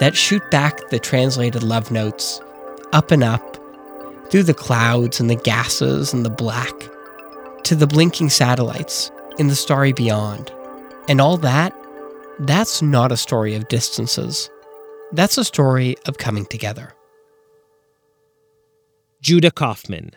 that 0.00 0.16
shoot 0.16 0.42
back 0.50 0.88
the 0.88 0.98
translated 0.98 1.62
love 1.62 1.90
notes 1.90 2.40
up 2.92 3.10
and 3.10 3.22
up 3.22 3.47
through 4.30 4.44
the 4.44 4.54
clouds 4.54 5.20
and 5.20 5.30
the 5.30 5.36
gases 5.36 6.12
and 6.12 6.24
the 6.24 6.30
black 6.30 6.74
to 7.64 7.74
the 7.74 7.86
blinking 7.86 8.30
satellites 8.30 9.10
in 9.38 9.48
the 9.48 9.54
starry 9.54 9.92
beyond. 9.92 10.52
And 11.08 11.20
all 11.20 11.36
that, 11.38 11.74
that's 12.40 12.82
not 12.82 13.12
a 13.12 13.16
story 13.16 13.54
of 13.54 13.68
distances. 13.68 14.50
That's 15.12 15.38
a 15.38 15.44
story 15.44 15.96
of 16.06 16.18
coming 16.18 16.46
together. 16.46 16.94
Judah 19.22 19.50
Kaufman. 19.50 20.12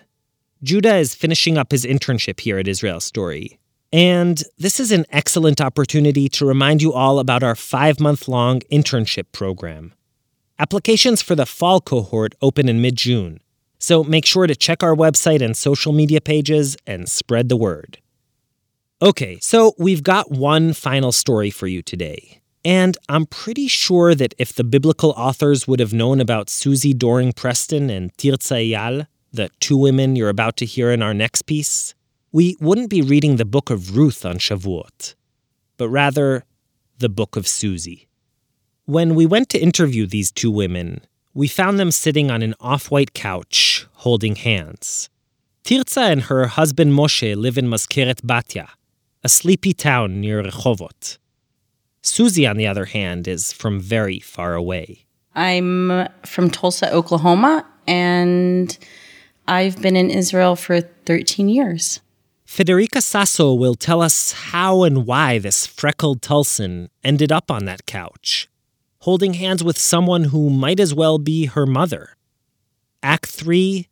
Judah 0.64 0.97
is 0.97 1.16
finishing 1.16 1.57
up 1.57 1.72
his 1.72 1.86
internship 1.86 2.39
here 2.39 2.59
at 2.59 2.68
Israel 2.68 2.99
Story. 2.99 3.57
And 3.91 4.43
this 4.57 4.80
is 4.80 4.91
an 4.91 5.05
excellent 5.09 5.59
opportunity 5.59 6.30
to 6.30 6.45
remind 6.45 6.82
you 6.82 6.93
all 6.93 7.20
about 7.20 7.43
our 7.43 7.55
five 7.55 7.99
month 7.99 8.28
long 8.28 8.62
internship 8.72 9.32
program. 9.32 9.93
Applications 10.59 11.22
for 11.22 11.36
the 11.36 11.45
fall 11.45 11.82
cohort 11.82 12.36
open 12.41 12.70
in 12.70 12.82
mid 12.82 12.95
June, 12.95 13.39
so 13.82 14.04
make 14.04 14.26
sure 14.26 14.46
to 14.46 14.56
check 14.56 14.84
our 14.84 14.96
website 14.96 15.42
and 15.42 15.58
social 15.58 15.92
media 15.92 16.22
pages 16.22 16.78
and 16.86 17.10
spread 17.10 17.50
the 17.50 17.58
word. 17.58 17.98
Okay, 19.02 19.40
so 19.42 19.74
we've 19.80 20.04
got 20.04 20.32
one 20.32 20.74
final 20.74 21.12
story 21.12 21.50
for 21.50 21.66
you 21.66 21.82
today. 21.82 22.42
And 22.64 22.96
I'm 23.10 23.26
pretty 23.26 23.68
sure 23.68 24.14
that 24.14 24.36
if 24.38 24.54
the 24.54 24.64
biblical 24.64 25.10
authors 25.18 25.68
would 25.68 25.80
have 25.80 25.94
known 25.94 26.22
about 26.22 26.50
Susie 26.50 26.94
Doring 26.94 27.34
Preston 27.34 27.90
and 27.90 28.16
Tirza 28.18 28.70
Eyal, 28.70 29.08
the 29.34 29.50
two 29.60 29.78
women 29.78 30.16
you're 30.16 30.30
about 30.30 30.58
to 30.58 30.66
hear 30.66 30.92
in 30.92 31.02
our 31.02 31.16
next 31.16 31.48
piece, 31.48 31.96
we 32.32 32.56
wouldn't 32.60 32.92
be 32.92 33.02
reading 33.02 33.38
the 33.38 33.46
book 33.46 33.72
of 33.72 33.98
Ruth 33.98 34.24
on 34.24 34.38
Shavuot, 34.38 35.16
but 35.78 35.90
rather 35.90 36.44
the 37.00 37.10
book 37.10 37.36
of 37.36 37.48
Susie. 37.48 38.08
When 38.86 39.16
we 39.16 39.26
went 39.26 39.50
to 39.50 39.60
interview 39.60 40.06
these 40.06 40.32
two 40.32 40.52
women, 40.52 41.02
we 41.34 41.48
found 41.48 41.80
them 41.80 41.92
sitting 41.92 42.30
on 42.30 42.42
an 42.42 42.56
off 42.60 42.92
white 42.92 43.14
couch, 43.14 43.88
holding 43.94 44.36
hands. 44.36 45.10
Tirza 45.64 46.12
and 46.12 46.24
her 46.24 46.48
husband 46.48 46.92
Moshe 46.92 47.36
live 47.36 47.58
in 47.58 47.68
Mazkeret 47.68 48.22
Batya, 48.22 48.68
a 49.24 49.30
sleepy 49.30 49.74
town 49.74 50.20
near 50.20 50.44
Rehovot. 50.44 51.18
Susie, 52.02 52.48
on 52.48 52.58
the 52.58 52.68
other 52.68 52.86
hand, 52.86 53.28
is 53.28 53.54
from 53.54 53.80
very 53.80 54.20
far 54.20 54.56
away. 54.56 55.06
I'm 55.36 56.08
from 56.26 56.50
Tulsa, 56.50 56.92
Oklahoma, 56.92 57.66
and 57.88 58.78
I've 59.48 59.82
been 59.82 59.96
in 59.96 60.10
Israel 60.10 60.56
for 60.56 60.82
13 60.82 61.48
years. 61.48 62.02
Federica 62.46 63.02
Sasso 63.02 63.54
will 63.54 63.76
tell 63.76 64.02
us 64.02 64.34
how 64.34 64.84
and 64.84 65.06
why 65.06 65.40
this 65.40 65.66
freckled 65.66 66.22
Tulsan 66.22 66.90
ended 67.04 67.32
up 67.32 67.50
on 67.50 67.64
that 67.66 67.86
couch 67.86 68.50
holding 69.02 69.34
hands 69.34 69.64
with 69.64 69.80
someone 69.80 70.26
who 70.26 70.49
might 70.49 70.80
as 70.80 70.93
well 70.93 71.18
be 71.18 71.47
her 71.47 71.66
mother. 71.66 72.16
Act 73.02 73.26
3 73.26 73.88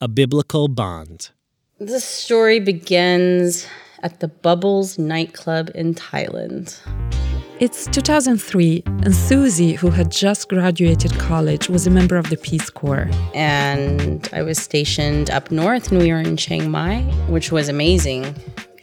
A 0.00 0.06
Biblical 0.06 0.68
Bond. 0.68 1.30
This 1.80 2.04
story 2.04 2.60
begins 2.60 3.66
at 4.04 4.20
the 4.20 4.28
Bubbles 4.28 4.98
nightclub 4.98 5.70
in 5.74 5.94
Thailand. 5.94 6.78
It's 7.58 7.86
2003, 7.86 8.82
and 8.86 9.14
Susie, 9.14 9.72
who 9.72 9.90
had 9.90 10.12
just 10.12 10.48
graduated 10.48 11.18
college, 11.18 11.68
was 11.68 11.86
a 11.86 11.90
member 11.90 12.16
of 12.16 12.30
the 12.30 12.36
Peace 12.36 12.70
Corps. 12.70 13.10
And 13.34 14.28
I 14.32 14.42
was 14.42 14.58
stationed 14.58 15.28
up 15.30 15.50
north, 15.50 15.90
and 15.90 16.00
we 16.00 16.12
were 16.12 16.20
in 16.20 16.36
Chiang 16.36 16.70
Mai, 16.70 17.00
which 17.28 17.50
was 17.50 17.68
amazing. 17.68 18.32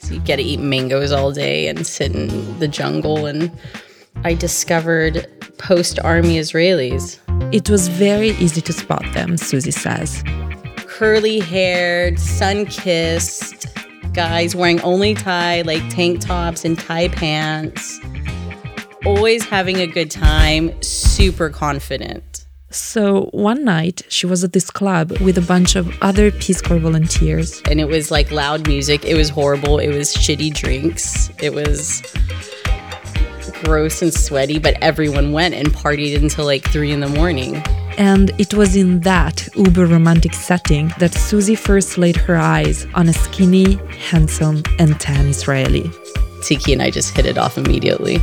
You 0.09 0.19
get 0.19 0.35
to 0.37 0.43
eat 0.43 0.59
mangoes 0.59 1.13
all 1.13 1.31
day 1.31 1.67
and 1.67 1.87
sit 1.87 2.13
in 2.13 2.59
the 2.59 2.67
jungle 2.67 3.25
and 3.27 3.49
I 4.23 4.33
discovered 4.33 5.27
post 5.57 5.99
army 5.99 6.37
Israelis. 6.37 7.19
It 7.53 7.69
was 7.69 7.87
very 7.87 8.29
easy 8.31 8.61
to 8.61 8.73
spot 8.73 9.03
them, 9.13 9.37
Susie 9.37 9.71
says. 9.71 10.23
Curly 10.77 11.39
haired, 11.39 12.19
sun 12.19 12.65
kissed 12.65 13.67
guys 14.13 14.55
wearing 14.55 14.79
only 14.81 15.15
tie, 15.15 15.61
like 15.63 15.81
tank 15.89 16.21
tops 16.21 16.63
and 16.65 16.77
Thai 16.77 17.09
pants. 17.09 17.99
Always 19.05 19.43
having 19.43 19.77
a 19.77 19.87
good 19.87 20.11
time, 20.11 20.81
super 20.81 21.49
confident. 21.49 22.45
So 22.69 23.29
one 23.33 23.63
night, 23.63 24.01
she 24.09 24.25
was 24.25 24.43
at 24.43 24.53
this 24.53 24.71
club 24.71 25.11
with 25.19 25.37
a 25.37 25.41
bunch 25.41 25.75
of 25.75 25.95
other 26.01 26.31
Peace 26.31 26.61
Corps 26.61 26.79
volunteers. 26.79 27.61
And 27.69 27.79
it 27.79 27.87
was 27.87 28.09
like 28.09 28.31
loud 28.31 28.67
music. 28.67 29.05
It 29.05 29.15
was 29.15 29.29
horrible. 29.29 29.77
It 29.77 29.89
was 29.89 30.15
shitty 30.15 30.53
drinks. 30.53 31.29
It 31.39 31.53
was 31.53 32.01
gross 33.63 34.01
and 34.01 34.13
sweaty, 34.13 34.59
but 34.59 34.75
everyone 34.81 35.31
went 35.31 35.53
and 35.53 35.69
partied 35.73 36.15
until 36.21 36.45
like 36.45 36.67
three 36.69 36.91
in 36.91 36.99
the 36.99 37.07
morning. 37.07 37.55
And 37.97 38.31
it 38.39 38.53
was 38.53 38.75
in 38.75 39.01
that 39.01 39.47
uber 39.55 39.85
romantic 39.85 40.33
setting 40.33 40.91
that 40.99 41.13
Susie 41.13 41.55
first 41.55 41.97
laid 41.97 42.15
her 42.15 42.35
eyes 42.35 42.85
on 42.93 43.07
a 43.07 43.13
skinny, 43.13 43.75
handsome, 44.09 44.63
and 44.79 44.99
tan 44.99 45.27
Israeli. 45.27 45.89
Tiki 46.43 46.73
and 46.73 46.81
I 46.81 46.89
just 46.89 47.15
hit 47.15 47.25
it 47.25 47.37
off 47.37 47.57
immediately. 47.57 48.17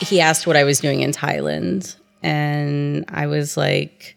He 0.00 0.20
asked 0.20 0.46
what 0.46 0.56
I 0.56 0.64
was 0.64 0.80
doing 0.80 1.00
in 1.00 1.12
Thailand, 1.12 1.96
and 2.22 3.04
I 3.08 3.26
was 3.28 3.56
like, 3.56 4.16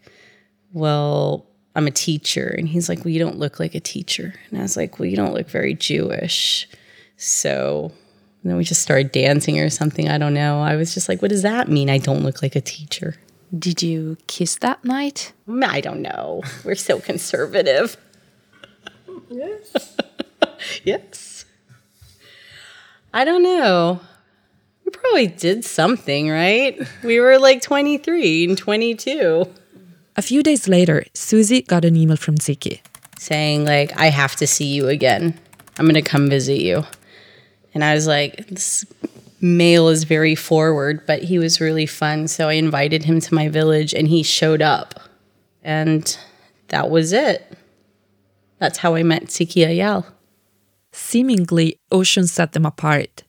Well, 0.74 1.46
I'm 1.76 1.88
a 1.88 1.92
teacher. 1.92 2.54
And 2.58 2.68
he's 2.68 2.90
like, 2.90 3.06
Well, 3.06 3.14
you 3.14 3.20
don't 3.20 3.38
look 3.38 3.60
like 3.60 3.76
a 3.76 3.80
teacher. 3.80 4.34
And 4.50 4.60
I 4.60 4.62
was 4.62 4.76
like, 4.76 5.00
Well, 5.00 5.08
you 5.08 5.16
don't 5.16 5.34
look 5.34 5.50
very 5.50 5.74
Jewish. 5.74 6.68
So 7.16 7.94
and 8.46 8.52
then 8.52 8.58
we 8.60 8.64
just 8.64 8.84
started 8.84 9.12
dancing 9.12 9.60
or 9.60 9.72
something. 9.72 10.08
I 10.08 10.20
don't 10.20 10.36
know. 10.36 10.62
I 10.62 10.76
was 10.76 10.94
just 10.94 11.10
like, 11.10 11.20
what 11.20 11.30
does 11.30 11.42
that 11.42 11.68
mean? 11.68 11.90
I 11.90 11.98
don't 11.98 12.22
look 12.22 12.44
like 12.44 12.56
a 12.56 12.62
teacher. 12.62 13.16
Did 13.58 13.82
you 13.82 14.18
kiss 14.28 14.58
that 14.58 14.86
night? 14.86 15.34
Mm, 15.50 15.66
I 15.66 15.82
don't 15.82 16.04
know. 16.04 16.44
We're 16.64 16.76
so 16.76 17.00
conservative. 17.00 17.98
yes. 19.32 19.98
yes. 20.84 21.46
I 23.16 23.26
don't 23.26 23.42
know. 23.42 24.00
We 24.86 24.92
probably 24.92 25.26
did 25.26 25.66
something, 25.66 26.30
right? 26.30 26.80
We 27.04 27.20
were 27.20 27.40
like 27.40 27.64
23 27.64 28.50
and 28.50 28.56
22. 28.56 29.52
A 30.18 30.22
few 30.22 30.44
days 30.44 30.68
later, 30.68 31.04
Susie 31.16 31.64
got 31.64 31.84
an 31.84 31.96
email 31.96 32.16
from 32.16 32.36
Ziki 32.36 32.82
saying 33.18 33.66
like 33.66 33.92
I 33.98 34.12
have 34.12 34.36
to 34.36 34.46
see 34.46 34.66
you 34.66 34.88
again. 34.88 35.40
I'm 35.80 35.88
going 35.88 35.96
to 35.96 36.04
come 36.04 36.30
visit 36.30 36.60
you. 36.60 36.86
And 37.76 37.84
I 37.84 37.94
was 37.94 38.08
like 38.08 38.48
this 38.48 38.86
male 39.42 39.90
is 39.90 40.06
very 40.06 40.34
forward, 40.34 41.06
but 41.06 41.22
he 41.22 41.38
was 41.38 41.62
really 41.62 41.86
fun, 41.86 42.28
so 42.28 42.50
I 42.50 42.54
invited 42.54 43.04
him 43.04 43.20
to 43.20 43.34
my 43.36 43.50
village 43.50 43.94
and 43.94 44.08
he 44.08 44.24
showed 44.24 44.62
up. 44.62 45.00
And 45.64 46.18
that 46.70 46.90
was 46.90 47.14
it. 47.14 47.56
That's 48.60 48.80
how 48.80 48.96
I 48.96 49.04
met 49.04 49.26
Tziki 49.26 49.68
Eyal. 49.68 50.06
Seemingly, 50.92 51.78
ocean 51.92 52.26
set 52.26 52.54
them 52.54 52.66
apart. 52.66 53.24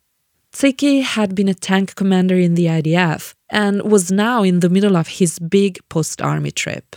Tziki 0.52 1.02
had 1.02 1.34
been 1.34 1.48
a 1.48 1.54
tank 1.54 1.96
commander 1.96 2.36
in 2.36 2.54
the 2.54 2.66
IDF 2.66 3.34
and 3.50 3.82
was 3.82 4.10
now 4.10 4.42
in 4.42 4.60
the 4.60 4.70
middle 4.70 4.96
of 4.96 5.08
his 5.08 5.38
big 5.38 5.78
post 5.88 6.22
army 6.22 6.52
trip. 6.52 6.96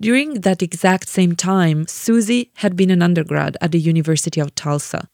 During 0.00 0.42
that 0.42 0.62
exact 0.62 1.08
same 1.08 1.34
time, 1.34 1.86
Susie 1.88 2.52
had 2.56 2.76
been 2.76 2.90
an 2.90 3.00
undergrad 3.02 3.56
at 3.60 3.72
the 3.72 3.80
University 3.80 4.40
of 4.40 4.54
Tulsa. 4.54 5.08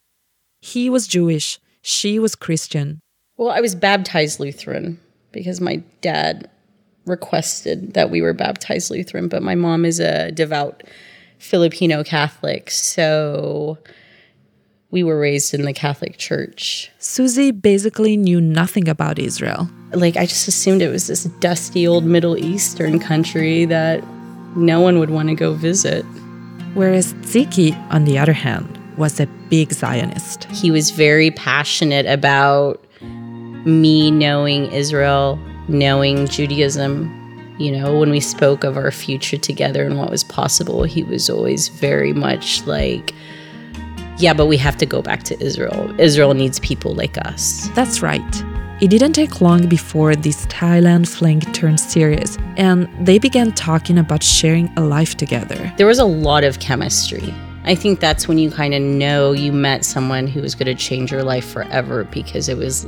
He 0.60 0.90
was 0.90 1.06
Jewish, 1.06 1.58
she 1.82 2.18
was 2.18 2.34
Christian. 2.34 3.00
Well, 3.36 3.50
I 3.50 3.60
was 3.60 3.74
baptized 3.74 4.38
Lutheran 4.40 5.00
because 5.32 5.60
my 5.60 5.82
dad 6.00 6.50
requested 7.06 7.94
that 7.94 8.10
we 8.10 8.20
were 8.22 8.34
baptized 8.34 8.90
Lutheran, 8.90 9.28
but 9.28 9.42
my 9.42 9.54
mom 9.54 9.84
is 9.84 10.00
a 10.00 10.30
devout 10.32 10.82
Filipino 11.38 12.04
Catholic, 12.04 12.70
so 12.70 13.78
we 14.90 15.02
were 15.02 15.18
raised 15.18 15.54
in 15.54 15.62
the 15.62 15.72
Catholic 15.72 16.18
Church. 16.18 16.90
Susie 16.98 17.50
basically 17.50 18.16
knew 18.16 18.40
nothing 18.40 18.88
about 18.88 19.18
Israel. 19.18 19.70
Like, 19.92 20.16
I 20.16 20.26
just 20.26 20.48
assumed 20.48 20.82
it 20.82 20.88
was 20.88 21.06
this 21.06 21.24
dusty 21.24 21.86
old 21.86 22.04
Middle 22.04 22.36
Eastern 22.36 22.98
country 22.98 23.64
that 23.66 24.04
no 24.56 24.80
one 24.80 24.98
would 24.98 25.10
want 25.10 25.28
to 25.28 25.34
go 25.34 25.54
visit. 25.54 26.04
Whereas 26.74 27.14
Tziki, 27.14 27.74
on 27.90 28.04
the 28.04 28.18
other 28.18 28.32
hand, 28.32 28.79
was 29.00 29.18
a 29.18 29.26
big 29.48 29.72
Zionist. 29.72 30.44
He 30.44 30.70
was 30.70 30.90
very 30.90 31.32
passionate 31.32 32.06
about 32.06 32.84
me 33.64 34.10
knowing 34.10 34.70
Israel, 34.72 35.38
knowing 35.68 36.28
Judaism. 36.28 37.16
You 37.58 37.72
know, 37.72 37.98
when 37.98 38.10
we 38.10 38.20
spoke 38.20 38.62
of 38.62 38.76
our 38.76 38.90
future 38.90 39.38
together 39.38 39.84
and 39.84 39.98
what 39.98 40.10
was 40.10 40.22
possible, 40.22 40.84
he 40.84 41.02
was 41.02 41.28
always 41.28 41.68
very 41.68 42.12
much 42.12 42.64
like, 42.66 43.12
yeah, 44.18 44.34
but 44.34 44.46
we 44.46 44.56
have 44.58 44.76
to 44.76 44.86
go 44.86 45.02
back 45.02 45.22
to 45.24 45.42
Israel. 45.42 45.98
Israel 45.98 46.34
needs 46.34 46.60
people 46.60 46.94
like 46.94 47.18
us. 47.26 47.68
That's 47.74 48.02
right. 48.02 48.44
It 48.82 48.88
didn't 48.88 49.12
take 49.12 49.42
long 49.42 49.66
before 49.66 50.14
this 50.16 50.46
Thailand 50.46 51.06
fling 51.06 51.40
turned 51.40 51.80
serious, 51.80 52.38
and 52.56 52.88
they 53.06 53.18
began 53.18 53.52
talking 53.52 53.98
about 53.98 54.22
sharing 54.22 54.72
a 54.76 54.80
life 54.80 55.16
together. 55.16 55.72
There 55.76 55.86
was 55.86 55.98
a 55.98 56.04
lot 56.04 56.44
of 56.44 56.60
chemistry. 56.60 57.34
I 57.64 57.74
think 57.74 58.00
that's 58.00 58.26
when 58.26 58.38
you 58.38 58.50
kind 58.50 58.74
of 58.74 58.80
know 58.80 59.32
you 59.32 59.52
met 59.52 59.84
someone 59.84 60.26
who 60.26 60.40
was 60.40 60.54
going 60.54 60.66
to 60.66 60.74
change 60.74 61.12
your 61.12 61.22
life 61.22 61.48
forever 61.48 62.04
because 62.04 62.48
it 62.48 62.56
was 62.56 62.86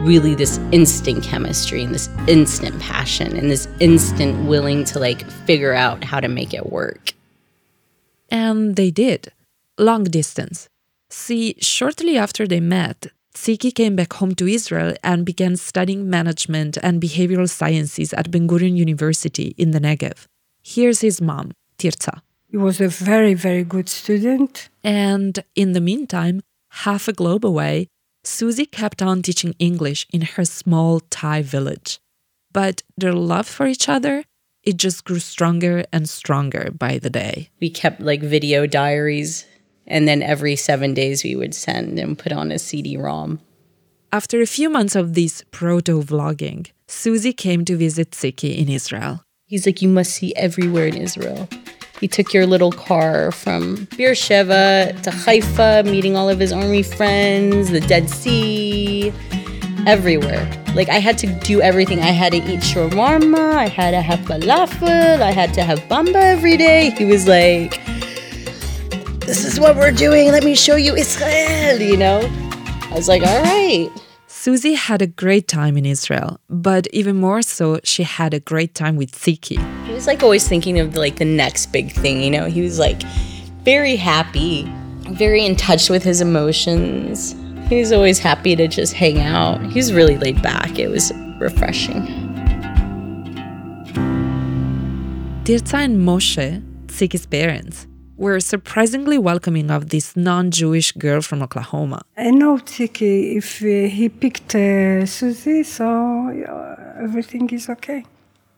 really 0.00 0.34
this 0.34 0.58
instant 0.72 1.22
chemistry 1.22 1.82
and 1.82 1.94
this 1.94 2.08
instant 2.26 2.78
passion 2.80 3.36
and 3.36 3.50
this 3.50 3.68
instant 3.80 4.46
willing 4.46 4.84
to 4.84 4.98
like 4.98 5.28
figure 5.46 5.72
out 5.72 6.04
how 6.04 6.20
to 6.20 6.28
make 6.28 6.52
it 6.52 6.70
work. 6.70 7.12
And 8.28 8.76
they 8.76 8.90
did. 8.90 9.32
Long 9.78 10.04
distance. 10.04 10.68
See, 11.08 11.54
shortly 11.60 12.18
after 12.18 12.46
they 12.46 12.60
met, 12.60 13.06
Tziki 13.34 13.72
came 13.72 13.94
back 13.94 14.14
home 14.14 14.34
to 14.34 14.46
Israel 14.46 14.94
and 15.04 15.24
began 15.24 15.56
studying 15.56 16.10
management 16.10 16.78
and 16.82 17.00
behavioral 17.00 17.48
sciences 17.48 18.12
at 18.12 18.30
Ben 18.30 18.48
Gurion 18.48 18.76
University 18.76 19.54
in 19.56 19.70
the 19.70 19.78
Negev. 19.78 20.26
Here's 20.62 21.02
his 21.02 21.20
mom, 21.20 21.52
Tirza. 21.78 22.22
He 22.48 22.56
was 22.56 22.80
a 22.80 22.88
very, 22.88 23.34
very 23.34 23.64
good 23.64 23.88
student. 23.88 24.68
And 24.84 25.42
in 25.54 25.72
the 25.72 25.80
meantime, 25.80 26.42
half 26.70 27.08
a 27.08 27.12
globe 27.12 27.44
away, 27.44 27.88
Susie 28.24 28.66
kept 28.66 29.02
on 29.02 29.22
teaching 29.22 29.54
English 29.58 30.06
in 30.12 30.22
her 30.22 30.44
small 30.44 31.00
Thai 31.10 31.42
village. 31.42 32.00
But 32.52 32.82
their 32.96 33.12
love 33.12 33.46
for 33.46 33.66
each 33.66 33.88
other, 33.88 34.24
it 34.62 34.76
just 34.76 35.04
grew 35.04 35.18
stronger 35.18 35.84
and 35.92 36.08
stronger 36.08 36.70
by 36.70 36.98
the 36.98 37.10
day. 37.10 37.50
We 37.60 37.70
kept 37.70 38.00
like 38.00 38.20
video 38.20 38.66
diaries 38.66 39.46
and 39.86 40.08
then 40.08 40.22
every 40.22 40.56
seven 40.56 40.94
days 40.94 41.22
we 41.22 41.36
would 41.36 41.54
send 41.54 41.98
and 41.98 42.18
put 42.18 42.32
on 42.32 42.50
a 42.50 42.58
CD 42.58 42.96
ROM. 42.96 43.40
After 44.12 44.40
a 44.40 44.46
few 44.46 44.70
months 44.70 44.96
of 44.96 45.14
this 45.14 45.44
proto 45.50 46.02
vlogging, 46.02 46.70
Susie 46.88 47.32
came 47.32 47.64
to 47.64 47.76
visit 47.76 48.10
Tziki 48.12 48.56
in 48.56 48.68
Israel. 48.68 49.22
He's 49.46 49.66
like, 49.66 49.82
You 49.82 49.88
must 49.88 50.12
see 50.12 50.34
everywhere 50.34 50.86
in 50.86 50.96
Israel. 50.96 51.48
He 52.00 52.08
took 52.08 52.34
your 52.34 52.46
little 52.46 52.72
car 52.72 53.32
from 53.32 53.88
Beersheba 53.96 54.92
to 55.02 55.10
Haifa, 55.10 55.84
meeting 55.84 56.14
all 56.16 56.28
of 56.28 56.38
his 56.38 56.52
army 56.52 56.82
friends, 56.82 57.70
the 57.70 57.80
Dead 57.80 58.10
Sea, 58.10 59.12
everywhere. 59.86 60.46
Like, 60.74 60.90
I 60.90 60.98
had 60.98 61.16
to 61.18 61.26
do 61.26 61.62
everything. 61.62 62.00
I 62.00 62.10
had 62.10 62.32
to 62.32 62.38
eat 62.38 62.60
shawarma, 62.60 63.54
I 63.54 63.68
had 63.68 63.92
to 63.92 64.02
have 64.02 64.20
falafel, 64.20 65.22
I 65.22 65.30
had 65.30 65.54
to 65.54 65.62
have 65.62 65.78
bamba 65.88 66.16
every 66.16 66.58
day. 66.58 66.90
He 66.90 67.06
was 67.06 67.26
like, 67.26 67.80
this 69.20 69.44
is 69.44 69.58
what 69.58 69.76
we're 69.76 69.90
doing. 69.90 70.30
Let 70.30 70.44
me 70.44 70.54
show 70.54 70.76
you 70.76 70.94
Israel, 70.94 71.80
you 71.80 71.96
know? 71.96 72.20
I 72.90 72.94
was 72.94 73.08
like, 73.08 73.22
all 73.22 73.42
right. 73.42 73.90
Susie 74.26 74.74
had 74.74 75.00
a 75.00 75.06
great 75.06 75.48
time 75.48 75.76
in 75.76 75.86
Israel, 75.86 76.38
but 76.50 76.86
even 76.92 77.16
more 77.16 77.42
so, 77.42 77.80
she 77.82 78.02
had 78.02 78.34
a 78.34 78.38
great 78.38 78.74
time 78.74 78.96
with 78.96 79.12
Tziki. 79.12 79.85
He 79.96 79.98
was 79.98 80.06
like 80.06 80.22
always 80.22 80.46
thinking 80.46 80.78
of 80.78 80.94
like 80.94 81.16
the 81.16 81.24
next 81.24 81.72
big 81.72 81.90
thing, 81.90 82.22
you 82.22 82.28
know? 82.28 82.44
He 82.44 82.60
was 82.60 82.78
like 82.78 83.02
very 83.64 83.96
happy, 83.96 84.70
very 85.08 85.42
in 85.42 85.56
touch 85.56 85.88
with 85.88 86.02
his 86.02 86.20
emotions. 86.20 87.34
He 87.70 87.78
was 87.80 87.92
always 87.92 88.18
happy 88.18 88.54
to 88.56 88.68
just 88.68 88.92
hang 88.92 89.20
out. 89.20 89.64
He 89.72 89.78
was 89.78 89.94
really 89.94 90.18
laid 90.18 90.42
back. 90.42 90.78
It 90.78 90.88
was 90.88 91.14
refreshing. 91.40 92.02
Tirza 95.44 95.78
and 95.86 96.06
Moshe, 96.06 96.62
Tziki's 96.88 97.24
parents, 97.24 97.86
were 98.18 98.38
surprisingly 98.38 99.16
welcoming 99.16 99.70
of 99.70 99.88
this 99.88 100.14
non 100.14 100.50
Jewish 100.50 100.92
girl 100.92 101.22
from 101.22 101.42
Oklahoma. 101.42 102.02
I 102.18 102.32
know 102.32 102.58
Tziki, 102.58 103.36
if 103.36 103.62
uh, 103.62 103.88
he 103.88 104.10
picked 104.10 104.54
uh, 104.54 105.06
Susie, 105.06 105.62
so 105.62 105.86
uh, 105.86 107.02
everything 107.02 107.48
is 107.48 107.70
okay. 107.70 108.04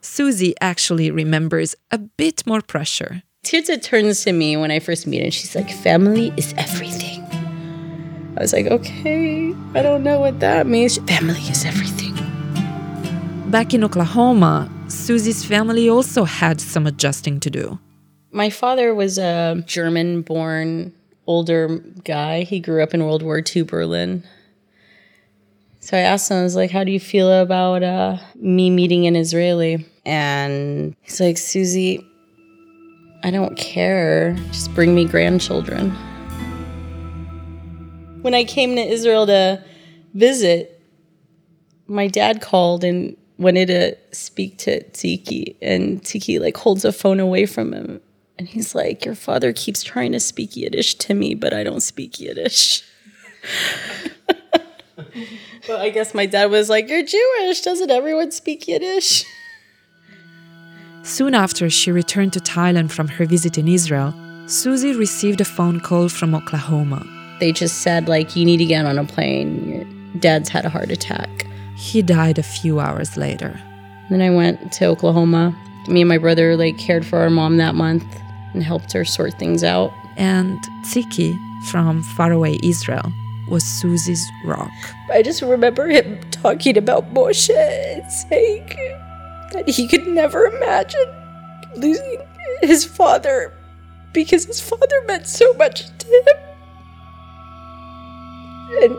Susie 0.09 0.55
actually 0.61 1.11
remembers 1.11 1.77
a 1.91 1.99
bit 1.99 2.47
more 2.47 2.63
pressure. 2.63 3.23
Tirza 3.45 3.81
turns 3.81 4.25
to 4.25 4.33
me 4.33 4.57
when 4.57 4.71
I 4.71 4.81
first 4.81 5.07
meet 5.07 5.19
her 5.19 5.25
and 5.25 5.35
she's 5.35 5.55
like, 5.55 5.71
Family 5.71 6.33
is 6.37 6.55
everything. 6.57 7.23
I 8.37 8.41
was 8.41 8.53
like, 8.53 8.67
Okay, 8.67 9.55
I 9.75 9.83
don't 9.83 10.03
know 10.03 10.19
what 10.19 10.41
that 10.41 10.67
means. 10.67 10.99
Family 10.99 11.41
is 11.43 11.65
everything. 11.65 12.15
Back 13.51 13.75
in 13.75 13.85
Oklahoma, 13.85 14.71
Susie's 14.89 15.45
family 15.45 15.89
also 15.89 16.25
had 16.25 16.61
some 16.61 16.87
adjusting 16.87 17.39
to 17.41 17.51
do. 17.51 17.79
My 18.31 18.51
father 18.51 18.95
was 18.95 19.19
a 19.19 19.63
German 19.67 20.23
born 20.23 20.93
older 21.27 21.79
guy. 22.05 22.43
He 22.43 22.61
grew 22.61 22.83
up 22.83 22.95
in 22.95 23.05
World 23.05 23.23
War 23.23 23.43
II 23.45 23.63
Berlin. 23.63 24.25
So 25.81 25.97
I 25.97 26.01
asked 26.01 26.31
him, 26.31 26.39
I 26.39 26.43
was 26.43 26.57
like, 26.57 26.71
how 26.71 26.85
do 26.85 26.91
you 26.91 27.01
feel 27.01 27.31
about 27.31 27.83
uh, 27.83 28.19
me 28.35 28.69
meeting 28.69 29.07
an 29.07 29.15
Israeli? 29.17 29.87
And 30.09 30.97
he's 31.03 31.21
like, 31.21 31.37
Susie, 31.37 32.03
I 33.23 33.31
don't 33.31 33.59
care. 33.59 34.35
Just 34.51 34.75
bring 34.75 34.95
me 34.95 35.05
grandchildren. 35.05 35.91
When 38.23 38.33
I 38.33 38.45
came 38.45 38.75
to 38.77 38.81
Israel 38.81 39.27
to 39.27 39.63
visit, 40.15 40.83
my 41.89 42.07
dad 42.07 42.41
called 42.41 42.85
and 42.85 43.19
wanted 43.37 43.67
to 43.67 43.99
speak 44.17 44.57
to 44.61 44.83
Tziki. 44.83 45.57
And 45.61 46.03
Tziki 46.03 46.41
like 46.41 46.57
holds 46.57 46.87
a 46.87 46.93
phone 46.93 47.21
away 47.21 47.45
from 47.45 47.75
him 47.75 48.01
and 48.39 48.49
he's 48.49 48.75
like, 48.75 49.05
Your 49.05 49.15
father 49.15 49.53
keeps 49.53 49.83
trying 49.83 50.13
to 50.13 50.21
speak 50.21 50.57
Yiddish 50.57 50.95
to 50.95 51.13
me, 51.13 51.35
but 51.35 51.53
I 51.53 51.63
don't 51.65 51.83
speak 51.83 52.19
Yiddish. 52.19 52.83
but 54.97 55.81
I 55.81 55.91
guess 55.91 56.15
my 56.15 56.25
dad 56.25 56.51
was 56.51 56.71
like, 56.71 56.89
You're 56.89 57.05
Jewish. 57.05 57.61
Doesn't 57.61 57.91
everyone 57.91 58.31
speak 58.31 58.67
Yiddish? 58.67 59.27
Soon 61.03 61.35
after 61.35 61.71
she 61.71 61.91
returned 61.91 62.33
to 62.35 62.41
Thailand 62.41 62.91
from 62.91 63.09
her 63.09 63.25
visit 63.25 63.57
in 63.59 63.69
Israel, 63.69 64.15
Susie 64.47 64.95
received 64.95 65.41
a 65.41 65.45
phone 65.45 65.81
call 65.81 66.09
from 66.09 66.35
Oklahoma. 66.35 67.07
They 67.41 67.53
just 67.53 67.83
said, 67.83 68.09
like, 68.09 68.35
you 68.35 68.45
need 68.45 68.57
to 68.59 68.67
get 68.67 68.85
on 68.85 68.99
a 68.99 69.05
plane. 69.05 69.69
Your 69.69 69.85
dad's 70.21 70.49
had 70.49 70.65
a 70.65 70.69
heart 70.71 70.91
attack. 70.91 71.47
He 71.77 72.03
died 72.03 72.39
a 72.39 72.43
few 72.43 72.81
hours 72.81 73.17
later. 73.17 73.59
Then 74.11 74.23
I 74.23 74.31
went 74.31 74.73
to 74.73 74.87
Oklahoma. 74.87 75.57
Me 75.87 76.01
and 76.03 76.09
my 76.09 76.19
brother 76.19 76.57
like 76.57 76.79
cared 76.79 77.07
for 77.07 77.21
our 77.21 77.31
mom 77.31 77.59
that 77.59 77.75
month 77.75 78.05
and 78.53 78.63
helped 78.63 78.93
her 78.93 79.05
sort 79.05 79.35
things 79.39 79.63
out. 79.63 79.93
And 80.17 80.59
Tziki 80.87 81.37
from 81.71 82.03
faraway 82.17 82.59
Israel 82.63 83.13
was 83.49 83.65
Susie's 83.65 84.25
rock. 84.45 84.71
I 85.13 85.23
just 85.23 85.43
remember 85.43 85.89
him 85.89 86.21
talking 86.31 86.77
about 86.77 87.15
Moshe 87.15 87.51
and 87.51 88.11
saying 88.11 88.69
that 89.53 89.69
he 89.69 89.87
could 89.89 90.07
never 90.07 90.47
imagine 90.47 91.07
losing 91.77 92.23
his 92.61 92.85
father 92.85 93.53
because 94.13 94.45
his 94.45 94.61
father 94.61 95.03
meant 95.07 95.27
so 95.27 95.53
much 95.55 95.85
to 95.99 96.07
him. 96.07 96.37
And 98.83 98.97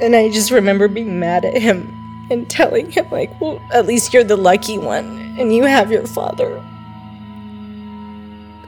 and 0.00 0.16
I 0.16 0.28
just 0.30 0.50
remember 0.50 0.88
being 0.88 1.18
mad 1.18 1.44
at 1.44 1.60
him 1.60 1.88
and 2.30 2.48
telling 2.48 2.90
him 2.90 3.10
like, 3.10 3.40
"Well, 3.40 3.60
at 3.72 3.86
least 3.86 4.14
you're 4.14 4.24
the 4.24 4.36
lucky 4.36 4.78
one 4.78 5.36
and 5.38 5.54
you 5.54 5.64
have 5.64 5.90
your 5.90 6.06
father." 6.06 6.62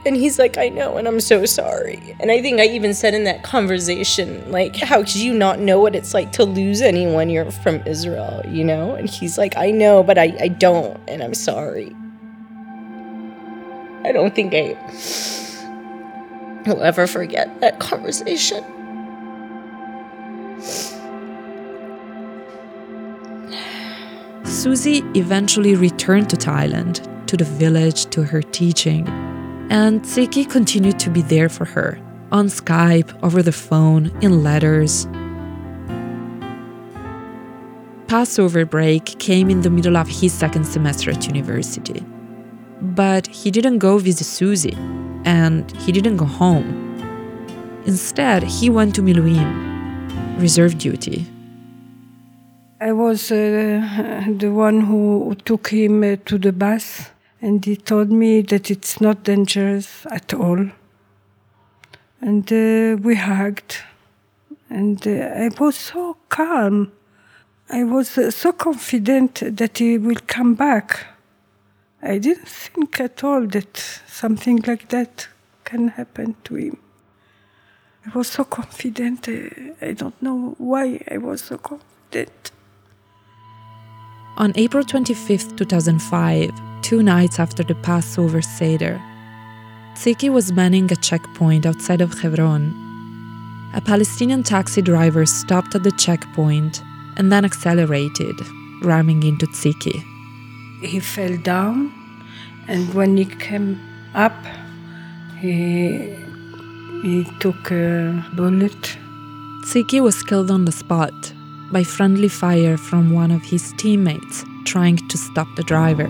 And 0.03 0.15
he's 0.15 0.39
like, 0.39 0.57
I 0.57 0.69
know, 0.69 0.97
and 0.97 1.07
I'm 1.07 1.19
so 1.19 1.45
sorry. 1.45 2.15
And 2.19 2.31
I 2.31 2.41
think 2.41 2.59
I 2.59 2.65
even 2.65 2.95
said 2.95 3.13
in 3.13 3.23
that 3.25 3.43
conversation, 3.43 4.51
like, 4.51 4.75
how 4.75 4.99
could 4.99 5.15
you 5.15 5.31
not 5.31 5.59
know 5.59 5.79
what 5.79 5.95
it's 5.95 6.15
like 6.15 6.31
to 6.33 6.43
lose 6.43 6.81
anyone? 6.81 7.29
You're 7.29 7.51
from 7.51 7.81
Israel, 7.85 8.41
you 8.47 8.63
know? 8.63 8.95
And 8.95 9.07
he's 9.07 9.37
like, 9.37 9.55
I 9.57 9.69
know, 9.69 10.01
but 10.01 10.17
I, 10.17 10.35
I 10.39 10.47
don't, 10.47 10.99
and 11.07 11.21
I'm 11.21 11.35
sorry. 11.35 11.95
I 14.03 14.11
don't 14.11 14.33
think 14.33 14.55
I 14.55 14.75
will 16.65 16.81
ever 16.81 17.05
forget 17.05 17.61
that 17.61 17.79
conversation. 17.79 18.63
Susie 24.43 25.03
eventually 25.13 25.75
returned 25.75 26.29
to 26.31 26.35
Thailand, 26.35 27.05
to 27.27 27.37
the 27.37 27.45
village, 27.45 28.07
to 28.07 28.23
her 28.23 28.41
teaching. 28.41 29.07
And 29.71 30.01
Tziki 30.01 30.49
continued 30.49 30.99
to 30.99 31.09
be 31.09 31.21
there 31.21 31.47
for 31.47 31.63
her, 31.63 31.97
on 32.29 32.47
Skype, 32.47 33.17
over 33.23 33.41
the 33.41 33.53
phone, 33.53 34.11
in 34.19 34.43
letters. 34.43 35.07
Passover 38.07 38.65
break 38.65 39.17
came 39.19 39.49
in 39.49 39.61
the 39.61 39.69
middle 39.69 39.95
of 39.95 40.09
his 40.09 40.33
second 40.33 40.65
semester 40.65 41.09
at 41.11 41.25
university. 41.25 42.03
But 42.81 43.27
he 43.27 43.49
didn't 43.49 43.77
go 43.77 43.97
visit 43.97 44.25
Susie, 44.25 44.75
and 45.23 45.71
he 45.77 45.93
didn't 45.93 46.17
go 46.17 46.25
home. 46.25 46.67
Instead, 47.85 48.43
he 48.43 48.69
went 48.69 48.93
to 48.95 49.01
Miluim, 49.01 49.47
reserve 50.37 50.77
duty. 50.79 51.25
I 52.81 52.91
was 52.91 53.31
uh, 53.31 54.25
the 54.35 54.51
one 54.51 54.81
who 54.81 55.33
took 55.45 55.69
him 55.69 56.03
uh, 56.03 56.17
to 56.25 56.37
the 56.37 56.51
bus, 56.51 57.09
and 57.41 57.65
he 57.65 57.75
told 57.75 58.11
me 58.11 58.41
that 58.41 58.69
it's 58.69 59.01
not 59.01 59.23
dangerous 59.23 60.05
at 60.11 60.33
all. 60.33 60.69
And 62.21 62.51
uh, 62.53 63.01
we 63.01 63.15
hugged, 63.15 63.77
and 64.69 65.05
uh, 65.07 65.45
I 65.45 65.49
was 65.59 65.75
so 65.75 66.17
calm. 66.29 66.91
I 67.67 67.83
was 67.83 68.15
uh, 68.17 68.29
so 68.29 68.51
confident 68.51 69.57
that 69.57 69.79
he 69.79 69.97
will 69.97 70.21
come 70.27 70.53
back. 70.53 71.07
I 72.03 72.19
didn't 72.19 72.47
think 72.47 72.99
at 72.99 73.23
all 73.23 73.47
that 73.47 73.77
something 74.07 74.61
like 74.67 74.89
that 74.89 75.27
can 75.63 75.87
happen 75.89 76.35
to 76.43 76.55
him. 76.55 76.77
I 78.05 78.17
was 78.17 78.27
so 78.27 78.43
confident. 78.43 79.27
uh, 79.27 79.31
I 79.81 79.93
don't 79.93 80.21
know 80.21 80.55
why 80.59 81.01
I 81.09 81.17
was 81.17 81.41
so 81.43 81.57
confident. 81.57 82.51
On 84.41 84.51
April 84.55 84.83
25, 84.83 85.55
2005, 85.55 86.49
two 86.81 87.03
nights 87.03 87.39
after 87.39 87.61
the 87.61 87.75
Passover 87.75 88.41
Seder, 88.41 88.99
Tziki 89.93 90.31
was 90.31 90.51
manning 90.51 90.91
a 90.91 90.95
checkpoint 90.95 91.67
outside 91.67 92.01
of 92.01 92.19
Hebron. 92.19 92.73
A 93.75 93.81
Palestinian 93.81 94.41
taxi 94.41 94.81
driver 94.81 95.27
stopped 95.27 95.75
at 95.75 95.83
the 95.83 95.91
checkpoint 95.91 96.81
and 97.17 97.31
then 97.31 97.45
accelerated, 97.45 98.35
ramming 98.81 99.21
into 99.21 99.45
Tziki. 99.45 100.03
He 100.81 100.99
fell 100.99 101.37
down, 101.37 101.93
and 102.67 102.91
when 102.95 103.17
he 103.17 103.25
came 103.25 103.79
up, 104.15 104.43
he, 105.37 106.15
he 107.03 107.27
took 107.39 107.69
a 107.69 108.25
bullet. 108.33 108.97
Tziki 109.65 110.01
was 110.01 110.23
killed 110.23 110.49
on 110.49 110.65
the 110.65 110.71
spot 110.71 111.13
by 111.71 111.83
friendly 111.83 112.27
fire 112.27 112.77
from 112.77 113.13
one 113.13 113.31
of 113.31 113.43
his 113.43 113.73
teammates 113.77 114.43
trying 114.65 114.97
to 115.09 115.17
stop 115.17 115.47
the 115.55 115.63
driver. 115.63 116.09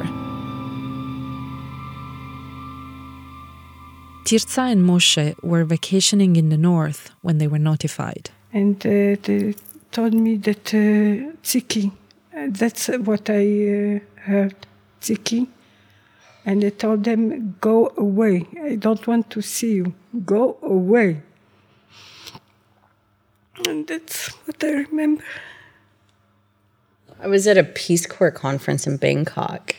Tirza 4.23 4.71
and 4.71 4.83
Moshe 4.83 5.35
were 5.43 5.65
vacationing 5.65 6.35
in 6.35 6.49
the 6.49 6.57
north 6.57 7.11
when 7.21 7.37
they 7.37 7.47
were 7.47 7.59
notified. 7.59 8.29
And 8.53 8.77
uh, 8.85 9.17
they 9.23 9.55
told 9.91 10.13
me 10.13 10.37
that 10.37 10.73
uh, 10.73 11.35
Tziki, 11.43 11.91
uh, 12.35 12.47
that's 12.49 12.87
what 12.87 13.29
I 13.29 13.43
uh, 13.43 13.99
heard, 14.21 14.55
Tziki. 15.01 15.47
And 16.45 16.63
I 16.63 16.69
told 16.69 17.03
them, 17.03 17.55
go 17.61 17.91
away. 17.97 18.47
I 18.63 18.75
don't 18.75 19.05
want 19.05 19.29
to 19.31 19.41
see 19.41 19.73
you. 19.73 19.93
Go 20.25 20.57
away. 20.63 21.21
And 23.67 23.85
that's 23.87 24.29
what 24.45 24.63
I 24.63 24.85
remember. 24.89 25.23
I 27.21 27.27
was 27.27 27.45
at 27.45 27.57
a 27.57 27.63
Peace 27.63 28.07
Corps 28.07 28.31
conference 28.31 28.87
in 28.87 28.97
Bangkok. 28.97 29.75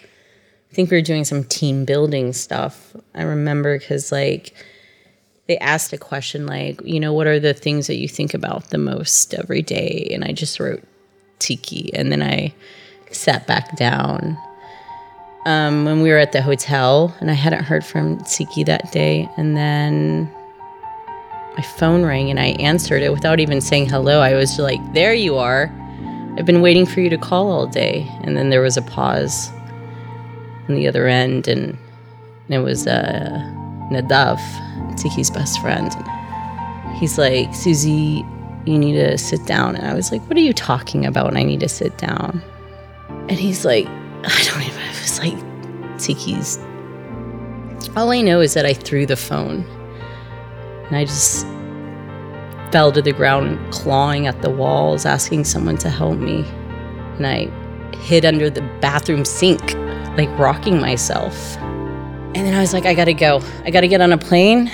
I 0.71 0.75
think 0.75 0.91
we 0.91 0.97
were 0.97 1.03
doing 1.03 1.25
some 1.25 1.43
team 1.43 1.85
building 1.85 2.33
stuff. 2.33 2.97
I 3.17 3.23
remember 3.23 3.77
because, 3.79 4.13
like, 4.13 4.55
they 5.49 5.59
asked 5.59 5.93
a 5.93 5.99
question 5.99 6.47
like, 6.47 6.81
you 6.85 7.01
know, 7.01 7.13
what 7.13 7.27
are 7.27 7.41
the 7.41 7.53
things 7.53 7.89
that 7.89 7.97
you 7.97 8.07
think 8.07 8.33
about 8.33 8.71
the 8.71 8.79
most 8.79 9.35
every 9.35 9.61
day? 9.61 10.09
And 10.13 10.25
I 10.25 10.33
just 10.33 10.61
wrote 10.61 10.85
tiki. 11.41 11.93
And 11.95 12.13
then 12.13 12.23
I 12.23 12.55
sat 13.11 13.47
back 13.49 13.77
down. 13.77 14.39
Um, 15.45 15.85
when 15.85 16.01
we 16.01 16.11
were 16.11 16.19
at 16.19 16.31
the 16.31 16.41
hotel, 16.41 17.13
and 17.21 17.29
I 17.29 17.35
hadn't 17.35 17.65
heard 17.65 17.85
from 17.85 18.23
Tiki 18.23 18.63
that 18.63 18.93
day. 18.93 19.29
And 19.37 19.57
then 19.57 20.33
my 21.57 21.63
phone 21.63 22.05
rang 22.05 22.31
and 22.31 22.39
I 22.39 22.55
answered 22.61 23.03
it 23.03 23.11
without 23.11 23.41
even 23.41 23.61
saying 23.61 23.89
hello. 23.89 24.21
I 24.21 24.35
was 24.35 24.61
like, 24.61 24.81
there 24.95 25.13
you 25.13 25.37
are. 25.39 25.73
I've 26.39 26.47
been 26.47 26.63
waiting 26.63 26.87
for 26.87 27.01
you 27.01 27.11
to 27.11 27.19
call 27.19 27.51
all 27.51 27.67
day. 27.67 28.07
And 28.23 28.37
then 28.37 28.51
there 28.51 28.63
was 28.63 28.77
a 28.77 28.83
pause 28.83 29.51
on 30.69 30.77
the 30.77 30.89
other 30.89 31.07
end, 31.07 31.49
and, 31.49 31.77
it 32.49 32.59
was 32.59 32.87
uh, 32.87 33.41
Nadav, 33.91 34.39
Tiki's 34.97 35.31
best 35.31 35.61
friend. 35.61 35.91
He's 36.97 37.17
like, 37.17 37.55
Susie, 37.55 38.25
you 38.67 38.79
need 38.79 38.93
to 38.95 39.17
sit 39.17 39.47
down. 39.47 39.75
And 39.75 39.87
I 39.87 39.95
was 39.95 40.13
like, 40.13 40.23
what 40.29 40.37
are 40.37 40.41
you 40.41 40.53
talking 40.53 41.07
about? 41.07 41.29
And 41.29 41.39
I 41.39 41.45
need 41.45 41.61
to 41.61 41.69
sit 41.69 41.97
down. 41.99 42.43
And 43.09 43.33
he's 43.33 43.65
like, 43.65 43.87
I 43.87 44.45
don't 44.45 44.63
even, 44.63 44.81
it 44.81 45.01
was 45.01 45.19
like 45.19 45.99
Tiki's. 45.99 46.59
All 47.97 48.11
I 48.11 48.21
know 48.21 48.41
is 48.41 48.55
that 48.55 48.67
I 48.67 48.75
threw 48.75 49.07
the 49.07 49.17
phone 49.17 49.65
and 50.87 50.97
I 50.97 51.05
just 51.05 51.47
fell 52.73 52.91
to 52.91 53.03
the 53.03 53.13
ground, 53.13 53.59
clawing 53.71 54.27
at 54.27 54.41
the 54.41 54.49
walls, 54.51 55.05
asking 55.05 55.45
someone 55.45 55.77
to 55.77 55.91
help 55.91 56.19
me. 56.19 56.43
And 57.19 57.27
I 57.27 57.51
hid 57.99 58.25
under 58.25 58.49
the 58.49 58.63
bathroom 58.81 59.27
sink, 59.27 59.75
like 60.17 60.31
rocking 60.39 60.81
myself. 60.81 61.57
And 62.35 62.47
then 62.47 62.55
I 62.55 62.61
was 62.61 62.73
like, 62.73 62.87
I 62.87 62.95
gotta 62.95 63.13
go. 63.13 63.43
I 63.65 63.71
gotta 63.71 63.89
get 63.89 64.01
on 64.01 64.11
a 64.11 64.17
plane. 64.17 64.73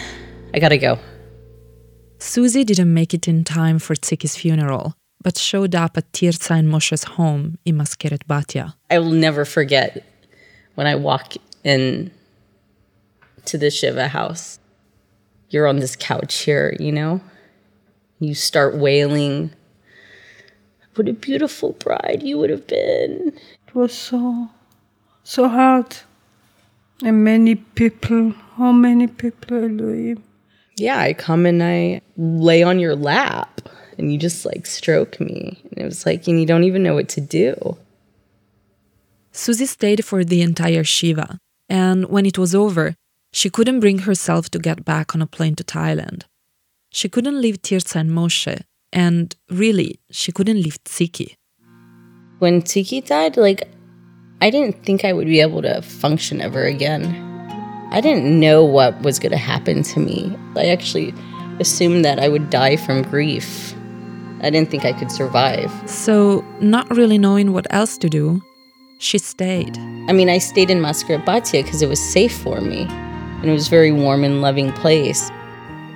I 0.55 0.61
gotta 0.61 0.79
go. 0.79 0.99
Susie 2.21 2.65
didn't 2.65 2.95
make 2.95 3.13
it 3.15 3.27
in 3.27 3.43
time 3.43 3.81
for 3.81 3.97
Tziki's 3.97 4.37
funeral, 4.37 4.95
but 5.23 5.37
showed 5.37 5.75
up 5.75 5.97
at 5.97 6.11
Tirza 6.13 6.53
and 6.53 6.69
Moshe's 6.69 7.03
home 7.05 7.59
in 7.65 7.77
Mazkeret 7.77 8.25
Batya. 8.29 8.75
I 8.91 9.01
will 9.01 9.11
never 9.11 9.45
forget 9.45 10.05
when 10.77 10.87
I 10.87 10.95
walk 10.95 11.35
in 11.65 12.13
to 13.47 13.59
the 13.59 13.71
Shiva 13.71 14.07
house. 14.07 14.61
You're 15.51 15.67
on 15.67 15.81
this 15.81 15.97
couch 15.97 16.37
here, 16.43 16.77
you 16.79 16.93
know? 16.93 17.21
You 18.19 18.35
start 18.35 18.77
wailing. 18.77 19.53
What 20.95 21.09
a 21.09 21.13
beautiful 21.13 21.73
bride 21.73 22.23
you 22.23 22.39
would 22.39 22.51
have 22.51 22.67
been. 22.67 23.33
It 23.67 23.75
was 23.75 23.93
so, 23.93 24.49
so 25.23 25.49
hard. 25.49 25.97
And 27.05 27.23
many 27.23 27.55
people, 27.55 28.35
how 28.57 28.73
many 28.73 29.07
people, 29.07 29.57
are 29.57 29.65
Elohim? 29.65 30.25
Yeah, 30.77 30.99
I 30.99 31.13
come 31.13 31.47
and 31.47 31.63
I 31.63 32.01
lay 32.17 32.63
on 32.63 32.79
your 32.81 32.97
lap 32.97 33.69
and 33.99 34.13
you 34.13 34.19
just 34.19 34.47
like 34.47 34.65
stroke 34.65 35.21
me. 35.21 35.59
And 35.71 35.79
it 35.79 35.85
was 35.85 36.07
like, 36.07 36.27
and 36.29 36.41
you 36.41 36.47
don't 36.47 36.65
even 36.65 36.83
know 36.83 36.95
what 36.95 37.09
to 37.11 37.21
do. 37.21 37.77
Susie 39.33 39.67
stayed 39.67 40.05
for 40.05 40.25
the 40.25 40.41
entire 40.41 40.85
Shiva, 40.85 41.39
and 41.69 42.07
when 42.07 42.27
it 42.27 42.39
was 42.39 42.55
over, 42.55 42.95
she 43.33 43.51
couldn't 43.51 43.81
bring 43.81 44.01
herself 44.01 44.49
to 44.51 44.59
get 44.59 44.85
back 44.85 45.15
on 45.15 45.23
a 45.23 45.27
plane 45.27 45.55
to 45.57 45.65
Thailand. 45.65 46.23
She 46.91 47.09
couldn't 47.09 47.41
leave 47.41 47.63
Tirza 47.63 47.97
and 47.97 48.11
Moshe, 48.11 48.63
and 48.93 49.35
really, 49.51 50.01
she 50.11 50.33
couldn't 50.33 50.63
leave 50.63 50.83
Tziki. 50.85 51.37
When 52.39 52.63
Tziki 52.63 53.05
died, 53.07 53.37
like, 53.37 53.69
I 54.41 54.51
didn't 54.51 54.85
think 54.85 55.05
I 55.05 55.13
would 55.13 55.27
be 55.27 55.41
able 55.41 55.63
to 55.63 55.83
function 55.83 56.41
ever 56.41 56.65
again. 56.65 57.05
I 57.91 58.01
didn't 58.01 58.39
know 58.39 58.65
what 58.65 59.01
was 59.03 59.19
going 59.19 59.33
to 59.33 59.39
happen 59.39 59.83
to 59.83 60.01
me. 60.01 60.37
I 60.57 60.67
actually 60.67 61.13
assumed 61.59 62.05
that 62.05 62.19
I 62.19 62.29
would 62.29 62.49
die 62.51 62.77
from 62.77 63.03
grief. 63.03 63.75
I 64.41 64.51
didn't 64.51 64.71
think 64.71 64.85
I 64.85 64.93
could 64.93 65.11
survive. 65.11 65.73
So, 65.87 66.45
not 66.61 66.89
really 66.97 67.19
knowing 67.19 67.53
what 67.53 67.67
else 67.71 67.99
to 67.99 68.09
do, 68.09 68.41
she 68.99 69.19
stayed. 69.19 69.77
I 70.09 70.13
mean, 70.13 70.29
I 70.29 70.39
stayed 70.39 70.71
in 70.71 70.79
Mazkeret 70.79 71.25
Batya 71.25 71.65
because 71.65 71.83
it 71.83 71.89
was 71.89 72.01
safe 72.01 72.37
for 72.39 72.61
me. 72.61 72.87
And 72.89 73.47
it 73.47 73.53
was 73.53 73.67
a 73.67 73.71
very 73.71 73.93
warm 73.93 74.25
and 74.25 74.41
loving 74.41 74.73
place. 74.73 75.31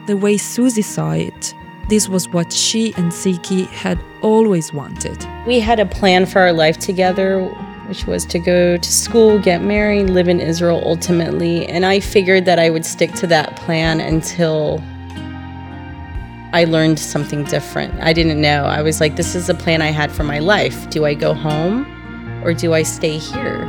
The 0.06 0.16
way 0.16 0.36
Susie 0.36 0.82
saw 0.82 1.12
it, 1.12 1.54
this 1.88 2.08
was 2.08 2.28
what 2.28 2.52
she 2.52 2.92
and 2.94 3.12
Tziki 3.12 3.68
had 3.68 4.00
always 4.20 4.72
wanted. 4.72 5.24
We 5.46 5.60
had 5.60 5.78
a 5.78 5.86
plan 5.86 6.26
for 6.26 6.40
our 6.40 6.52
life 6.52 6.76
together, 6.78 7.44
which 7.86 8.04
was 8.04 8.26
to 8.26 8.40
go 8.40 8.76
to 8.76 8.92
school, 8.92 9.38
get 9.38 9.62
married, 9.62 10.10
live 10.10 10.26
in 10.26 10.40
Israel 10.40 10.82
ultimately. 10.84 11.68
And 11.68 11.86
I 11.86 12.00
figured 12.00 12.46
that 12.46 12.58
I 12.58 12.68
would 12.68 12.84
stick 12.84 13.12
to 13.14 13.28
that 13.28 13.54
plan 13.54 14.00
until 14.00 14.82
I 16.52 16.64
learned 16.64 16.98
something 16.98 17.44
different. 17.44 17.94
I 18.00 18.12
didn't 18.12 18.40
know. 18.40 18.64
I 18.64 18.82
was 18.82 19.00
like, 19.00 19.14
this 19.14 19.36
is 19.36 19.46
the 19.46 19.54
plan 19.54 19.82
I 19.82 19.90
had 19.90 20.10
for 20.10 20.24
my 20.24 20.40
life. 20.40 20.90
Do 20.90 21.04
I 21.04 21.14
go 21.14 21.32
home 21.32 21.86
or 22.44 22.54
do 22.54 22.74
I 22.74 22.82
stay 22.82 23.18
here? 23.18 23.68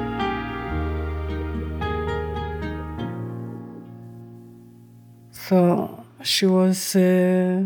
So 5.32 6.03
she 6.24 6.46
was 6.46 6.96
uh, 6.96 7.64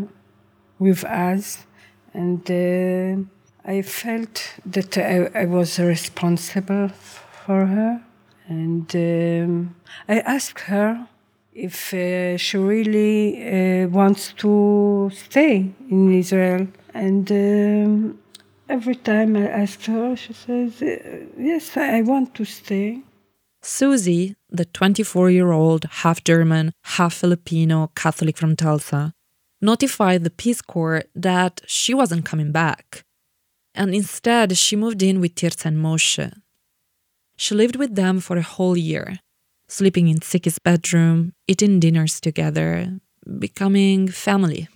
with 0.78 1.04
us, 1.04 1.66
and 2.12 2.42
uh, 2.50 3.22
I 3.64 3.82
felt 3.82 4.54
that 4.66 4.98
I, 4.98 5.30
I, 5.34 5.44
was 5.44 5.78
responsible 5.78 6.88
for 6.88 7.66
her. 7.66 8.02
And 8.46 8.94
um, 8.96 9.76
I 10.08 10.20
asked 10.20 10.60
her 10.60 11.06
if 11.52 11.92
uh, 11.92 12.36
she 12.38 12.56
really 12.56 13.18
uh, 13.42 13.88
wants 13.88 14.32
to 14.38 15.10
stay 15.12 15.70
in 15.90 16.12
Israel. 16.14 16.68
And 16.94 17.30
um, 17.30 18.18
every 18.68 18.96
time 18.96 19.36
I 19.36 19.48
ask 19.48 19.84
her, 19.84 20.16
she 20.16 20.32
says, 20.32 20.80
uh, 20.82 21.26
Yes, 21.38 21.76
I 21.76 22.02
want 22.02 22.34
to 22.34 22.44
stay. 22.44 23.02
Susie, 23.62 24.36
the 24.50 24.64
24 24.64 25.30
year 25.30 25.52
old, 25.52 25.84
half 26.02 26.22
German, 26.24 26.72
half 26.84 27.14
Filipino 27.14 27.90
Catholic 27.94 28.36
from 28.36 28.56
Tulsa, 28.56 29.12
notified 29.60 30.24
the 30.24 30.30
Peace 30.30 30.62
Corps 30.62 31.04
that 31.14 31.60
she 31.66 31.94
wasn't 31.94 32.24
coming 32.24 32.52
back. 32.52 33.04
And 33.74 33.94
instead, 33.94 34.56
she 34.56 34.76
moved 34.76 35.02
in 35.02 35.20
with 35.20 35.34
Tirza 35.34 35.66
and 35.66 35.78
Moshe. 35.78 36.32
She 37.36 37.54
lived 37.54 37.76
with 37.76 37.94
them 37.94 38.20
for 38.20 38.36
a 38.36 38.42
whole 38.42 38.76
year, 38.76 39.18
sleeping 39.68 40.08
in 40.08 40.18
Tziki's 40.18 40.58
bedroom, 40.58 41.32
eating 41.46 41.78
dinners 41.78 42.20
together, 42.20 42.98
becoming 43.38 44.08
family. 44.08 44.68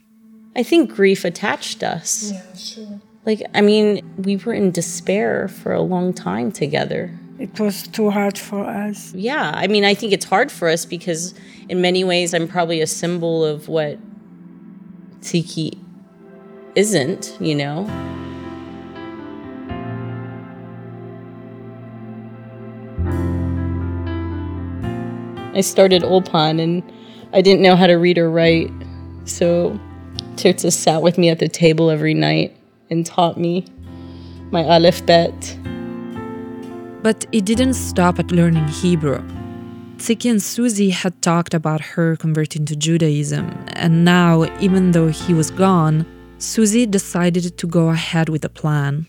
I 0.55 0.63
think 0.63 0.95
grief 0.95 1.25
attached 1.25 1.83
us. 1.83 2.33
Yeah, 2.33 2.55
sure. 2.55 3.01
Like, 3.25 3.43
I 3.55 3.61
mean, 3.61 4.03
we 4.19 4.37
were 4.37 4.53
in 4.53 4.71
despair 4.71 5.49
for 5.49 5.73
a 5.73 5.81
long 5.81 6.13
time 6.13 6.53
together. 6.53 7.19
It 7.43 7.59
was 7.59 7.89
too 7.89 8.09
hard 8.09 8.39
for 8.39 8.65
us. 8.65 9.13
Yeah, 9.15 9.51
I 9.53 9.67
mean, 9.67 9.85
I 9.85 9.95
think 9.95 10.13
it's 10.13 10.25
hard 10.25 10.53
for 10.53 10.69
us 10.69 10.85
because, 10.85 11.35
in 11.69 11.81
many 11.81 12.05
ways, 12.05 12.35
I'm 12.35 12.47
probably 12.47 12.81
a 12.81 12.87
symbol 12.87 13.45
of 13.45 13.67
what 13.67 13.99
Tiki 15.23 15.77
isn't, 16.77 17.37
you 17.41 17.57
know? 17.57 17.85
I 25.53 25.63
started 25.63 26.03
Ulpan 26.03 26.63
and 26.63 26.93
I 27.33 27.43
didn't 27.43 27.63
know 27.63 27.75
how 27.75 27.89
to 27.89 27.95
read 27.95 28.19
or 28.19 28.31
write. 28.31 28.71
So 29.25 29.81
Tirza 30.37 30.73
sat 30.73 31.03
with 31.03 31.19
me 31.19 31.29
at 31.29 31.41
the 31.41 31.49
table 31.49 31.91
every 31.91 32.15
night 32.15 32.57
and 32.89 33.05
taught 33.05 33.37
me 33.37 33.67
my 34.53 34.63
Aleph 34.63 35.05
Bet. 35.07 35.59
But 37.03 37.27
it 37.33 37.45
didn't 37.45 37.75
stop 37.75 38.19
at 38.19 38.31
learning 38.31 38.69
Hebrew. 38.69 39.21
Tziki 39.97 40.31
and 40.31 40.43
Susie 40.43 40.91
had 40.91 41.21
talked 41.21 41.53
about 41.53 41.81
her 41.81 42.17
converting 42.17 42.65
to 42.67 42.77
Judaism, 42.77 43.51
and 43.69 44.05
now, 44.05 44.45
even 44.61 44.93
though 44.93 45.09
he 45.09 45.35
was 45.35 45.51
gone, 45.51 46.07
Susie 46.39 46.87
decided 46.87 47.57
to 47.59 47.67
go 47.67 47.91
ahead 47.91 48.29
with 48.29 48.43
the 48.43 48.49
plan. 48.49 49.07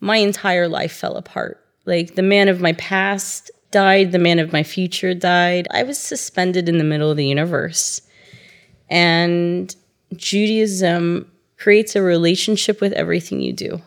My 0.00 0.18
entire 0.18 0.68
life 0.68 0.92
fell 0.92 1.16
apart. 1.16 1.60
Like 1.84 2.14
the 2.14 2.22
man 2.22 2.48
of 2.48 2.60
my 2.60 2.74
past 2.74 3.50
died, 3.70 4.12
the 4.12 4.18
man 4.18 4.38
of 4.38 4.52
my 4.52 4.62
future 4.62 5.14
died. 5.14 5.68
I 5.70 5.82
was 5.82 5.98
suspended 5.98 6.68
in 6.68 6.78
the 6.78 6.84
middle 6.84 7.10
of 7.10 7.16
the 7.16 7.26
universe. 7.26 8.02
And 8.88 9.74
Judaism 10.14 11.30
creates 11.58 11.96
a 11.96 12.02
relationship 12.02 12.80
with 12.80 12.92
everything 12.92 13.40
you 13.40 13.52
do. 13.52 13.80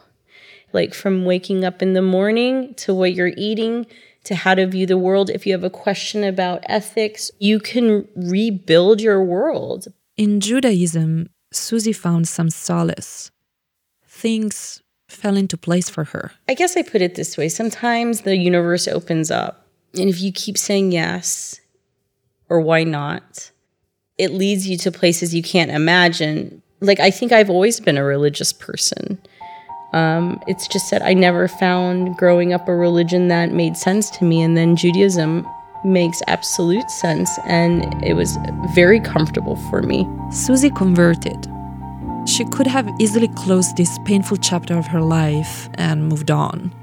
Like 0.73 0.93
from 0.93 1.25
waking 1.25 1.65
up 1.65 1.81
in 1.81 1.93
the 1.93 2.01
morning 2.01 2.73
to 2.75 2.93
what 2.93 3.13
you're 3.13 3.33
eating 3.37 3.85
to 4.25 4.35
how 4.35 4.55
to 4.55 4.67
view 4.67 4.85
the 4.85 4.97
world. 4.97 5.29
If 5.29 5.45
you 5.45 5.53
have 5.53 5.63
a 5.63 5.69
question 5.69 6.23
about 6.23 6.63
ethics, 6.67 7.31
you 7.39 7.59
can 7.59 8.07
rebuild 8.15 9.01
your 9.01 9.23
world. 9.23 9.87
In 10.17 10.39
Judaism, 10.39 11.29
Susie 11.51 11.93
found 11.93 12.27
some 12.27 12.49
solace. 12.49 13.31
Things 14.05 14.81
fell 15.07 15.35
into 15.35 15.57
place 15.57 15.89
for 15.89 16.03
her. 16.05 16.31
I 16.47 16.53
guess 16.53 16.77
I 16.77 16.83
put 16.83 17.01
it 17.01 17.15
this 17.15 17.37
way 17.37 17.49
sometimes 17.49 18.21
the 18.21 18.37
universe 18.37 18.87
opens 18.87 19.31
up, 19.31 19.65
and 19.95 20.09
if 20.09 20.21
you 20.21 20.31
keep 20.31 20.57
saying 20.57 20.91
yes 20.91 21.59
or 22.49 22.61
why 22.61 22.83
not, 22.83 23.51
it 24.17 24.31
leads 24.31 24.67
you 24.67 24.77
to 24.77 24.91
places 24.91 25.33
you 25.33 25.41
can't 25.41 25.71
imagine. 25.71 26.61
Like, 26.81 26.99
I 26.99 27.09
think 27.09 27.31
I've 27.31 27.49
always 27.49 27.79
been 27.79 27.97
a 27.97 28.03
religious 28.03 28.53
person. 28.53 29.19
Um, 29.93 30.41
it's 30.47 30.67
just 30.67 30.91
that 30.91 31.01
I 31.01 31.13
never 31.13 31.47
found 31.47 32.15
growing 32.17 32.53
up 32.53 32.67
a 32.67 32.75
religion 32.75 33.27
that 33.29 33.51
made 33.51 33.75
sense 33.75 34.09
to 34.11 34.23
me. 34.23 34.41
And 34.41 34.55
then 34.55 34.75
Judaism 34.75 35.47
makes 35.83 36.21
absolute 36.27 36.89
sense. 36.89 37.29
And 37.45 38.03
it 38.03 38.13
was 38.13 38.37
very 38.73 38.99
comfortable 38.99 39.55
for 39.69 39.81
me. 39.81 40.07
Susie 40.31 40.69
converted. 40.69 41.47
She 42.27 42.45
could 42.45 42.67
have 42.67 42.87
easily 42.99 43.29
closed 43.29 43.77
this 43.77 43.97
painful 44.05 44.37
chapter 44.37 44.77
of 44.77 44.85
her 44.87 45.01
life 45.01 45.69
and 45.75 46.07
moved 46.07 46.29
on. 46.29 46.73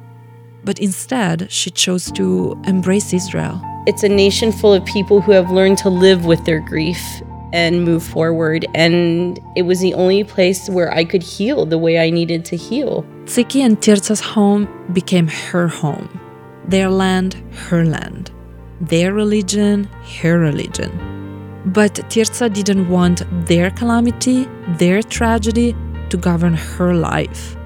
But 0.65 0.81
instead, 0.81 1.51
she 1.53 1.71
chose 1.71 2.11
to 2.13 2.61
embrace 2.67 3.13
Israel. 3.13 3.63
It's 3.87 4.03
a 4.03 4.09
nation 4.09 4.51
full 4.51 4.75
of 4.75 4.85
people 4.85 5.21
who 5.21 5.31
have 5.31 5.53
learned 5.53 5.79
to 5.79 5.89
live 5.89 6.25
with 6.25 6.45
their 6.45 6.59
grief 6.59 7.23
and 7.57 7.85
move 7.91 8.03
forward. 8.03 8.67
And 8.75 9.41
it 9.57 9.63
was 9.63 9.81
the 9.81 9.95
only 9.95 10.23
place 10.25 10.69
where 10.69 10.93
I 10.93 11.05
could 11.11 11.23
heal 11.23 11.65
the 11.65 11.79
way 11.79 11.99
I 12.07 12.11
needed 12.11 12.45
to 12.51 12.57
heal. 12.57 13.05
Tziki 13.25 13.61
and 13.67 13.81
Tirza's 13.81 14.21
home 14.21 14.69
became 14.93 15.29
her 15.49 15.67
home. 15.67 16.09
Their 16.69 16.91
land, 16.91 17.33
her 17.69 17.83
land. 17.87 18.31
Their 18.93 19.15
religion, 19.15 19.89
her 20.21 20.39
religion. 20.39 20.93
But 21.79 21.95
Tirza 22.11 22.53
didn't 22.53 22.91
want 22.91 23.23
their 23.47 23.71
calamity, 23.71 24.47
their 24.83 25.03
tragedy, 25.03 25.75
to 26.11 26.17
govern 26.19 26.55
her 26.55 26.93
life. 26.93 27.57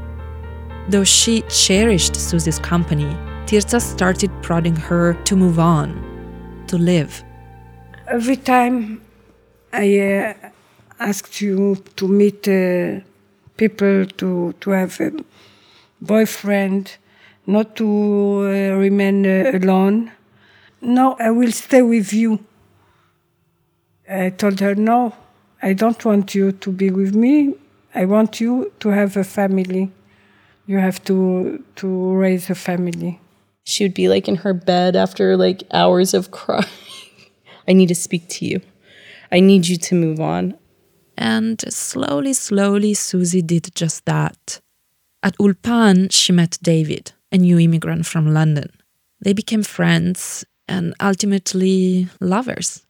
Though 0.88 1.04
she 1.04 1.42
cherished 1.64 2.14
Susie's 2.14 2.60
company, 2.60 3.10
Tirza 3.46 3.80
started 3.80 4.30
prodding 4.40 4.76
her 4.76 5.14
to 5.24 5.34
move 5.34 5.58
on, 5.58 5.88
to 6.68 6.78
live. 6.78 7.24
Every 8.06 8.36
time 8.36 9.02
I 9.72 9.98
uh, 10.00 10.34
asked 10.98 11.40
you 11.40 11.76
to 11.96 12.08
meet 12.08 12.46
uh, 12.48 13.00
people, 13.56 14.06
to, 14.06 14.52
to 14.60 14.70
have 14.70 15.00
a 15.00 15.12
boyfriend, 16.00 16.96
not 17.46 17.76
to 17.76 17.86
uh, 17.86 18.76
remain 18.76 19.26
alone. 19.26 20.12
No, 20.80 21.16
I 21.18 21.30
will 21.30 21.52
stay 21.52 21.82
with 21.82 22.12
you. 22.12 22.40
I 24.08 24.30
told 24.30 24.60
her, 24.60 24.74
no, 24.74 25.14
I 25.62 25.72
don't 25.72 26.02
want 26.04 26.34
you 26.34 26.52
to 26.52 26.72
be 26.72 26.90
with 26.90 27.14
me. 27.14 27.54
I 27.94 28.04
want 28.06 28.40
you 28.40 28.72
to 28.80 28.88
have 28.88 29.16
a 29.16 29.24
family. 29.24 29.90
You 30.66 30.78
have 30.78 31.02
to 31.04 31.64
to 31.76 32.12
raise 32.14 32.48
a 32.50 32.54
family. 32.54 33.20
She 33.64 33.84
would 33.84 33.94
be 33.94 34.08
like 34.08 34.28
in 34.28 34.36
her 34.36 34.54
bed 34.54 34.94
after 34.96 35.36
like 35.36 35.64
hours 35.72 36.14
of 36.14 36.30
crying. 36.38 36.64
I 37.68 37.72
need 37.72 37.88
to 37.88 37.94
speak 37.94 38.28
to 38.30 38.46
you. 38.46 38.60
I 39.32 39.40
need 39.40 39.68
you 39.68 39.76
to 39.76 39.94
move 39.94 40.20
on. 40.20 40.54
And 41.16 41.60
slowly, 41.72 42.32
slowly, 42.32 42.94
Susie 42.94 43.42
did 43.42 43.74
just 43.74 44.04
that. 44.06 44.60
At 45.22 45.36
Ulpan, 45.38 46.10
she 46.10 46.32
met 46.32 46.58
David, 46.62 47.12
a 47.30 47.36
new 47.36 47.58
immigrant 47.58 48.06
from 48.06 48.32
London. 48.32 48.70
They 49.20 49.34
became 49.34 49.62
friends 49.62 50.44
and 50.66 50.94
ultimately 51.00 52.08
lovers. 52.20 52.86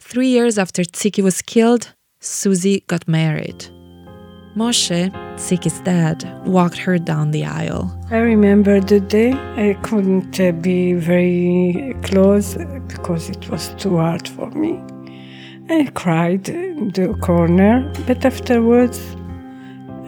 Three 0.00 0.28
years 0.28 0.56
after 0.56 0.82
Tziki 0.82 1.22
was 1.22 1.42
killed, 1.42 1.94
Susie 2.20 2.84
got 2.86 3.06
married. 3.06 3.66
Moshe, 4.56 5.10
Tziki's 5.36 5.80
dad, 5.80 6.24
walked 6.46 6.78
her 6.78 6.98
down 6.98 7.30
the 7.30 7.44
aisle. 7.44 7.96
I 8.10 8.16
remember 8.16 8.80
the 8.80 8.98
day 8.98 9.32
I 9.32 9.74
couldn't 9.82 10.40
uh, 10.40 10.52
be 10.52 10.94
very 10.94 11.94
close 12.02 12.56
because 12.88 13.28
it 13.28 13.48
was 13.50 13.68
too 13.74 13.98
hard 13.98 14.26
for 14.26 14.50
me. 14.50 14.80
I 15.70 15.84
cried 15.92 16.48
in 16.48 16.92
the 16.92 17.12
corner, 17.20 17.92
but 18.06 18.24
afterwards, 18.24 18.98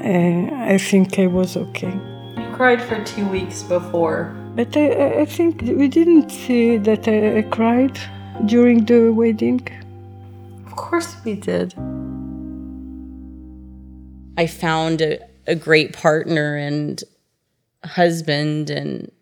uh, 0.03 0.73
I 0.73 0.79
think 0.79 1.19
I 1.19 1.27
was 1.27 1.55
okay. 1.55 1.93
You 2.39 2.51
cried 2.55 2.81
for 2.81 3.05
two 3.05 3.27
weeks 3.29 3.63
before. 3.63 4.35
But 4.57 4.75
I, 4.75 5.21
I 5.21 5.25
think 5.27 5.61
we 5.61 5.87
didn't 5.89 6.31
see 6.31 6.79
that 6.79 7.07
I, 7.07 7.39
I 7.39 7.43
cried 7.43 8.01
during 8.47 8.87
the 8.87 9.13
wedding. 9.13 9.61
Of 10.67 10.77
course 10.77 11.15
we 11.27 11.35
did. 11.35 11.75
I 14.39 14.47
found 14.47 15.03
a, 15.03 15.19
a 15.47 15.55
great 15.55 15.93
partner 15.93 16.57
and 16.57 17.05
husband 17.85 18.71
and 18.71 19.13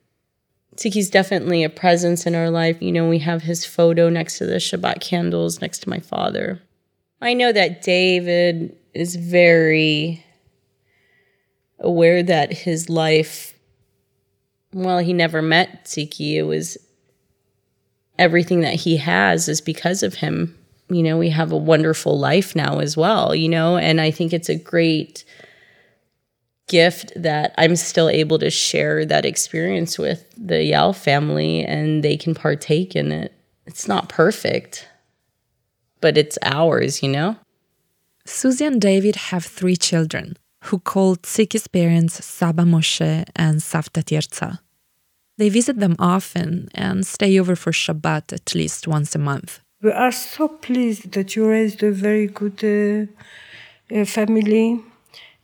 Tziki's 0.78 1.10
definitely 1.10 1.64
a 1.64 1.68
presence 1.68 2.24
in 2.24 2.36
our 2.36 2.50
life. 2.50 2.80
You 2.80 2.92
know, 2.92 3.08
we 3.08 3.18
have 3.18 3.42
his 3.42 3.66
photo 3.66 4.08
next 4.08 4.38
to 4.38 4.46
the 4.46 4.56
Shabbat 4.56 5.00
candles 5.00 5.60
next 5.60 5.80
to 5.80 5.88
my 5.88 5.98
father. 5.98 6.62
I 7.20 7.34
know 7.34 7.50
that 7.50 7.82
David 7.82 8.76
is 8.94 9.16
very 9.16 10.24
aware 11.80 12.22
that 12.22 12.52
his 12.52 12.88
life, 12.88 13.58
well, 14.72 15.00
he 15.00 15.12
never 15.12 15.42
met 15.42 15.84
Tziki. 15.84 16.34
It 16.34 16.44
was 16.44 16.78
everything 18.16 18.60
that 18.60 18.74
he 18.74 18.98
has 18.98 19.48
is 19.48 19.60
because 19.60 20.04
of 20.04 20.14
him. 20.14 20.56
You 20.88 21.02
know, 21.02 21.18
we 21.18 21.30
have 21.30 21.50
a 21.50 21.56
wonderful 21.56 22.16
life 22.16 22.54
now 22.54 22.78
as 22.78 22.96
well, 22.96 23.34
you 23.34 23.48
know, 23.48 23.76
and 23.76 24.00
I 24.00 24.12
think 24.12 24.32
it's 24.32 24.48
a 24.48 24.54
great 24.54 25.24
gift 26.68 27.12
that 27.16 27.54
I'm 27.58 27.76
still 27.76 28.08
able 28.08 28.38
to 28.38 28.50
share 28.50 29.04
that 29.06 29.24
experience 29.24 29.98
with 29.98 30.32
the 30.36 30.54
Eyal 30.54 30.94
family 30.94 31.64
and 31.64 32.02
they 32.02 32.16
can 32.16 32.34
partake 32.34 32.94
in 32.94 33.10
it. 33.12 33.32
It's 33.66 33.88
not 33.88 34.08
perfect, 34.08 34.88
but 36.00 36.16
it's 36.16 36.38
ours, 36.42 37.02
you 37.02 37.08
know? 37.08 37.36
Susie 38.24 38.64
and 38.64 38.80
David 38.80 39.16
have 39.16 39.44
three 39.44 39.76
children 39.76 40.36
who 40.64 40.78
call 40.78 41.16
Tziki's 41.16 41.66
parents 41.66 42.24
Saba 42.24 42.64
Moshe 42.64 43.24
and 43.34 43.60
Savta 43.60 44.02
Tirza. 44.02 44.58
They 45.38 45.48
visit 45.48 45.78
them 45.78 45.96
often 45.98 46.68
and 46.74 47.06
stay 47.06 47.38
over 47.38 47.54
for 47.56 47.72
Shabbat 47.72 48.32
at 48.32 48.54
least 48.54 48.88
once 48.88 49.14
a 49.14 49.18
month. 49.18 49.60
We 49.80 49.92
are 49.92 50.10
so 50.10 50.48
pleased 50.48 51.12
that 51.12 51.36
you 51.36 51.48
raised 51.48 51.82
a 51.82 51.92
very 51.92 52.26
good 52.26 52.58
uh, 52.64 54.00
uh, 54.00 54.04
family 54.04 54.82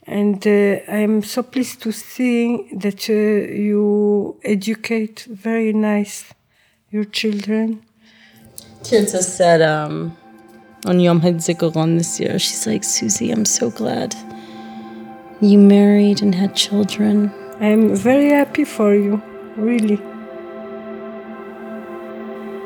and 0.07 0.47
uh, 0.47 0.81
I'm 0.89 1.23
so 1.23 1.43
pleased 1.43 1.83
to 1.83 1.93
see 1.93 2.69
that 2.75 3.09
uh, 3.09 3.13
you 3.13 4.39
educate 4.45 5.27
very 5.31 5.73
nice 5.73 6.33
your 6.91 7.05
children. 7.05 7.83
Tirza 8.83 9.23
said 9.23 9.63
um, 9.63 10.17
on 10.87 11.01
Yom 11.01 11.21
HaZikaron 11.21 11.99
this 11.99 12.21
year, 12.21 12.39
she's 12.39 12.67
like, 12.67 12.85
Susie, 12.85 13.31
I'm 13.31 13.45
so 13.45 13.71
glad 13.71 14.15
you 15.41 15.59
married 15.59 16.23
and 16.23 16.35
had 16.35 16.55
children. 16.55 17.33
I'm 17.61 17.95
very 17.95 18.31
happy 18.31 18.65
for 18.65 18.95
you, 18.95 19.23
really. 19.57 20.01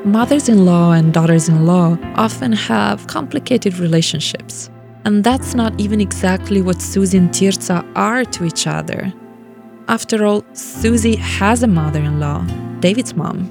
Mothers 0.05 0.49
in 0.49 0.65
law 0.65 0.93
and 0.93 1.13
daughters 1.13 1.49
in 1.49 1.67
law 1.67 1.99
often 2.15 2.53
have 2.53 3.07
complicated 3.07 3.79
relationships. 3.79 4.71
And 5.05 5.25
that's 5.25 5.55
not 5.55 5.79
even 5.81 6.01
exactly 6.01 6.61
what 6.61 6.83
Susie 6.83 7.19
and 7.19 7.31
Tirza 7.31 7.87
are 7.97 8.25
to 8.25 8.45
each 8.45 8.67
other. 8.67 9.13
After 9.89 10.27
all, 10.27 10.45
Susie 10.53 11.17
has 11.17 11.63
a 11.63 11.67
mother 11.67 12.01
in 12.01 12.21
law, 12.21 12.43
David's 12.81 13.15
mom. 13.15 13.49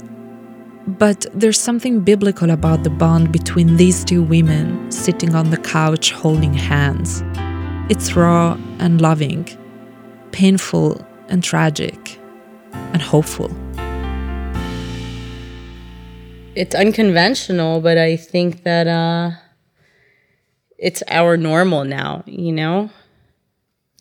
But 0.88 1.26
there's 1.34 1.60
something 1.60 2.02
biblical 2.02 2.52
about 2.52 2.84
the 2.84 2.89
bond 2.89 3.32
between 3.32 3.76
these 3.76 4.06
two 4.06 4.24
women 4.24 4.91
sitting 4.91 5.36
on 5.36 5.50
the 5.50 5.58
couch 5.58 6.12
holding 6.12 6.54
hands. 6.54 7.24
It's 7.89 8.16
raw 8.16 8.58
and 8.80 9.02
loving, 9.02 9.48
painful 10.32 11.06
and 11.28 11.43
tragic, 11.43 12.20
and 12.93 13.02
hopeful. 13.02 13.50
It's 16.56 16.76
unconventional, 16.76 17.82
but 17.82 17.98
I 17.98 18.16
think 18.16 18.64
that 18.64 18.88
uh, 18.88 19.32
it's 20.78 21.03
our 21.07 21.38
normal 21.38 21.84
now, 21.84 22.23
you 22.25 22.51
know? 22.51 22.89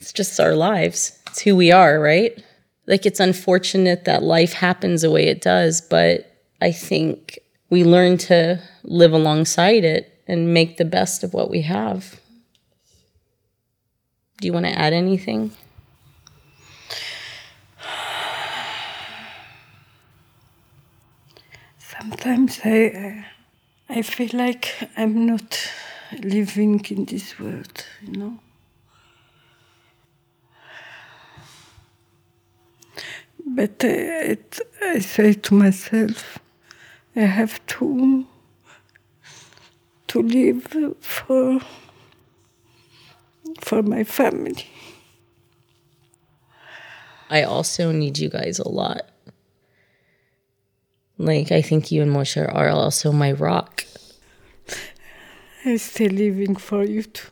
It's 0.01 0.13
just 0.13 0.39
our 0.39 0.55
lives. 0.55 1.19
It's 1.29 1.41
who 1.41 1.57
we 1.57 1.73
are, 1.73 1.99
right? 1.99 2.43
Like 2.87 3.07
it's 3.07 3.21
unfortunate 3.21 4.05
that 4.05 4.23
life 4.23 4.53
happens 4.53 5.03
the 5.03 5.11
way 5.11 5.27
it 5.27 5.41
does, 5.41 5.81
but 5.81 6.33
I 6.61 6.73
think 6.73 7.39
we 7.71 7.83
learn 7.83 8.19
to 8.19 8.61
live 8.85 9.13
alongside 9.13 9.85
it 9.85 10.23
and 10.29 10.55
make 10.55 10.77
the 10.77 10.85
best 10.85 11.25
of 11.25 11.35
what 11.35 11.51
we 11.51 11.63
have. 11.63 12.21
Do 14.41 14.47
you 14.47 14.53
want 14.53 14.67
to 14.67 14.79
add 14.79 14.93
anything? 14.93 15.53
Sometimes 21.79 22.61
I 22.65 23.25
I 23.89 24.03
feel 24.03 24.31
like 24.35 24.75
I'm 24.97 25.27
not 25.27 25.71
living 26.23 26.85
in 26.91 27.05
this 27.05 27.39
world, 27.39 27.87
you 28.03 28.19
know. 28.19 28.39
But 33.47 33.85
uh, 33.85 33.89
it, 33.89 34.61
I 34.83 34.99
say 34.99 35.33
to 35.35 35.55
myself, 35.55 36.39
I 37.15 37.21
have 37.21 37.65
to 37.67 38.27
to 40.09 40.23
live 40.23 40.97
for 41.01 41.61
for 43.61 43.83
my 43.83 44.05
family. 44.05 44.67
I 47.31 47.43
also 47.43 47.91
need 47.93 48.19
you 48.19 48.29
guys 48.29 48.59
a 48.59 48.69
lot. 48.69 49.03
Like 51.19 51.51
I 51.51 51.63
think 51.63 51.91
you 51.91 52.03
and 52.03 52.13
Moshe 52.13 52.37
are 52.55 52.69
also 52.69 53.11
my 53.11 53.33
rock. 53.33 53.86
I'm 55.67 55.79
still 55.79 56.13
living 56.13 56.55
for 56.55 56.85
you 56.85 57.03
too. 57.03 57.27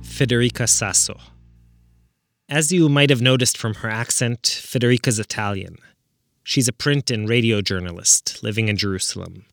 Federica 0.00 0.66
Sasso. 0.66 1.20
As 2.48 2.72
you 2.72 2.88
might 2.88 3.10
have 3.10 3.20
noticed 3.20 3.58
from 3.58 3.74
her 3.74 3.90
accent, 3.90 4.40
Federica's 4.42 5.18
Italian. 5.18 5.76
She's 6.44 6.66
a 6.66 6.72
print 6.72 7.10
and 7.10 7.28
radio 7.28 7.60
journalist 7.60 8.42
living 8.42 8.68
in 8.68 8.78
Jerusalem. 8.78 9.44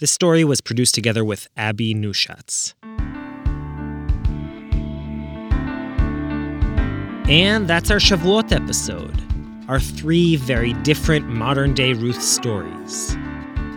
This 0.00 0.10
story 0.10 0.42
was 0.42 0.60
produced 0.60 0.92
together 0.96 1.24
with 1.24 1.46
Abby 1.56 1.94
Neuschatz. 1.94 2.74
And 7.30 7.68
that's 7.68 7.92
our 7.92 7.98
Shavuot 7.98 8.50
episode. 8.50 9.16
Our 9.68 9.78
three 9.78 10.34
very 10.34 10.72
different 10.82 11.28
modern 11.28 11.74
day 11.74 11.92
Ruth 11.92 12.20
stories. 12.20 13.16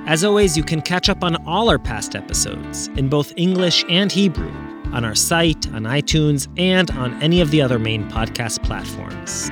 As 0.07 0.23
always, 0.23 0.57
you 0.57 0.63
can 0.63 0.81
catch 0.81 1.07
up 1.07 1.23
on 1.23 1.35
all 1.45 1.69
our 1.69 1.77
past 1.77 2.15
episodes, 2.15 2.87
in 2.95 3.09
both 3.09 3.31
English 3.37 3.85
and 3.87 4.11
Hebrew, 4.11 4.51
on 4.93 5.05
our 5.05 5.13
site, 5.13 5.71
on 5.71 5.83
iTunes, 5.83 6.47
and 6.57 6.89
on 6.91 7.21
any 7.21 7.41
of 7.41 7.51
the 7.51 7.61
other 7.61 7.77
main 7.77 8.09
podcast 8.09 8.63
platforms. 8.63 9.51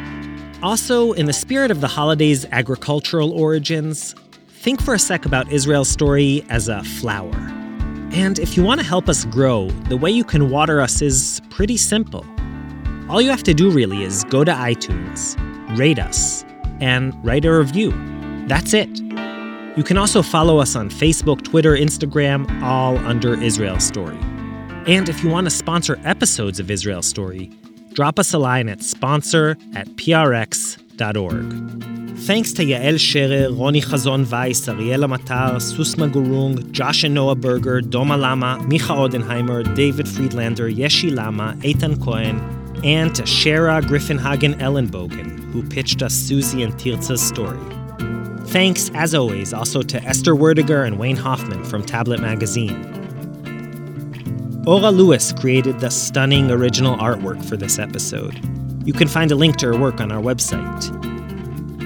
Also, 0.64 1.12
in 1.12 1.28
the 1.28 1.34
spirit 1.34 1.70
of 1.70 1.82
the 1.82 1.88
holiday's 1.88 2.44
agricultural 2.46 3.32
origins, 3.34 4.16
think 4.66 4.82
for 4.82 4.96
a 4.96 5.00
sec 5.00 5.28
about 5.28 5.52
Israel's 5.52 5.88
story 5.88 6.44
as 6.50 6.68
a 6.70 6.84
flower. 6.84 7.36
And 8.14 8.40
if 8.40 8.58
you 8.58 8.64
want 8.64 8.82
to 8.82 8.86
help 8.86 9.08
us 9.08 9.24
grow, 9.26 9.70
the 9.90 9.96
way 9.96 10.10
you 10.10 10.24
can 10.24 10.50
water 10.50 10.82
us 10.82 11.04
is 11.04 11.40
pretty 11.52 11.78
simple. 11.78 12.26
All 13.08 13.22
you 13.22 13.30
have 13.30 13.44
to 13.44 13.54
do 13.54 13.70
really 13.70 14.02
is 14.02 14.24
go 14.24 14.44
to 14.44 14.52
iTunes, 14.52 15.38
rate 15.78 16.00
us, 16.00 16.44
and 16.80 17.14
write 17.24 17.46
a 17.46 17.56
review. 17.56 17.92
That's 18.48 18.74
it. 18.74 18.90
You 19.78 19.84
can 19.84 20.00
also 20.00 20.24
follow 20.24 20.58
us 20.58 20.76
on 20.76 20.90
Facebook, 20.90 21.44
Twitter, 21.44 21.78
Instagram, 21.78 22.50
all 22.64 22.98
under 23.06 23.40
Israel 23.40 23.80
Story. 23.80 24.18
And 24.88 25.08
if 25.10 25.24
you 25.24 25.30
want 25.30 25.46
to 25.46 25.52
sponsor 25.52 26.00
episodes 26.06 26.60
of 26.60 26.72
Israel 26.72 27.04
Story, 27.04 27.52
drop 27.94 28.18
us 28.18 28.34
a 28.34 28.40
line 28.40 28.68
at 28.70 28.82
sponsor 28.82 29.58
at 29.76 29.96
Thanks 32.26 32.54
to 32.54 32.64
Yael 32.64 33.00
Scherer, 33.00 33.50
Roni 33.52 33.84
Chazon 33.84 34.30
Weiss, 34.32 34.62
Ariela 34.68 35.08
Matar, 35.08 35.56
Susma 35.58 36.12
Gurung, 36.12 36.72
Josh 36.72 37.04
and 37.04 37.14
Noah 37.14 37.36
Berger, 37.36 37.82
Doma 37.82 38.18
Lama, 38.20 38.58
Micha 38.62 38.96
Odenheimer, 38.96 39.76
David 39.76 40.08
Friedlander, 40.08 40.70
Yeshi 40.70 41.14
Lama, 41.14 41.56
Eitan 41.60 42.02
Cohen, 42.02 42.40
and 42.84 43.14
to 43.14 43.24
Shara 43.24 43.82
Griffinhagen 43.82 44.56
Ellenbogen, 44.56 45.52
who 45.52 45.62
pitched 45.68 46.02
us 46.02 46.14
Susie 46.14 46.64
and 46.64 46.74
Tirza's 46.74 47.22
story. 47.22 47.60
Thanks, 48.48 48.90
as 48.96 49.14
always, 49.14 49.54
also 49.54 49.82
to 49.82 50.02
Esther 50.04 50.34
Werdiger 50.34 50.88
and 50.88 50.98
Wayne 50.98 51.18
Hoffman 51.18 51.64
from 51.66 51.84
Tablet 51.84 52.22
Magazine. 52.22 52.94
Aura 54.66 54.90
Lewis 54.90 55.32
created 55.34 55.80
the 55.80 55.90
stunning 55.90 56.50
original 56.50 56.96
artwork 56.98 57.44
for 57.44 57.58
this 57.58 57.78
episode. 57.78 58.40
You 58.86 58.94
can 58.94 59.08
find 59.08 59.32
a 59.32 59.36
link 59.36 59.58
to 59.58 59.66
her 59.66 59.78
work 59.78 60.00
on 60.00 60.12
our 60.12 60.22
website. 60.22 60.92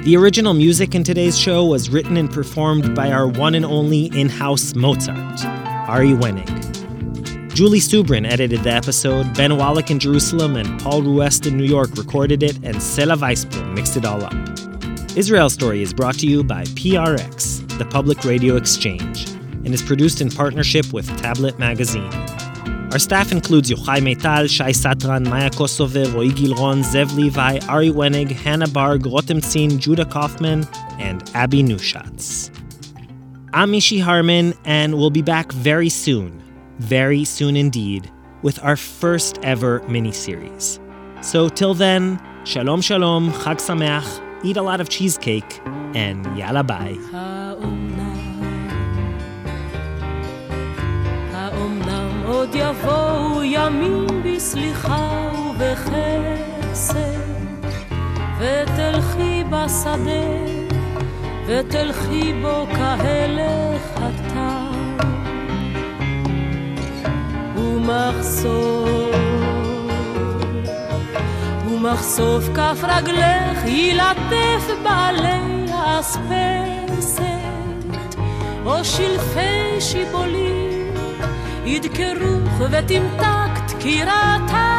The 0.04 0.18
original 0.18 0.54
music 0.54 0.94
in 0.96 1.06
today's 1.06 1.40
show 1.40 1.66
was 1.66 1.90
written 1.90 2.18
and 2.18 2.30
performed 2.30 2.94
by 2.94 3.10
our 3.10 3.26
one 3.26 3.56
and 3.56 3.64
only 3.64 4.08
in 4.08 4.28
house 4.28 4.76
Mozart, 4.76 5.46
Ari 5.88 6.10
Wenig. 6.10 7.56
Julie 7.56 7.80
Subrin 7.80 8.30
edited 8.30 8.64
the 8.64 8.72
episode, 8.72 9.34
Ben 9.34 9.56
Wallach 9.58 9.90
in 9.90 10.00
Jerusalem 10.00 10.58
and 10.58 10.80
Paul 10.82 11.02
Ruest 11.02 11.46
in 11.46 11.56
New 11.56 11.64
York 11.64 11.90
recorded 11.96 12.44
it, 12.44 12.56
and 12.58 12.76
Sela 12.78 13.18
Weisblum 13.18 13.76
mixed 13.76 13.96
it 13.96 14.04
all 14.06 14.24
up. 14.24 14.34
Israel 15.18 15.50
Story 15.50 15.82
is 15.82 15.94
brought 15.94 16.16
to 16.16 16.28
you 16.28 16.44
by 16.44 16.64
PRX, 16.64 17.78
the 17.78 17.86
Public 17.86 18.26
Radio 18.26 18.58
Exchange, 18.58 19.30
and 19.64 19.74
is 19.74 19.82
produced 19.82 20.20
in 20.20 20.30
partnership 20.30 20.92
with 20.92 21.08
Tablet 21.18 21.58
Magazine. 21.60 22.29
Our 22.92 22.98
staff 22.98 23.32
includes 23.32 23.70
Yochai 23.70 24.00
Meital, 24.00 24.50
Shai 24.50 24.72
Satran, 24.72 25.28
Maya 25.30 25.52
Kosover, 25.52 26.12
Roy 26.12 26.30
Gilron, 26.30 26.84
Zev 26.84 27.16
Levi, 27.16 27.60
Ari 27.68 27.92
Wenig, 27.92 28.32
Hannah 28.32 28.66
Barg, 28.66 29.02
Rotem 29.02 29.42
Tzin, 29.42 29.78
Judah 29.78 30.06
Kaufman, 30.06 30.68
and 30.98 31.30
Abby 31.36 31.62
Neuschatz. 31.62 32.50
I'm 33.54 33.74
Mishy 33.74 34.02
Harman, 34.02 34.56
and 34.66 34.98
we'll 34.98 35.12
be 35.12 35.22
back 35.22 35.52
very 35.52 35.90
soon, 35.90 36.42
very 36.80 37.24
soon 37.26 37.56
indeed, 37.56 38.12
with 38.42 38.62
our 38.64 38.76
first 38.76 39.38
ever 39.44 39.82
miniseries. 39.82 40.80
So 41.24 41.48
till 41.48 41.76
then, 41.76 42.20
shalom 42.44 42.82
shalom, 42.82 43.32
chag 43.34 43.58
sameach, 43.58 44.44
eat 44.44 44.58
a 44.58 44.64
lot 44.64 44.82
of 44.82 44.90
cheesecake, 44.90 45.62
and 45.94 46.26
yalla 46.36 46.64
bye. 46.64 47.39
עוד 52.50 52.56
יבואו 52.56 53.44
ימים 53.44 54.08
בסליחה 54.24 55.30
ובחסד, 55.50 56.94
ותלכי 58.40 59.44
בשדה, 59.50 60.26
ותלכי 61.46 62.34
בו 62.42 62.66
כהלך 62.76 63.82
התם, 63.96 64.98
ומחשוף, 67.56 69.16
ומחשוף 71.66 72.50
כף 72.56 72.84
רגלך 72.84 73.66
ילטף 73.66 74.68
בעלי 74.84 75.72
האספסת, 75.72 77.24
או 78.66 78.86
שלפי 78.86 79.82
שיבולים. 79.82 80.79
ידקרוך 81.66 82.62
ותמתק 82.72 83.60
דקירתם. 83.68 84.70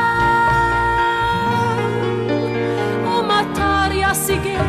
או 3.05 3.23
מטר 3.23 3.93
ישיגך 3.93 4.63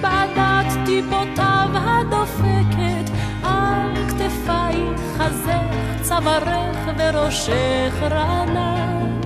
בעדת 0.00 0.72
טיפותיו 0.86 1.68
הדופקת 1.74 3.10
על 3.42 3.94
כתפייך, 4.08 5.00
חזך, 5.16 6.02
צווארך 6.02 6.78
וראשך 6.98 7.94
רענן. 8.00 9.20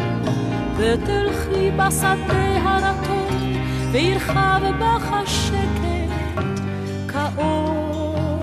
ותלכי 0.76 1.70
בשדה 1.70 2.62
הרטון 2.62 3.53
וירחב 3.93 4.61
בך 4.78 5.12
השקט 5.12 5.87
כאור 7.09 8.43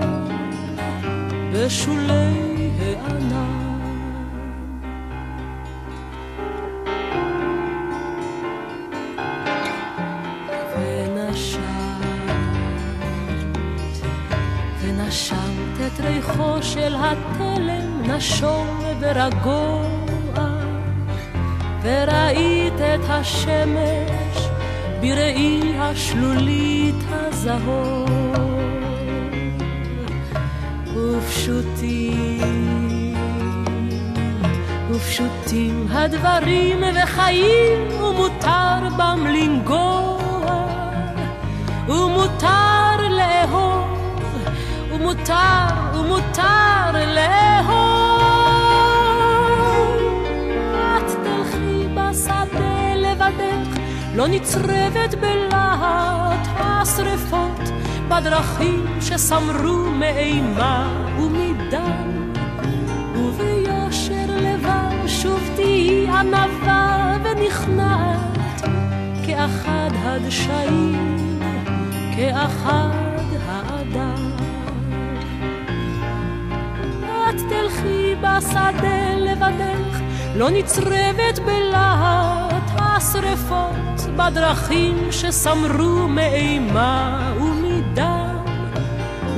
בשולי 1.52 2.70
הענן. 2.78 3.63
ריחו 16.54 16.62
של 16.62 16.94
התלם 16.96 18.02
נשום 18.02 18.80
ורגוע, 19.00 19.94
וראית 21.82 22.74
את 22.74 23.00
השמש 23.08 24.48
בראי 25.00 25.74
השלולית 25.78 26.94
הזהוב. 27.10 28.10
ופשוטים, 30.94 32.44
ופשוטים 34.90 35.86
הדברים 35.90 36.82
וחיים, 37.02 38.02
ומותר 38.02 38.88
בם 38.96 39.26
לנגוע, 39.26 40.66
ומותר 41.88 43.08
לאהוב. 43.10 43.94
ומותר, 44.94 45.66
ומותר 45.94 46.23
לאהוב. 47.14 48.24
את 50.96 51.10
תלכי 51.24 51.86
בשדה 51.94 52.94
לבדך, 52.96 53.78
לא 54.14 54.28
נצרבת 54.28 55.14
בלהט 55.20 56.48
השרפות, 56.56 57.60
בדרכים 58.08 58.86
שסמרו 59.00 59.90
מאימה 59.90 61.04
ומדם. 61.18 62.30
וביושר 63.16 64.26
לבב 64.28 65.06
שוב 65.06 65.40
תהיי 65.56 66.08
ענווה 66.08 67.16
ונכנעת, 67.24 68.38
כאחד 69.26 69.90
הדשאים, 70.04 71.28
כאחד 72.16 73.03
בשדה 78.24 79.14
לבדך, 79.16 80.00
לא 80.34 80.50
נצרבת 80.50 81.38
בלהט 81.46 82.70
השרפות, 82.76 84.16
בדרכים 84.16 84.96
שסמרו 85.10 86.08
מאימה 86.08 87.32
ומדם. 87.40 88.36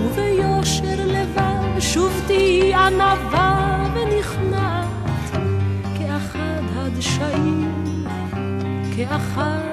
וביושר 0.01 1.07
לבב 1.07 1.80
שוב 1.80 2.22
תהיי 2.26 2.74
ענווה 2.74 3.84
ונכנעת, 3.95 5.30
כאחד 5.99 6.62
הדשאים, 6.76 8.04
כאחד 8.96 9.66